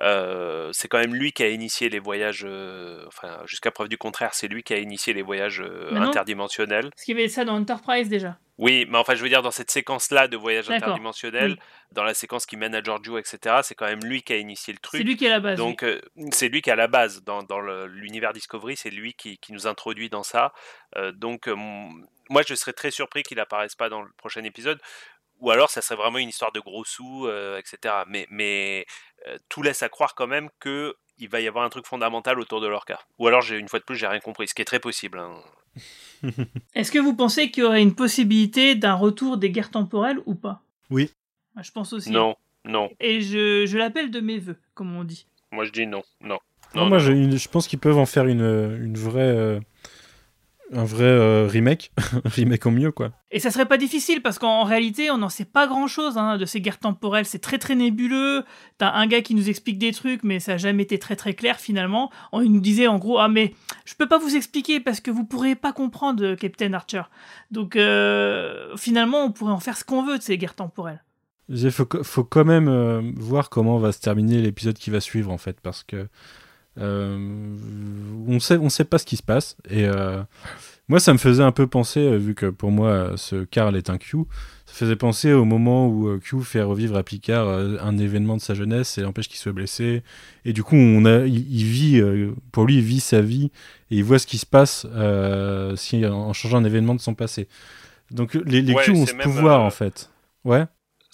Euh, 0.00 0.70
c'est 0.72 0.88
quand 0.88 0.98
même 0.98 1.14
lui 1.14 1.32
qui 1.32 1.42
a 1.42 1.48
initié 1.48 1.88
les 1.88 1.98
voyages. 2.00 2.44
euh, 2.44 3.04
enfin, 3.06 3.40
jusqu'à 3.46 3.70
preuve 3.70 3.88
du 3.88 3.98
contraire, 3.98 4.34
c'est 4.34 4.48
lui 4.48 4.62
qui 4.62 4.74
a 4.74 4.78
initié 4.78 5.12
les 5.12 5.22
voyages 5.22 5.62
interdimensionnels. 5.92 6.90
Parce 6.90 7.04
qu'il 7.04 7.16
y 7.16 7.20
avait 7.20 7.28
ça 7.28 7.44
dans 7.44 7.56
Enterprise 7.56 8.08
déjà. 8.08 8.36
Oui, 8.56 8.86
mais 8.88 8.98
enfin, 8.98 9.14
je 9.16 9.22
veux 9.22 9.28
dire, 9.28 9.42
dans 9.42 9.50
cette 9.50 9.70
séquence-là 9.70 10.28
de 10.28 10.36
voyage 10.36 10.70
interdimensionnel, 10.70 11.52
Oui. 11.52 11.58
dans 11.90 12.04
la 12.04 12.14
séquence 12.14 12.46
qui 12.46 12.56
mène 12.56 12.74
à 12.74 12.82
Giorgio, 12.82 13.18
etc., 13.18 13.56
c'est 13.62 13.74
quand 13.74 13.86
même 13.86 14.04
lui 14.04 14.22
qui 14.22 14.32
a 14.32 14.36
initié 14.36 14.72
le 14.72 14.78
truc. 14.78 15.00
C'est 15.00 15.04
lui 15.04 15.16
qui 15.16 15.24
est 15.24 15.28
à 15.28 15.32
la 15.32 15.40
base. 15.40 15.58
Donc, 15.58 15.82
euh, 15.82 16.00
c'est 16.30 16.48
lui 16.48 16.62
qui 16.62 16.70
est 16.70 16.72
à 16.72 16.76
la 16.76 16.86
base. 16.86 17.24
Dans, 17.24 17.42
l'univers 17.86 18.32
Discovery, 18.32 18.76
c'est 18.76 18.90
lui 18.90 19.14
qui, 19.14 19.38
qui 19.38 19.52
nous 19.52 19.66
introduit 19.66 20.08
dans 20.08 20.22
ça. 20.22 20.52
Euh, 20.96 21.10
donc, 21.10 21.48
euh, 21.48 21.56
moi, 22.30 22.42
je 22.46 22.54
serais 22.54 22.72
très 22.72 22.90
surpris 22.90 23.22
qu'il 23.22 23.38
apparaisse 23.40 23.74
pas 23.74 23.88
dans 23.88 24.02
le 24.02 24.10
prochain 24.16 24.42
épisode. 24.44 24.80
Ou 25.40 25.50
alors, 25.50 25.68
ça 25.70 25.82
serait 25.82 25.96
vraiment 25.96 26.18
une 26.18 26.28
histoire 26.28 26.52
de 26.52 26.60
gros 26.60 26.84
sous, 26.84 27.26
euh, 27.26 27.58
etc. 27.58 27.94
Mais, 28.08 28.26
mais 28.30 28.86
euh, 29.26 29.36
tout 29.48 29.62
laisse 29.62 29.82
à 29.82 29.88
croire 29.88 30.14
quand 30.14 30.26
même 30.28 30.48
que 30.60 30.94
il 31.18 31.28
va 31.28 31.40
y 31.40 31.46
avoir 31.48 31.64
un 31.64 31.68
truc 31.68 31.86
fondamental 31.86 32.40
autour 32.40 32.60
de 32.60 32.66
Lorca. 32.66 32.98
Ou 33.18 33.26
alors, 33.28 33.40
j'ai 33.42 33.56
une 33.58 33.68
fois 33.68 33.78
de 33.78 33.84
plus, 33.84 33.96
j'ai 33.96 34.06
rien 34.06 34.20
compris, 34.20 34.48
ce 34.48 34.54
qui 34.54 34.62
est 34.62 34.64
très 34.64 34.80
possible. 34.80 35.18
hein. 35.18 35.34
Est-ce 36.74 36.90
que 36.90 36.98
vous 36.98 37.14
pensez 37.14 37.50
qu'il 37.50 37.62
y 37.62 37.66
aurait 37.66 37.82
une 37.82 37.94
possibilité 37.94 38.74
d'un 38.74 38.94
retour 38.94 39.36
des 39.36 39.50
guerres 39.50 39.70
temporelles 39.70 40.18
ou 40.26 40.34
pas? 40.34 40.62
Oui. 40.90 41.10
Ah, 41.56 41.62
Je 41.62 41.70
pense 41.72 41.92
aussi. 41.92 42.10
Non, 42.10 42.36
non. 42.64 42.90
Et 43.00 43.20
je, 43.20 43.66
je 43.66 43.78
l'appelle 43.78 44.10
de 44.10 44.20
mes 44.20 44.38
voeux, 44.38 44.56
comme 44.74 44.96
on 44.96 45.04
dit. 45.04 45.26
Moi, 45.52 45.64
je 45.64 45.70
dis 45.72 45.86
non, 45.86 46.02
non. 46.20 46.38
Non, 46.74 46.82
Non, 46.82 46.86
moi, 46.88 46.98
non, 46.98 47.10
une- 47.10 47.36
je 47.38 47.48
pense 47.48 47.68
qu'ils 47.68 47.78
peuvent 47.78 47.98
en 47.98 48.06
faire 48.06 48.26
une, 48.26 48.40
une 48.40 48.96
vraie, 48.96 49.20
euh, 49.22 49.60
un 50.74 50.84
vrai 50.84 51.04
euh, 51.04 51.46
remake, 51.46 51.92
remake 52.24 52.66
au 52.66 52.70
mieux, 52.70 52.92
quoi. 52.92 53.12
Et 53.30 53.38
ça 53.38 53.50
serait 53.50 53.66
pas 53.66 53.76
difficile 53.76 54.22
parce 54.22 54.38
qu'en 54.38 54.64
réalité, 54.64 55.10
on 55.10 55.18
n'en 55.18 55.28
sait 55.28 55.44
pas 55.44 55.66
grand 55.66 55.86
chose 55.86 56.16
de 56.38 56.44
ces 56.44 56.60
guerres 56.60 56.78
temporelles. 56.78 57.26
C'est 57.26 57.38
très 57.38 57.58
très 57.58 57.74
nébuleux. 57.74 58.44
T'as 58.78 58.92
un 58.92 59.06
gars 59.06 59.22
qui 59.22 59.34
nous 59.34 59.48
explique 59.48 59.78
des 59.78 59.92
trucs, 59.92 60.22
mais 60.24 60.40
ça 60.40 60.52
n'a 60.52 60.58
jamais 60.58 60.82
été 60.82 60.98
très 60.98 61.16
très 61.16 61.34
clair 61.34 61.58
finalement. 61.58 62.10
On 62.32 62.40
il 62.42 62.52
nous 62.52 62.60
disait 62.60 62.86
en 62.86 62.98
gros 62.98 63.18
Ah, 63.18 63.28
mais 63.28 63.54
je 63.84 63.94
peux 63.94 64.08
pas 64.08 64.18
vous 64.18 64.36
expliquer 64.36 64.80
parce 64.80 65.00
que 65.00 65.10
vous 65.10 65.24
pourrez 65.24 65.54
pas 65.54 65.72
comprendre, 65.72 66.34
Captain 66.34 66.72
Archer. 66.72 67.02
Donc 67.50 67.76
euh, 67.76 68.76
finalement, 68.76 69.24
on 69.24 69.32
pourrait 69.32 69.52
en 69.52 69.60
faire 69.60 69.76
ce 69.76 69.84
qu'on 69.84 70.04
veut 70.04 70.18
de 70.18 70.22
ces 70.22 70.36
guerres 70.38 70.54
temporelles. 70.54 71.02
Il 71.48 71.70
faut, 71.70 71.84
quand 71.84 72.44
même 72.44 72.68
euh, 72.68 73.02
voir 73.16 73.50
comment 73.50 73.76
va 73.78 73.92
se 73.92 74.00
terminer 74.00 74.40
l'épisode 74.40 74.78
qui 74.78 74.90
va 74.90 75.00
suivre, 75.00 75.30
en 75.30 75.36
fait, 75.36 75.60
parce 75.60 75.82
que 75.82 76.08
on 76.76 78.38
sait, 78.40 78.56
on 78.58 78.68
sait 78.68 78.84
pas 78.84 78.98
ce 78.98 79.04
qui 79.06 79.16
se 79.16 79.22
passe 79.22 79.56
et, 79.70 79.84
euh, 79.86 80.22
Moi, 80.88 81.00
ça 81.00 81.12
me 81.14 81.18
faisait 81.18 81.42
un 81.42 81.52
peu 81.52 81.66
penser, 81.66 82.00
euh, 82.00 82.16
vu 82.18 82.34
que 82.34 82.46
pour 82.46 82.70
moi, 82.70 83.12
ce 83.16 83.44
Carl 83.44 83.74
est 83.74 83.88
un 83.88 83.96
Q, 83.96 84.18
ça 84.66 84.74
faisait 84.74 84.96
penser 84.96 85.32
au 85.32 85.46
moment 85.46 85.88
où 85.88 86.08
euh, 86.08 86.18
Q 86.18 86.42
fait 86.42 86.60
revivre 86.62 86.96
à 86.96 87.02
Picard 87.02 87.48
euh, 87.48 87.78
un 87.80 87.96
événement 87.96 88.36
de 88.36 88.42
sa 88.42 88.52
jeunesse 88.54 88.98
et 88.98 89.04
empêche 89.04 89.28
qu'il 89.28 89.38
soit 89.38 89.52
blessé. 89.52 90.02
Et 90.44 90.52
du 90.52 90.62
coup, 90.62 90.76
on 90.76 91.06
a, 91.06 91.24
il, 91.26 91.50
il 91.50 91.64
vit, 91.64 92.00
euh, 92.00 92.32
pour 92.52 92.66
lui, 92.66 92.76
il 92.76 92.82
vit 92.82 93.00
sa 93.00 93.22
vie 93.22 93.50
et 93.90 93.96
il 93.96 94.04
voit 94.04 94.18
ce 94.18 94.26
qui 94.26 94.36
se 94.36 94.44
passe 94.46 94.86
euh, 94.92 95.74
si, 95.76 96.04
en 96.04 96.34
changeant 96.34 96.58
un 96.58 96.64
événement 96.64 96.94
de 96.94 97.00
son 97.00 97.14
passé. 97.14 97.48
Donc 98.10 98.34
les, 98.34 98.60
les 98.60 98.74
Ouais, 98.74 98.84
Q 98.84 98.90
ont 98.90 99.06
ce 99.06 99.14
même, 99.14 99.22
pouvoir, 99.22 99.62
euh, 99.62 99.66
en 99.66 99.70
fait. 99.70 100.10
Ouais. 100.44 100.64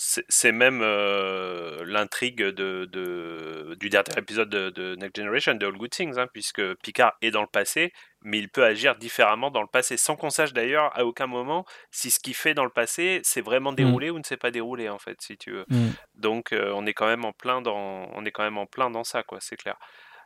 C'est 0.02 0.52
même 0.52 0.80
euh, 0.82 1.84
l'intrigue 1.84 2.42
de, 2.42 2.86
de- 2.86 3.76
du 3.78 3.90
dernier 3.90 4.16
épisode 4.16 4.48
de, 4.48 4.70
de 4.70 4.94
Next 4.96 5.16
Generation, 5.18 5.54
de 5.54 5.66
All 5.66 5.76
Good 5.76 5.90
Things, 5.90 6.18
hein, 6.18 6.26
puisque 6.32 6.74
Picard 6.76 7.12
est 7.20 7.30
dans 7.30 7.42
le 7.42 7.46
passé, 7.46 7.92
mais 8.22 8.38
il 8.38 8.48
peut 8.48 8.64
agir 8.64 8.96
différemment 8.96 9.50
dans 9.50 9.60
le 9.60 9.68
passé, 9.68 9.98
sans 9.98 10.16
qu'on 10.16 10.30
sache 10.30 10.54
d'ailleurs 10.54 10.90
à 10.98 11.04
aucun 11.04 11.26
moment 11.26 11.66
si 11.90 12.10
ce 12.10 12.18
qu'il 12.18 12.34
fait 12.34 12.54
dans 12.54 12.64
le 12.64 12.70
passé 12.70 13.20
s'est 13.24 13.42
vraiment 13.42 13.74
déroulé 13.74 14.08
ou 14.08 14.16
ne 14.18 14.22
s'est 14.24 14.38
pas 14.38 14.50
déroulé, 14.50 14.88
en 14.88 14.98
fait, 14.98 15.20
si 15.20 15.36
tu 15.36 15.50
veux. 15.52 15.66
Mm. 15.68 15.90
Donc 16.14 16.52
euh, 16.52 16.72
on 16.74 16.86
est 16.86 16.94
quand 16.94 17.06
même 17.06 17.26
en 17.26 17.32
plein 17.32 17.60
dans, 17.60 18.08
on 18.14 18.24
est 18.24 18.30
quand 18.30 18.42
même 18.44 18.56
en 18.58 18.66
plein 18.66 18.88
dans 18.88 19.04
ça, 19.04 19.22
quoi, 19.22 19.38
c'est 19.42 19.56
clair. 19.56 19.76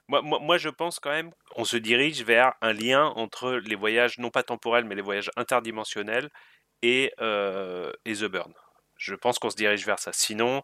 Moi, 0.07 0.23
moi, 0.23 0.39
moi, 0.41 0.57
je 0.57 0.69
pense 0.69 1.01
quand 1.01 1.11
même 1.11 1.33
qu'on 1.51 1.65
se 1.65 1.77
dirige 1.79 2.23
vers 2.23 2.53
un 2.61 2.73
lien 2.73 3.07
entre 3.17 3.55
les 3.55 3.75
voyages, 3.75 4.19
non 4.19 4.31
pas 4.31 4.45
temporels, 4.45 4.85
mais 4.85 4.95
les 4.95 5.03
voyages 5.03 5.31
interdimensionnels 5.37 6.29
et, 6.83 7.11
euh, 7.21 7.91
et 8.05 8.15
The 8.15 8.27
Burn. 8.27 8.53
Je 9.05 9.15
pense 9.15 9.39
qu'on 9.39 9.51
se 9.51 9.57
dirige 9.57 9.85
vers 9.85 9.99
ça. 9.99 10.13
Sinon, 10.13 10.63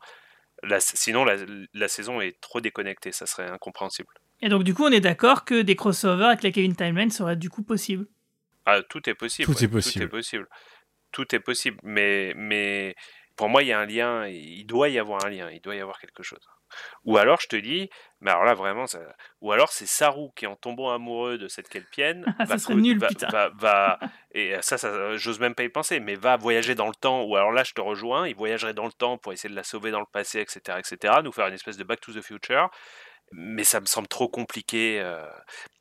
la, 0.63 0.81
sinon 0.81 1.25
la, 1.25 1.37
la 1.75 1.89
saison 1.89 2.21
est 2.21 2.41
trop 2.41 2.61
déconnectée, 2.61 3.13
ça 3.13 3.27
serait 3.27 3.51
incompréhensible. 3.51 4.09
Et 4.41 4.49
donc, 4.49 4.65
du 4.65 4.73
coup, 4.73 4.85
on 4.85 4.91
est 4.91 5.01
d'accord 5.01 5.45
que 5.45 5.61
des 5.61 5.77
crossovers 5.77 6.29
avec 6.29 6.43
la 6.43 6.51
Kevin 6.51 6.75
Timeline 6.75 7.11
seraient 7.11 7.37
du 7.37 7.51
coup 7.51 7.63
possibles. 7.63 8.07
Ah, 8.65 8.83
tout 8.83 9.09
est 9.11 9.15
possible. 9.15 9.47
Tout 9.47 9.59
ouais, 9.59 9.65
est 9.65 9.69
possible. 9.69 10.05
Tout 10.05 10.07
est 10.07 10.09
possible. 10.09 10.49
Tout 11.13 11.35
est 11.35 11.41
possible. 11.41 11.79
Mais, 11.83 12.33
mais 12.35 12.95
pour 13.37 13.51
moi, 13.51 13.63
il 13.63 13.69
y 13.69 13.73
a 13.73 13.79
un 13.79 13.87
lien. 13.87 14.27
Il 14.27 14.65
doit 14.65 14.89
y 14.89 14.99
avoir 14.99 15.27
un 15.27 15.29
lien. 15.29 15.51
Il 15.51 15.61
doit 15.61 15.75
y 15.75 15.81
avoir 15.81 16.01
quelque 16.01 16.23
chose. 16.23 16.47
Ou 17.05 17.17
alors, 17.19 17.41
je 17.41 17.47
te 17.49 17.57
dis, 17.57 17.89
mais 18.21 18.31
alors 18.31 18.45
là, 18.45 18.55
vraiment, 18.55 18.87
ça... 18.87 18.99
ou 19.41 19.53
alors 19.53 19.71
c'est 19.73 19.87
Saru 19.87 20.29
qui, 20.37 20.47
en 20.47 20.57
tombant 20.57 20.91
amoureux 20.93 21.39
de 21.39 21.49
cette 21.49 21.69
Kelpienne, 21.69 22.25
Ça 22.39 22.45
va, 22.45 22.59
serait 22.59 22.75
co- 22.75 22.81
nul, 22.81 22.99
va, 22.99 23.09
putain. 23.09 23.29
va, 23.29 23.51
va- 23.59 23.99
et 24.33 24.55
ça, 24.61 24.79
ça 24.79 25.17
j'ose 25.17 25.39
même 25.41 25.55
pas 25.55 25.63
y 25.65 25.69
penser, 25.69 26.01
mais 26.01 26.15
va 26.15 26.37
voyager 26.37 26.75
dans 26.75 26.89
le 26.89 26.95
temps. 26.95 27.23
Ou 27.25 27.37
alors 27.37 27.53
là, 27.53 27.65
je 27.65 27.73
te 27.73 27.81
rejoins, 27.81 28.29
il 28.29 28.35
voyagerait 28.35 28.75
dans 28.75 28.87
le 28.87 28.93
temps 28.93 29.19
pour 29.19 29.33
essayer 29.33 29.51
de 29.51 29.57
la 29.57 29.65
sauver 29.65 29.91
dans 29.91 30.01
le 30.01 30.07
passé, 30.13 30.41
etc., 30.41 30.79
etc., 30.79 31.15
nous 31.25 31.33
faire 31.33 31.47
une 31.47 31.55
espèce 31.55 31.77
de 31.77 31.85
Back 31.85 32.01
to 32.01 32.13
the 32.13 32.23
Future. 32.23 32.69
Mais 33.33 33.63
ça 33.65 33.81
me 33.81 33.87
semble 33.87 34.09
trop 34.09 34.29
compliqué. 34.29 35.01
euh. 35.01 35.25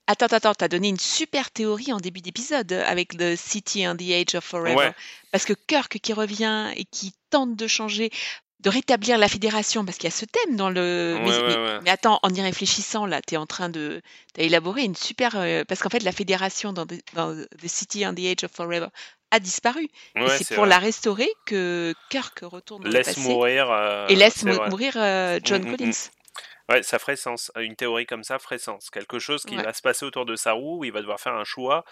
Attends, 0.06 0.28
attends, 0.28 0.54
t'as 0.54 0.68
donné 0.68 0.88
une 0.90 1.00
super 1.00 1.50
théorie 1.52 1.92
en 1.94 1.98
début 1.98 2.22
d'épisode 2.22 2.72
euh, 2.72 2.84
avec 2.86 3.18
The 3.18 3.36
City 3.36 3.88
and 3.88 3.96
the 3.98 4.12
Age 4.12 4.36
of 4.36 4.44
Forever. 4.44 4.76
Ouais. 4.76 4.92
Parce 5.32 5.46
que 5.46 5.54
Kirk 5.54 6.00
qui 6.00 6.14
revient 6.14 6.72
et 6.76 6.86
qui 6.86 7.14
tente 7.32 7.56
de 7.56 7.68
changer, 7.68 8.12
de 8.62 8.70
rétablir 8.70 9.18
la 9.18 9.28
fédération, 9.30 9.86
parce 9.86 9.98
qu'il 9.98 10.10
y 10.10 10.14
a 10.14 10.16
ce 10.16 10.26
thème 10.26 10.56
dans 10.58 10.70
le. 10.70 11.16
Ouais, 11.18 11.22
mais, 11.24 11.30
ouais, 11.32 11.44
mais- 11.48 11.56
ouais. 11.56 11.80
mais 11.84 11.90
attends, 11.90 12.20
en 12.24 12.30
y 12.34 12.42
réfléchissant, 12.42 13.06
là, 13.06 13.22
t'es 13.22 13.38
en 13.38 13.46
train 13.46 13.70
de. 13.70 14.02
T'as 14.34 14.44
élaboré 14.44 14.84
une 14.84 14.96
super. 14.96 15.32
euh, 15.36 15.64
parce 15.68 15.82
qu'en 15.82 15.90
fait, 15.90 16.04
la 16.04 16.12
fédération 16.12 16.74
dans, 16.74 16.86
The- 16.86 17.02
dans 17.14 17.36
The 17.36 17.68
City 17.68 18.06
and 18.06 18.16
the 18.16 18.26
Age 18.26 18.44
of 18.44 18.52
Forever 18.52 18.88
a 19.32 19.40
disparu. 19.40 19.88
et 20.16 20.20
Ouais, 20.20 20.28
c'est 20.38 20.44
c'est 20.44 20.56
pour 20.56 20.64
vrai. 20.66 20.72
la 20.72 20.80
restaurer 20.80 21.30
que 21.46 21.94
Kirk 22.10 22.40
retourne 22.42 22.84
le 22.84 22.90
Laisse 22.90 23.08
passé 23.08 23.22
mourir. 23.22 23.72
euh, 23.72 24.08
et 24.10 24.16
laisse 24.16 24.34
c'est 24.40 24.46
mou- 24.50 24.56
vrai. 24.56 24.70
mourir 24.70 24.94
euh, 24.98 25.40
John 25.44 25.62
Mm, 25.62 25.66
mm, 25.66 25.72
mm. 25.72 25.78
Collins. 25.78 26.10
Ouais, 26.70 26.84
ça 26.84 27.00
ferait 27.00 27.16
sens. 27.16 27.52
Une 27.58 27.76
théorie 27.76 28.06
comme 28.06 28.24
ça 28.24 28.38
ferait 28.40 28.60
sens. 28.60 28.90
Quelque 28.92 29.18
chose 29.20 29.44
qui 29.44 29.58
Ouais. 29.58 29.64
va 29.64 29.74
se 29.74 29.82
passer 29.82 30.06
autour 30.06 30.26
de 30.26 30.36
Saru 30.36 30.78
où 30.78 30.84
il 30.86 30.92
va 30.92 31.02
devoir 31.02 31.20
faire 31.20 31.34
un 31.34 31.44
choix 31.44 31.84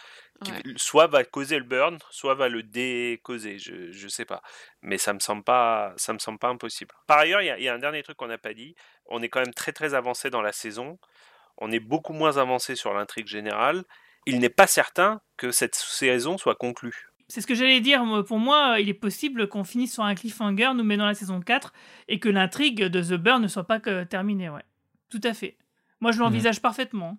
qui 0.44 0.52
Ouais. 0.52 0.62
soit 0.78 1.08
va 1.08 1.24
causer 1.24 1.58
le 1.58 1.64
burn, 1.64 1.98
soit 2.12 2.36
va 2.36 2.48
le 2.48 2.62
décauser. 2.64 3.58
Je, 3.58 3.92
je 3.92 4.08
sais 4.08 4.26
pas. 4.26 4.42
Mais 4.84 4.98
ça 5.00 5.14
me 5.14 5.20
semble 5.20 5.44
pas, 5.44 5.94
ça 5.98 6.14
me 6.14 6.20
semble 6.20 6.38
pas 6.40 6.50
impossible. 6.50 6.94
Par 7.08 7.18
ailleurs, 7.18 7.42
il 7.42 7.46
y, 7.46 7.50
a- 7.50 7.58
il 7.58 7.64
y 7.64 7.70
a 7.70 7.74
un 7.74 7.80
dernier 7.80 8.04
truc 8.04 8.18
qu'on 8.18 8.28
n'a 8.28 8.38
pas 8.38 8.54
dit. 8.54 8.76
On 9.08 9.22
est 9.24 9.30
quand 9.30 9.40
même 9.42 9.54
très 9.54 9.72
très 9.74 9.94
avancé 9.96 10.30
dans 10.30 10.42
la 10.44 10.52
saison. 10.52 11.00
On 11.58 11.72
est 11.72 11.80
beaucoup 11.80 12.14
moins 12.14 12.38
avancé 12.38 12.76
sur 12.76 12.94
l'intrigue 12.94 13.28
générale. 13.28 13.84
Il 14.28 14.40
n'est 14.40 14.50
pas 14.50 14.68
certain 14.68 15.22
que 15.38 15.52
cette 15.52 15.74
saison 15.76 16.38
soit 16.38 16.56
conclue. 16.56 17.08
C'est 17.28 17.42
ce 17.42 17.48
que 17.48 17.56
j'allais 17.56 17.82
dire. 17.82 18.04
Pour 18.26 18.40
moi, 18.40 18.80
il 18.80 18.88
est 18.90 18.94
possible 18.94 19.48
qu'on 19.48 19.64
finisse 19.64 19.94
sur 19.94 20.04
un 20.04 20.16
cliffhanger, 20.16 20.72
nous 20.76 20.84
menant 20.84 21.06
la 21.06 21.14
saison 21.14 21.42
4, 21.42 21.74
et 22.08 22.20
que 22.20 22.30
l'intrigue 22.30 22.84
de 22.84 23.02
The 23.02 23.20
Burn 23.20 23.42
ne 23.42 23.48
soit 23.48 23.66
pas 23.66 23.80
que 23.80 24.04
terminée. 24.06 24.50
Ouais. 24.50 24.64
Tout 25.10 25.22
à 25.24 25.34
fait. 25.34 25.58
Moi, 26.00 26.12
je 26.12 26.20
l'envisage 26.20 26.62
parfaitement. 26.62 27.18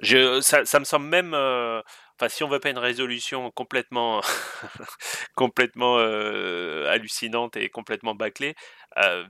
Je, 0.00 0.40
ça, 0.40 0.64
ça 0.64 0.78
me 0.78 0.84
semble 0.84 1.06
même, 1.06 1.34
euh, 1.34 1.82
enfin, 2.16 2.28
si 2.28 2.44
on 2.44 2.48
veut 2.48 2.60
pas 2.60 2.70
une 2.70 2.78
résolution 2.78 3.50
complètement, 3.50 4.20
complètement 5.34 5.98
euh, 5.98 6.88
hallucinante 6.88 7.56
et 7.56 7.68
complètement 7.68 8.14
bâclée, 8.14 8.54
euh, 8.98 9.24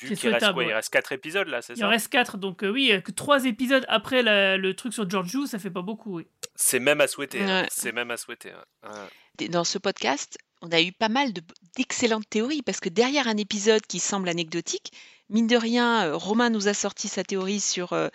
vu 0.00 0.14
qu'il 0.16 0.30
reste 0.30 0.52
quoi, 0.52 0.64
il 0.64 0.72
reste 0.72 0.90
quatre 0.90 1.12
épisodes 1.12 1.48
là, 1.48 1.62
c'est 1.62 1.74
Il 1.74 1.84
en 1.84 1.86
ça? 1.86 1.90
reste 1.90 2.08
4, 2.08 2.36
donc 2.38 2.62
euh, 2.62 2.70
oui, 2.70 2.92
euh, 2.92 3.00
que 3.00 3.10
3 3.12 3.44
épisodes 3.46 3.84
après 3.88 4.22
la- 4.22 4.56
le 4.56 4.74
truc 4.74 4.92
sur 4.92 5.08
George 5.08 5.34
Wu, 5.34 5.46
ça 5.46 5.58
fait 5.58 5.70
pas 5.70 5.82
beaucoup. 5.82 6.16
Oui. 6.16 6.26
C'est 6.54 6.80
même 6.80 7.00
à 7.00 7.06
souhaiter. 7.08 7.42
hein. 7.42 7.66
C'est 7.70 7.92
même 7.92 8.10
à 8.10 8.16
souhaiter. 8.16 8.52
hein. 8.84 9.08
Dans 9.50 9.64
ce 9.64 9.78
podcast, 9.78 10.38
on 10.62 10.70
a 10.72 10.80
eu 10.80 10.92
pas 10.92 11.08
mal 11.08 11.32
de- 11.32 11.42
d'excellentes 11.76 12.28
théories 12.28 12.62
parce 12.62 12.80
que 12.80 12.88
derrière 12.88 13.28
un 13.28 13.36
épisode 13.36 13.82
qui 13.86 13.98
semble 14.00 14.28
anecdotique, 14.28 14.92
mine 15.28 15.46
de 15.46 15.56
rien, 15.56 16.06
euh, 16.06 16.16
Romain 16.16 16.48
nous 16.50 16.68
a 16.68 16.74
sorti 16.74 17.08
sa 17.08 17.22
théorie 17.24 17.60
sur 17.60 17.92
euh, 17.92 18.08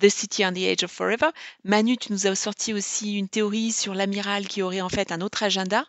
The 0.00 0.08
City 0.08 0.44
and 0.44 0.52
the 0.54 0.58
Age 0.66 0.82
of 0.84 0.90
Forever. 0.90 1.28
Manu, 1.64 1.96
tu 1.96 2.12
nous 2.12 2.26
as 2.26 2.34
sorti 2.34 2.74
aussi 2.74 3.16
une 3.16 3.28
théorie 3.28 3.72
sur 3.72 3.94
l'amiral 3.94 4.46
qui 4.48 4.62
aurait 4.62 4.80
en 4.80 4.88
fait 4.88 5.12
un 5.12 5.20
autre 5.20 5.42
agenda. 5.42 5.86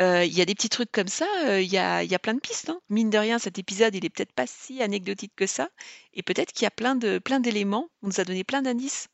Euh, 0.00 0.24
Il 0.24 0.32
y 0.32 0.40
a 0.40 0.44
des 0.46 0.54
petits 0.54 0.68
trucs 0.70 0.90
comme 0.92 1.08
ça, 1.08 1.26
euh, 1.46 1.60
il 1.60 1.70
y, 1.72 1.76
a, 1.78 2.02
y 2.02 2.14
a 2.14 2.18
plein 2.18 2.32
de 2.34 2.40
pistes. 2.40 2.70
hein. 2.70 2.80
Mine 2.88 3.10
de 3.10 3.18
rien, 3.18 3.38
cet 3.38 3.58
épisode, 3.58 3.94
il 3.94 4.04
est 4.06 4.10
peut-être 4.10 4.32
pas 4.32 4.46
si 4.46 4.82
anecdotique 4.82 5.32
que 5.36 5.46
ça. 5.46 5.68
Et 6.14 6.22
peut-être 6.22 6.52
qu'il 6.52 6.64
y 6.64 6.66
a 6.66 6.70
plein 6.70 6.96
de 6.96 7.18
plein 7.18 7.40
d'éléments. 7.40 7.88
On 8.02 8.06
nous 8.08 8.20
a 8.20 8.24
donné 8.24 8.42
plein 8.44 8.62
d'indices. 8.62 9.08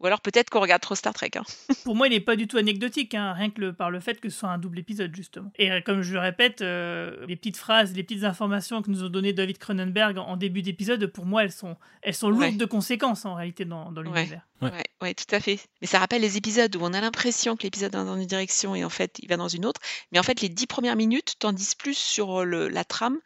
Ou 0.00 0.06
alors 0.06 0.20
peut-être 0.20 0.50
qu'on 0.50 0.60
regarde 0.60 0.82
trop 0.82 0.94
Star 0.96 1.14
Trek. 1.14 1.30
hein. 1.36 1.42
Pour 1.84 1.94
moi, 1.94 2.08
il 2.08 2.10
n'est 2.10 2.20
pas 2.20 2.36
du 2.36 2.46
tout 2.48 2.56
anecdotique, 2.58 3.14
hein, 3.14 3.32
rien 3.32 3.48
que 3.50 3.60
le- 3.60 3.72
par 3.72 3.90
le 3.90 4.00
fait 4.00 4.20
que 4.20 4.28
ce 4.28 4.38
soit 4.38 4.50
un 4.50 4.58
double 4.58 4.78
épisode, 4.80 5.14
justement. 5.14 5.50
Et 5.56 5.70
euh, 5.70 5.80
comme 5.80 6.02
je 6.02 6.12
le 6.12 6.18
répète, 6.20 6.60
euh, 6.62 7.24
les 7.26 7.36
petites 7.36 7.56
phrases, 7.56 7.94
les 7.94 8.02
petites 8.02 8.24
informations 8.24 8.82
que 8.82 8.90
nous 8.90 9.04
ont 9.04 9.08
données 9.08 9.32
David 9.32 9.56
Cronenberg 9.58 10.18
en 10.18 10.36
début 10.36 10.62
d'épisode, 10.62 11.06
pour 11.06 11.24
moi, 11.26 11.44
elles 11.44 11.52
sont, 11.52 11.76
elles 12.02 12.14
sont 12.14 12.28
lourdes 12.28 12.42
Ouais. 12.42 12.52
de 12.52 12.64
conséquences 12.66 13.24
en 13.24 13.34
réalité 13.34 13.64
dans, 13.64 13.90
l'univers. 13.92 14.42
Ouais. 14.60 14.70
Ouais, 14.72 14.84
ouais, 15.00 15.14
tout 15.14 15.32
à 15.34 15.40
fait. 15.40 15.58
Mais 15.80 15.86
ça 15.86 15.98
rappelle 16.00 16.22
les 16.22 16.36
épisodes 16.36 16.74
où 16.76 16.80
on 16.82 16.92
a 16.92 17.00
l'impression 17.00 17.56
que 17.56 17.62
l'épisode 17.62 17.92
va 17.94 18.04
dans 18.04 18.16
une 18.16 18.26
direction 18.26 18.74
et 18.74 18.84
en 18.84 18.90
fait 18.90 19.18
il 19.22 19.28
va 19.28 19.36
dans 19.36 19.48
une 19.48 19.64
autre. 19.64 19.80
Mais 20.12 20.18
en 20.18 20.22
fait, 20.22 20.40
les 20.40 20.48
dix 20.48 20.66
premières 20.66 20.96
minutes 20.96 21.34
t'en 21.38 21.52
disent 21.52 21.74
plus 21.76 21.96
sur 21.96 22.40
euh, 22.40 22.44
le, 22.44 22.68
la 22.68 22.84
trame 22.84 23.18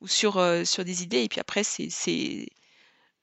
ou 0.00 0.08
sur, 0.08 0.38
euh, 0.38 0.64
sur 0.64 0.84
des 0.84 1.02
idées. 1.02 1.22
Et 1.22 1.28
puis 1.28 1.40
après, 1.40 1.62
c'est- 1.64 1.88
c'est 1.90 2.48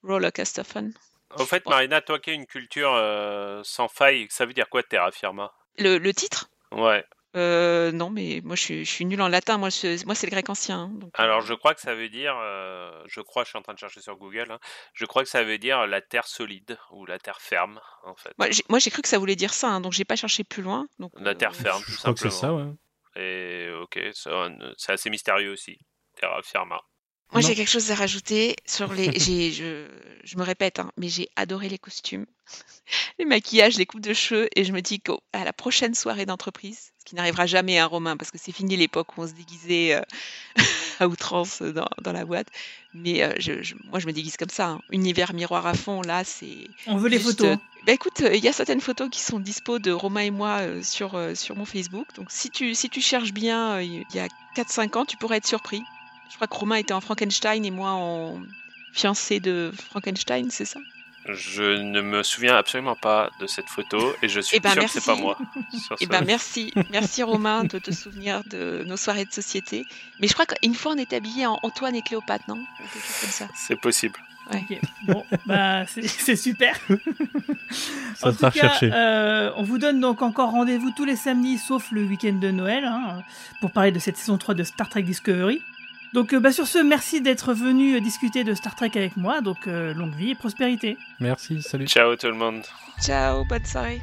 rollercoaster 0.03 0.63
fun. 0.63 0.89
En 1.37 1.45
fait, 1.45 1.65
Marina, 1.67 2.01
toi 2.01 2.19
qui 2.19 2.29
as 2.29 2.33
une 2.33 2.45
culture 2.45 2.91
euh, 2.93 3.61
sans 3.63 3.87
faille, 3.87 4.27
ça 4.29 4.45
veut 4.45 4.53
dire 4.53 4.69
quoi 4.69 4.83
Terra 4.83 5.11
Firma? 5.11 5.51
Le, 5.77 5.97
le 5.97 6.13
titre? 6.13 6.49
Ouais. 6.71 7.03
Euh, 7.35 7.91
Non, 7.91 8.11
mais 8.11 8.41
moi 8.43 8.55
je 8.55 8.61
suis, 8.61 8.85
je 8.85 8.91
suis 8.91 9.05
nulle 9.05 9.21
en 9.21 9.27
latin. 9.27 9.57
Moi, 9.57 9.69
je- 9.69 10.05
moi 10.05 10.13
c'est 10.13 10.27
le 10.27 10.31
grec 10.31 10.47
ancien. 10.49 10.83
hein, 10.83 10.91
donc, 10.93 11.09
Alors, 11.15 11.41
je 11.41 11.53
crois 11.55 11.73
que 11.73 11.81
ça 11.81 11.95
veut 11.95 12.09
dire, 12.09 12.35
euh, 12.39 13.01
je 13.07 13.21
crois, 13.21 13.43
je 13.43 13.49
suis 13.49 13.57
en 13.57 13.63
train 13.63 13.73
de 13.73 13.79
chercher 13.79 14.01
sur 14.01 14.15
Google, 14.17 14.51
hein, 14.51 14.59
je 14.93 15.05
crois 15.05 15.23
que 15.23 15.29
ça 15.29 15.43
veut 15.43 15.57
dire 15.57 15.87
la 15.87 16.01
terre 16.01 16.27
solide 16.27 16.77
ou 16.91 17.05
la 17.07 17.17
terre 17.17 17.41
ferme, 17.41 17.79
en 18.03 18.15
fait. 18.15 18.33
Moi, 18.37 18.79
j'ai- 18.79 18.91
cru 18.91 19.01
que 19.01 19.07
ça 19.07 19.17
voulait 19.17 19.35
dire 19.35 19.53
ça, 19.53 19.69
hein, 19.69 19.81
donc 19.81 19.93
j'ai 19.93 20.05
pas 20.05 20.15
cherché 20.15 20.43
plus 20.43 20.61
loin. 20.61 20.85
Donc, 20.99 21.11
La 21.15 21.33
terre 21.33 21.51
euh, 21.51 21.53
ferme, 21.53 21.81
tout 21.83 21.97
crois 21.97 22.13
que 22.13 22.19
c'est 22.19 22.29
simplement. 22.29 22.39
ça, 22.39 22.53
ouais. 22.53 22.73
Et 23.15 23.71
ok, 23.81 23.99
c'est 24.77 24.91
assez 24.91 25.09
mystérieux 25.09 25.51
aussi. 25.51 25.77
Terra 26.15 26.41
Firma. 26.43 26.79
Moi, 27.33 27.41
j'ai 27.41 27.55
quelque 27.55 27.69
chose 27.69 27.91
à 27.91 27.95
rajouter 27.95 28.55
sur 28.65 28.93
les. 28.93 29.09
je, 29.51 29.87
je 30.23 30.37
me 30.37 30.43
répète, 30.43 30.79
hein, 30.79 30.91
mais 30.97 31.09
j'ai 31.09 31.29
adoré 31.35 31.69
les 31.69 31.77
costumes, 31.79 32.25
les 33.19 33.25
maquillages, 33.25 33.77
les 33.77 33.85
coupes 33.85 34.01
de 34.01 34.13
cheveux, 34.13 34.47
et 34.55 34.63
je 34.63 34.71
me 34.71 34.81
dis 34.81 34.99
qu'à 35.01 35.43
la 35.43 35.53
prochaine 35.53 35.95
soirée 35.95 36.25
d'entreprise, 36.25 36.91
ce 36.99 37.05
qui 37.05 37.15
n'arrivera 37.15 37.45
jamais 37.45 37.79
à 37.79 37.85
Romain, 37.87 38.17
parce 38.17 38.31
que 38.31 38.37
c'est 38.37 38.51
fini 38.51 38.77
l'époque 38.77 39.17
où 39.17 39.21
on 39.23 39.27
se 39.27 39.33
déguisait 39.33 39.95
euh, 39.95 40.01
à 40.99 41.07
outrance 41.07 41.61
dans, 41.61 41.87
dans 42.01 42.11
la 42.13 42.25
boîte. 42.25 42.47
Mais 42.93 43.23
euh, 43.23 43.33
je, 43.39 43.61
je- 43.63 43.75
moi, 43.85 43.99
je 43.99 44.07
me 44.07 44.13
déguise 44.13 44.37
comme 44.37 44.49
ça. 44.49 44.67
hein. 44.69 44.81
Univers 44.91 45.33
miroir 45.33 45.65
à 45.67 45.73
fond, 45.73 46.01
là, 46.01 46.23
c'est. 46.23 46.67
On 46.87 46.97
veut 46.97 47.09
les 47.09 47.17
juste, 47.17 47.39
photos. 47.39 47.57
euh, 47.57 47.83
bah 47.85 47.93
écoute, 47.93 48.21
il 48.21 48.43
y 48.43 48.47
a 48.47 48.53
certaines 48.53 48.81
photos 48.81 49.09
qui 49.09 49.19
sont 49.21 49.39
dispo 49.39 49.79
de 49.79 49.91
Romain 49.91 50.21
et 50.21 50.31
moi 50.31 50.59
euh, 50.61 50.81
sur, 50.83 51.19
sur 51.35 51.55
mon 51.57 51.65
Facebook. 51.65 52.13
Donc 52.15 52.31
si 52.31 52.49
tu, 52.49 52.75
si 52.75 52.89
tu 52.89 53.01
cherches 53.01 53.33
bien, 53.33 53.81
il 53.81 54.05
y 54.13 54.19
a 54.19 54.27
4-5 54.55 54.95
ans, 54.97 55.05
tu 55.05 55.17
pourrais 55.17 55.37
être 55.37 55.47
surpris. 55.47 55.81
Je 56.33 56.37
crois 56.37 56.47
que 56.47 56.55
Romain 56.55 56.75
était 56.77 56.93
en 56.93 56.99
Frankenstein 57.01 57.63
et 57.63 57.69
moi 57.71 57.91
en 57.91 58.41
fiancé 58.91 59.39
de 59.39 59.71
Frankenstein, 59.91 60.49
c'est 60.49 60.65
ça? 60.65 60.79
Je 61.29 61.63
ne 61.81 62.01
me 62.01 62.21
souviens 62.21 62.57
absolument 62.57 62.95
pas 62.97 63.29
de 63.39 63.47
cette 63.47 63.69
photo 63.69 64.13
et 64.21 64.27
je 64.27 64.41
suis 64.41 64.57
Eh 64.57 64.59
ben, 64.59 64.71
sûr 64.73 64.83
que 64.83 64.89
c'est 64.89 65.05
pas 65.05 65.13
merci. 65.15 65.21
moi. 65.23 65.37
sur 65.71 65.95
Eh 66.01 66.03
ce- 66.05 66.09
ben 66.09 66.21
merci, 66.25 66.73
merci 66.91 67.23
Romain 67.23 67.63
de 67.63 67.79
te 67.79 67.91
souvenir 67.91 68.43
de 68.49 68.83
nos 68.85 68.97
soirées 68.97 69.23
de 69.23 69.31
société. 69.31 69.85
Mais 70.19 70.27
je 70.27 70.33
crois 70.33 70.45
qu'une 70.45 70.75
fois 70.75 70.93
on 70.93 70.97
était 70.97 71.15
habillés 71.15 71.45
en 71.45 71.57
Antoine 71.63 71.95
et 71.95 72.01
Cléopâtre, 72.01 72.43
non? 72.49 72.61
C'est 73.55 73.79
possible. 73.79 74.19
Bon, 75.07 75.23
bah 75.45 75.85
c'est 75.87 76.35
super. 76.35 76.75
Ça 78.15 78.27
en 78.27 78.33
sera 78.33 78.51
tout 78.51 78.59
cas, 78.59 78.77
euh, 78.83 79.51
on 79.55 79.63
vous 79.63 79.77
donne 79.77 80.01
donc 80.01 80.21
encore 80.21 80.49
rendez-vous 80.51 80.91
tous 80.91 81.05
les 81.05 81.15
samedis, 81.15 81.57
sauf 81.57 81.89
le 81.91 82.03
week-end 82.03 82.33
de 82.33 82.51
Noël, 82.51 82.83
hein, 82.83 83.21
pour 83.61 83.71
parler 83.71 83.91
de 83.93 83.99
cette 83.99 84.17
saison 84.17 84.37
3 84.37 84.53
de 84.55 84.63
Star 84.63 84.89
Trek 84.89 85.03
Discovery. 85.03 85.61
Donc 86.13 86.33
euh, 86.33 86.39
bah, 86.39 86.51
sur 86.51 86.67
ce, 86.67 86.77
merci 86.77 87.21
d'être 87.21 87.53
venu 87.53 87.95
euh, 87.95 87.99
discuter 87.99 88.43
de 88.43 88.53
Star 88.53 88.75
Trek 88.75 88.91
avec 88.95 89.17
moi, 89.17 89.41
donc 89.41 89.67
euh, 89.67 89.93
longue 89.93 90.13
vie 90.13 90.31
et 90.31 90.35
prospérité. 90.35 90.97
Merci, 91.19 91.61
salut. 91.61 91.87
Ciao 91.87 92.15
tout 92.15 92.27
le 92.27 92.35
monde. 92.35 92.61
Ciao, 93.01 93.43
bonne 93.45 93.65
soirée. 93.65 94.01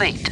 Complete. 0.00 0.29